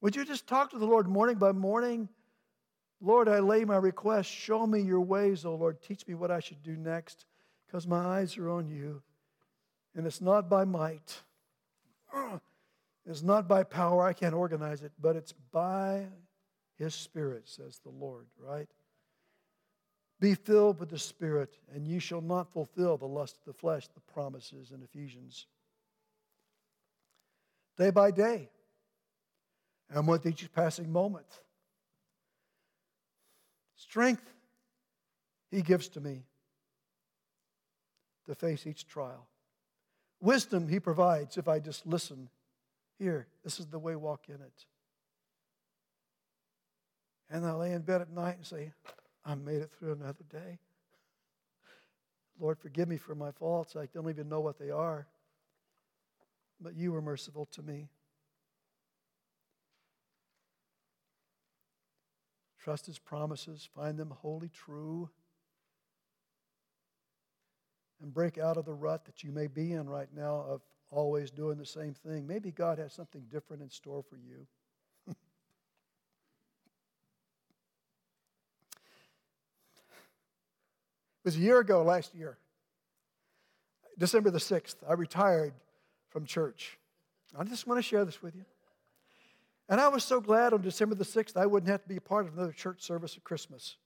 Would 0.00 0.16
you 0.16 0.24
just 0.24 0.48
talk 0.48 0.72
to 0.72 0.78
the 0.78 0.86
Lord 0.86 1.06
morning 1.06 1.36
by 1.36 1.52
morning? 1.52 2.08
Lord, 3.04 3.28
I 3.28 3.40
lay 3.40 3.66
my 3.66 3.76
request. 3.76 4.30
Show 4.30 4.66
me 4.66 4.80
your 4.80 5.02
ways, 5.02 5.44
O 5.44 5.54
Lord. 5.54 5.82
Teach 5.82 6.06
me 6.06 6.14
what 6.14 6.30
I 6.30 6.40
should 6.40 6.62
do 6.62 6.74
next 6.74 7.26
because 7.66 7.86
my 7.86 7.98
eyes 7.98 8.38
are 8.38 8.48
on 8.48 8.68
you. 8.68 9.02
And 9.94 10.06
it's 10.06 10.22
not 10.22 10.48
by 10.48 10.64
might, 10.64 11.22
it's 13.06 13.22
not 13.22 13.46
by 13.46 13.62
power. 13.62 14.02
I 14.02 14.14
can't 14.14 14.34
organize 14.34 14.82
it, 14.82 14.92
but 15.00 15.16
it's 15.16 15.32
by 15.52 16.06
His 16.78 16.94
Spirit, 16.94 17.46
says 17.46 17.78
the 17.84 17.90
Lord, 17.90 18.26
right? 18.38 18.68
Be 20.18 20.34
filled 20.34 20.80
with 20.80 20.88
the 20.88 20.98
Spirit, 20.98 21.58
and 21.74 21.86
you 21.86 22.00
shall 22.00 22.22
not 22.22 22.52
fulfill 22.52 22.96
the 22.96 23.06
lust 23.06 23.36
of 23.36 23.44
the 23.44 23.58
flesh, 23.58 23.86
the 23.88 24.00
promises 24.12 24.72
in 24.72 24.82
Ephesians. 24.82 25.46
Day 27.76 27.90
by 27.90 28.10
day, 28.10 28.48
and 29.90 30.08
with 30.08 30.24
each 30.24 30.50
passing 30.54 30.90
moment. 30.90 31.26
Strength 33.76 34.32
He 35.50 35.62
gives 35.62 35.88
to 35.90 36.00
me 36.00 36.22
to 38.26 38.34
face 38.34 38.66
each 38.66 38.86
trial. 38.86 39.26
Wisdom 40.20 40.68
He 40.68 40.80
provides 40.80 41.36
if 41.36 41.48
I 41.48 41.58
just 41.58 41.86
listen. 41.86 42.28
Here, 42.98 43.26
this 43.42 43.58
is 43.58 43.66
the 43.66 43.78
way, 43.78 43.96
walk 43.96 44.28
in 44.28 44.36
it. 44.36 44.66
And 47.30 47.44
I 47.44 47.52
lay 47.52 47.72
in 47.72 47.82
bed 47.82 48.00
at 48.00 48.10
night 48.10 48.36
and 48.36 48.46
say, 48.46 48.72
I 49.24 49.34
made 49.34 49.62
it 49.62 49.70
through 49.70 49.92
another 49.92 50.24
day. 50.30 50.58
Lord, 52.38 52.58
forgive 52.58 52.88
me 52.88 52.96
for 52.96 53.14
my 53.14 53.30
faults. 53.32 53.76
I 53.76 53.86
don't 53.86 54.08
even 54.08 54.28
know 54.28 54.40
what 54.40 54.58
they 54.58 54.70
are. 54.70 55.06
But 56.60 56.76
you 56.76 56.92
were 56.92 57.02
merciful 57.02 57.46
to 57.52 57.62
me. 57.62 57.88
Trust 62.64 62.86
his 62.86 62.98
promises, 62.98 63.68
find 63.76 63.98
them 63.98 64.08
wholly 64.08 64.48
true, 64.48 65.10
and 68.00 68.10
break 68.14 68.38
out 68.38 68.56
of 68.56 68.64
the 68.64 68.72
rut 68.72 69.04
that 69.04 69.22
you 69.22 69.30
may 69.32 69.48
be 69.48 69.72
in 69.72 69.86
right 69.86 70.08
now 70.16 70.42
of 70.48 70.62
always 70.90 71.30
doing 71.30 71.58
the 71.58 71.66
same 71.66 71.92
thing. 71.92 72.26
Maybe 72.26 72.50
God 72.50 72.78
has 72.78 72.94
something 72.94 73.26
different 73.30 73.62
in 73.62 73.68
store 73.68 74.02
for 74.02 74.16
you. 74.16 74.46
it 75.10 75.16
was 81.22 81.36
a 81.36 81.40
year 81.40 81.58
ago 81.58 81.82
last 81.82 82.14
year, 82.14 82.38
December 83.98 84.30
the 84.30 84.38
6th, 84.38 84.76
I 84.88 84.94
retired 84.94 85.52
from 86.08 86.24
church. 86.24 86.78
I 87.38 87.44
just 87.44 87.66
want 87.66 87.76
to 87.76 87.82
share 87.82 88.06
this 88.06 88.22
with 88.22 88.34
you. 88.34 88.46
And 89.68 89.80
I 89.80 89.88
was 89.88 90.04
so 90.04 90.20
glad 90.20 90.52
on 90.52 90.60
December 90.60 90.94
the 90.94 91.04
6th 91.04 91.36
I 91.36 91.46
wouldn't 91.46 91.70
have 91.70 91.82
to 91.82 91.88
be 91.88 91.96
a 91.96 92.00
part 92.00 92.26
of 92.26 92.34
another 92.34 92.52
church 92.52 92.82
service 92.82 93.16
at 93.16 93.24
Christmas. 93.24 93.76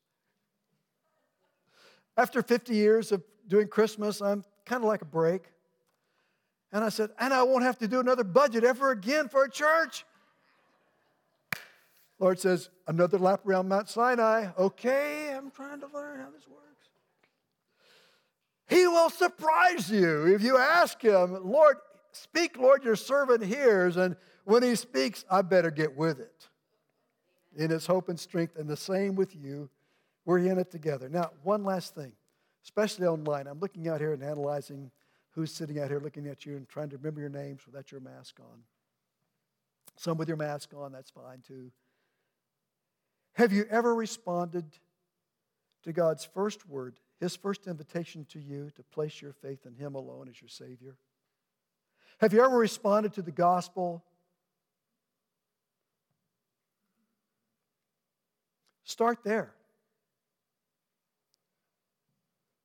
After 2.16 2.42
50 2.42 2.74
years 2.74 3.12
of 3.12 3.22
doing 3.46 3.68
Christmas, 3.68 4.20
I'm 4.20 4.44
kind 4.66 4.82
of 4.82 4.88
like 4.88 5.02
a 5.02 5.06
break. 5.06 5.42
And 6.72 6.84
I 6.84 6.88
said, 6.88 7.10
and 7.18 7.32
I 7.32 7.44
won't 7.44 7.62
have 7.62 7.78
to 7.78 7.88
do 7.88 8.00
another 8.00 8.24
budget 8.24 8.64
ever 8.64 8.90
again 8.90 9.28
for 9.28 9.44
a 9.44 9.50
church. 9.50 10.04
Lord 12.18 12.40
says, 12.40 12.68
another 12.86 13.18
lap 13.18 13.46
around 13.46 13.68
Mount 13.68 13.88
Sinai. 13.88 14.48
Okay, 14.58 15.32
I'm 15.32 15.50
trying 15.50 15.80
to 15.80 15.86
learn 15.94 16.18
how 16.18 16.30
this 16.30 16.46
works. 16.48 16.88
He 18.68 18.86
will 18.86 19.10
surprise 19.10 19.90
you 19.90 20.26
if 20.34 20.42
you 20.42 20.58
ask 20.58 21.00
him, 21.00 21.38
Lord, 21.48 21.76
speak, 22.12 22.58
Lord, 22.58 22.84
your 22.84 22.96
servant 22.96 23.44
hears. 23.44 23.96
And 23.96 24.16
when 24.48 24.62
he 24.62 24.74
speaks, 24.76 25.26
I 25.30 25.42
better 25.42 25.70
get 25.70 25.94
with 25.94 26.20
it. 26.20 26.48
In 27.54 27.70
his 27.70 27.86
hope 27.86 28.08
and 28.08 28.18
strength, 28.18 28.56
and 28.56 28.66
the 28.68 28.78
same 28.78 29.14
with 29.14 29.36
you. 29.36 29.68
We're 30.24 30.38
in 30.38 30.58
it 30.58 30.70
together. 30.70 31.08
Now, 31.10 31.32
one 31.42 31.64
last 31.64 31.94
thing, 31.94 32.12
especially 32.64 33.06
online. 33.06 33.46
I'm 33.46 33.60
looking 33.60 33.88
out 33.88 34.00
here 34.00 34.14
and 34.14 34.22
analyzing 34.22 34.90
who's 35.30 35.52
sitting 35.52 35.78
out 35.78 35.88
here 35.88 36.00
looking 36.00 36.26
at 36.26 36.46
you 36.46 36.56
and 36.56 36.66
trying 36.66 36.88
to 36.90 36.96
remember 36.96 37.20
your 37.20 37.28
names 37.28 37.66
without 37.66 37.92
your 37.92 38.00
mask 38.00 38.40
on. 38.40 38.60
Some 39.96 40.16
with 40.16 40.28
your 40.28 40.36
mask 40.38 40.70
on, 40.74 40.92
that's 40.92 41.10
fine 41.10 41.42
too. 41.46 41.70
Have 43.34 43.52
you 43.52 43.66
ever 43.70 43.94
responded 43.94 44.64
to 45.84 45.92
God's 45.92 46.24
first 46.24 46.66
word, 46.66 47.00
His 47.20 47.36
first 47.36 47.66
invitation 47.66 48.26
to 48.30 48.40
you 48.40 48.70
to 48.76 48.82
place 48.82 49.20
your 49.20 49.32
faith 49.32 49.66
in 49.66 49.74
Him 49.74 49.94
alone 49.94 50.28
as 50.28 50.40
your 50.40 50.48
Savior? 50.48 50.96
Have 52.20 52.32
you 52.32 52.42
ever 52.42 52.56
responded 52.56 53.12
to 53.12 53.22
the 53.22 53.30
gospel 53.30 54.04
Start 58.88 59.18
there. 59.22 59.52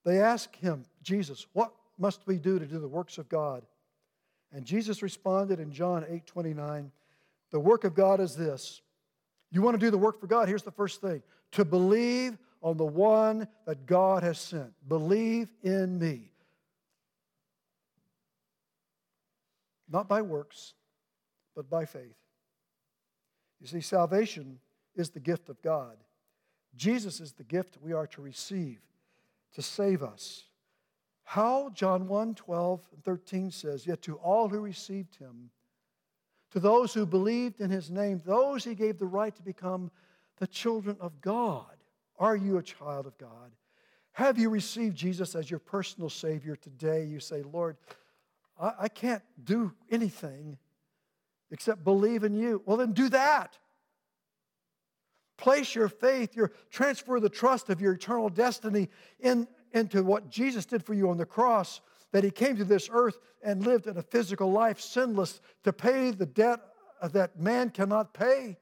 They 0.05 0.21
ask 0.21 0.55
him, 0.55 0.86
Jesus, 1.01 1.45
what 1.51 1.74
must 1.97 2.26
we 2.26 2.38
do 2.38 2.59
to 2.59 2.65
do 2.65 2.80
the 2.80 2.88
works 2.88 3.17
of 3.17 3.28
God? 3.28 3.65
And 4.53 4.63
Jesus 4.63 5.03
responded 5.03 5.59
in 5.59 5.74
John 5.74 6.05
8 6.07 6.26
29, 6.26 6.91
the 7.51 7.59
work 7.59 7.84
of 7.84 7.93
God 7.93 8.21
is 8.21 8.38
this. 8.38 8.82
You 9.51 9.61
want 9.61 9.78
to 9.78 9.86
do 9.86 9.91
the 9.91 9.97
work 9.97 10.21
for 10.21 10.28
God? 10.28 10.47
Here's 10.47 10.63
the 10.63 10.71
first 10.71 11.01
thing 11.01 11.21
to 11.51 11.65
believe 11.65 12.38
on 12.61 12.78
the 12.78 12.86
one 12.86 13.45
that 13.65 13.86
God 13.86 14.24
has 14.24 14.39
sent. 14.39 14.71
Believe 14.88 15.49
in 15.61 15.99
me. 15.99 16.32
Not 19.89 20.07
by 20.07 20.21
works, 20.21 20.74
but 21.53 21.69
by 21.69 21.84
faith. 21.84 22.15
You 23.59 23.67
see, 23.67 23.82
salvation 23.82 24.59
is 24.95 25.09
the 25.09 25.19
gift 25.19 25.49
of 25.49 25.61
God. 25.61 25.97
Jesus 26.76 27.19
is 27.19 27.34
the 27.34 27.43
gift 27.43 27.78
we 27.82 27.93
are 27.93 28.07
to 28.07 28.21
receive 28.21 28.80
to 29.53 29.61
save 29.61 30.03
us. 30.03 30.43
How? 31.24 31.69
John 31.69 32.07
1 32.07 32.36
12 32.36 32.88
and 32.93 33.03
13 33.03 33.51
says, 33.51 33.88
Yet 33.88 34.01
to 34.03 34.15
all 34.15 34.49
who 34.49 34.59
received 34.59 35.15
him, 35.15 35.49
to 36.51 36.59
those 36.59 36.93
who 36.93 37.05
believed 37.05 37.61
in 37.61 37.69
his 37.69 37.89
name, 37.89 38.21
those 38.26 38.63
he 38.63 38.76
gave 38.76 38.99
the 38.99 39.05
right 39.05 39.36
to 39.36 39.41
become 39.41 39.89
the 40.38 40.47
children 40.47 40.97
of 40.99 41.21
God. 41.21 41.65
Are 42.19 42.36
you 42.36 42.57
a 42.57 42.63
child 42.63 43.07
of 43.07 43.17
God? 43.17 43.51
Have 44.13 44.38
you 44.38 44.49
received 44.49 44.95
Jesus 44.95 45.34
as 45.34 45.49
your 45.49 45.59
personal 45.59 46.09
Savior 46.09 46.55
today? 46.55 47.05
You 47.05 47.19
say, 47.19 47.41
Lord, 47.41 47.78
I, 48.59 48.74
I 48.82 48.88
can't 48.88 49.24
do 49.43 49.74
anything 49.89 50.57
except 51.49 51.84
believe 51.84 52.24
in 52.24 52.36
you. 52.36 52.61
Well, 52.65 52.78
then 52.78 52.93
do 52.93 53.09
that. 53.09 53.57
Place 55.43 55.75
your 55.75 55.89
faith, 55.89 56.37
your 56.37 56.53
transfer 56.71 57.19
the 57.19 57.27
trust 57.27 57.69
of 57.69 57.81
your 57.81 57.95
eternal 57.95 58.29
destiny 58.29 58.87
in, 59.19 59.45
into 59.73 60.01
what 60.01 60.29
Jesus 60.29 60.65
did 60.65 60.85
for 60.85 60.93
you 60.93 61.09
on 61.09 61.17
the 61.17 61.25
cross, 61.25 61.81
that 62.13 62.23
he 62.23 62.31
came 62.31 62.55
to 62.55 62.63
this 62.63 62.89
earth 62.89 63.19
and 63.43 63.65
lived 63.65 63.87
in 63.87 63.97
a 63.97 64.01
physical 64.01 64.49
life 64.49 64.79
sinless 64.79 65.41
to 65.65 65.73
pay 65.73 66.11
the 66.11 66.25
debt 66.25 66.61
that 67.11 67.37
man 67.37 67.71
cannot 67.71 68.13
pay 68.13 68.57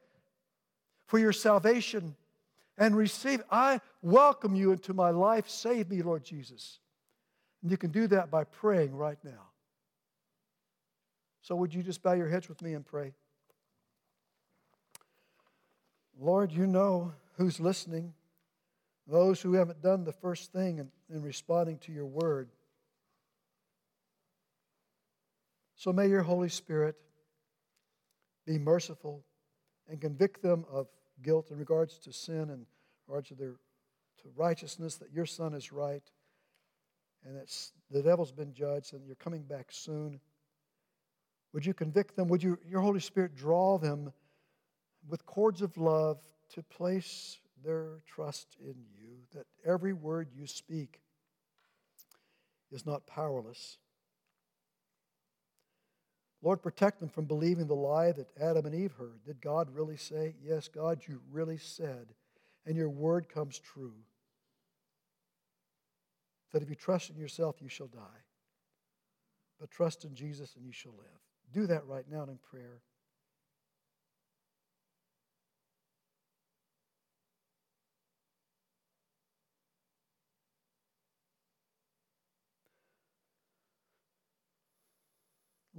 for 1.05 1.19
your 1.19 1.31
salvation 1.31 2.15
and 2.79 2.97
receive. 2.97 3.43
I 3.51 3.79
welcome 4.01 4.55
you 4.55 4.71
into 4.71 4.95
my 4.95 5.11
life. 5.11 5.47
Save 5.47 5.91
me, 5.91 6.01
Lord 6.01 6.23
Jesus. 6.23 6.79
And 7.61 7.69
you 7.69 7.77
can 7.77 7.91
do 7.91 8.07
that 8.07 8.31
by 8.31 8.43
praying 8.43 8.95
right 8.95 9.19
now. 9.23 9.51
So, 11.43 11.55
would 11.57 11.75
you 11.75 11.83
just 11.83 12.01
bow 12.01 12.13
your 12.13 12.27
heads 12.27 12.49
with 12.49 12.59
me 12.63 12.73
and 12.73 12.83
pray? 12.83 13.13
Lord, 16.21 16.51
you 16.51 16.67
know 16.67 17.13
who's 17.37 17.59
listening, 17.59 18.13
those 19.07 19.41
who 19.41 19.53
haven't 19.53 19.81
done 19.81 20.03
the 20.03 20.13
first 20.13 20.53
thing 20.53 20.77
in, 20.77 20.91
in 21.09 21.23
responding 21.23 21.79
to 21.79 21.91
your 21.91 22.05
word. 22.05 22.49
So 25.75 25.91
may 25.91 26.07
your 26.07 26.21
Holy 26.21 26.49
Spirit 26.49 26.95
be 28.45 28.59
merciful 28.59 29.23
and 29.89 29.99
convict 29.99 30.43
them 30.43 30.63
of 30.71 30.87
guilt 31.23 31.49
in 31.49 31.57
regards 31.57 31.97
to 31.97 32.13
sin 32.13 32.51
and 32.51 32.67
regards 33.07 33.29
to 33.29 33.35
their 33.35 33.55
to 34.21 34.29
righteousness, 34.35 34.97
that 34.97 35.11
your 35.11 35.25
son 35.25 35.55
is 35.55 35.71
right, 35.71 36.03
and 37.25 37.35
that 37.35 37.51
the 37.89 38.03
devil's 38.03 38.31
been 38.31 38.53
judged, 38.53 38.93
and 38.93 39.03
you're 39.07 39.15
coming 39.15 39.41
back 39.41 39.69
soon. 39.71 40.19
Would 41.53 41.65
you 41.65 41.73
convict 41.73 42.15
them? 42.15 42.27
Would 42.27 42.43
you, 42.43 42.59
your 42.63 42.81
Holy 42.81 42.99
Spirit 42.99 43.35
draw 43.35 43.79
them 43.79 44.13
with 45.07 45.25
cords 45.25 45.61
of 45.61 45.77
love 45.77 46.19
to 46.53 46.63
place 46.63 47.39
their 47.63 47.99
trust 48.07 48.55
in 48.59 48.75
you, 48.97 49.17
that 49.33 49.45
every 49.65 49.93
word 49.93 50.29
you 50.35 50.47
speak 50.47 51.01
is 52.71 52.85
not 52.85 53.05
powerless. 53.05 53.77
Lord, 56.41 56.63
protect 56.63 56.99
them 56.99 57.09
from 57.09 57.25
believing 57.25 57.67
the 57.67 57.75
lie 57.75 58.11
that 58.11 58.31
Adam 58.39 58.65
and 58.65 58.73
Eve 58.73 58.93
heard. 58.93 59.23
Did 59.25 59.41
God 59.41 59.69
really 59.73 59.97
say? 59.97 60.35
Yes, 60.43 60.67
God, 60.67 61.01
you 61.07 61.21
really 61.31 61.57
said, 61.57 62.13
and 62.65 62.75
your 62.75 62.89
word 62.89 63.29
comes 63.29 63.59
true. 63.59 63.93
That 66.51 66.63
if 66.63 66.69
you 66.69 66.75
trust 66.75 67.11
in 67.11 67.17
yourself, 67.17 67.57
you 67.61 67.69
shall 67.69 67.87
die. 67.87 68.25
But 69.59 69.69
trust 69.69 70.03
in 70.03 70.15
Jesus 70.15 70.55
and 70.55 70.65
you 70.65 70.71
shall 70.71 70.93
live. 70.93 71.21
Do 71.53 71.67
that 71.67 71.85
right 71.85 72.05
now 72.09 72.23
in 72.23 72.39
prayer. 72.49 72.81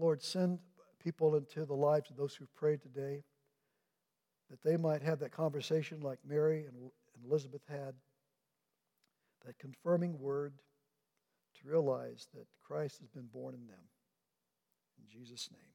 Lord, 0.03 0.21
send 0.21 0.59
people 0.99 1.37
into 1.37 1.65
the 1.65 1.75
lives 1.75 2.11
of 2.11 2.17
those 2.17 2.35
who've 2.35 2.53
prayed 2.57 2.83
today, 2.83 3.23
that 4.51 4.61
they 4.65 4.77
might 4.77 5.01
have 5.01 5.21
that 5.21 5.31
conversation 5.31 6.01
like 6.01 6.19
Mary 6.29 6.67
and 6.67 6.91
Elizabeth 7.25 7.63
had, 7.69 7.95
that 9.47 9.59
confirming 9.59 10.19
word 10.19 10.55
to 11.55 11.69
realize 11.69 12.27
that 12.35 12.47
Christ 12.67 12.99
has 12.99 13.11
been 13.11 13.29
born 13.33 13.55
in 13.55 13.69
them. 13.69 13.79
In 14.99 15.05
Jesus' 15.09 15.49
name. 15.53 15.72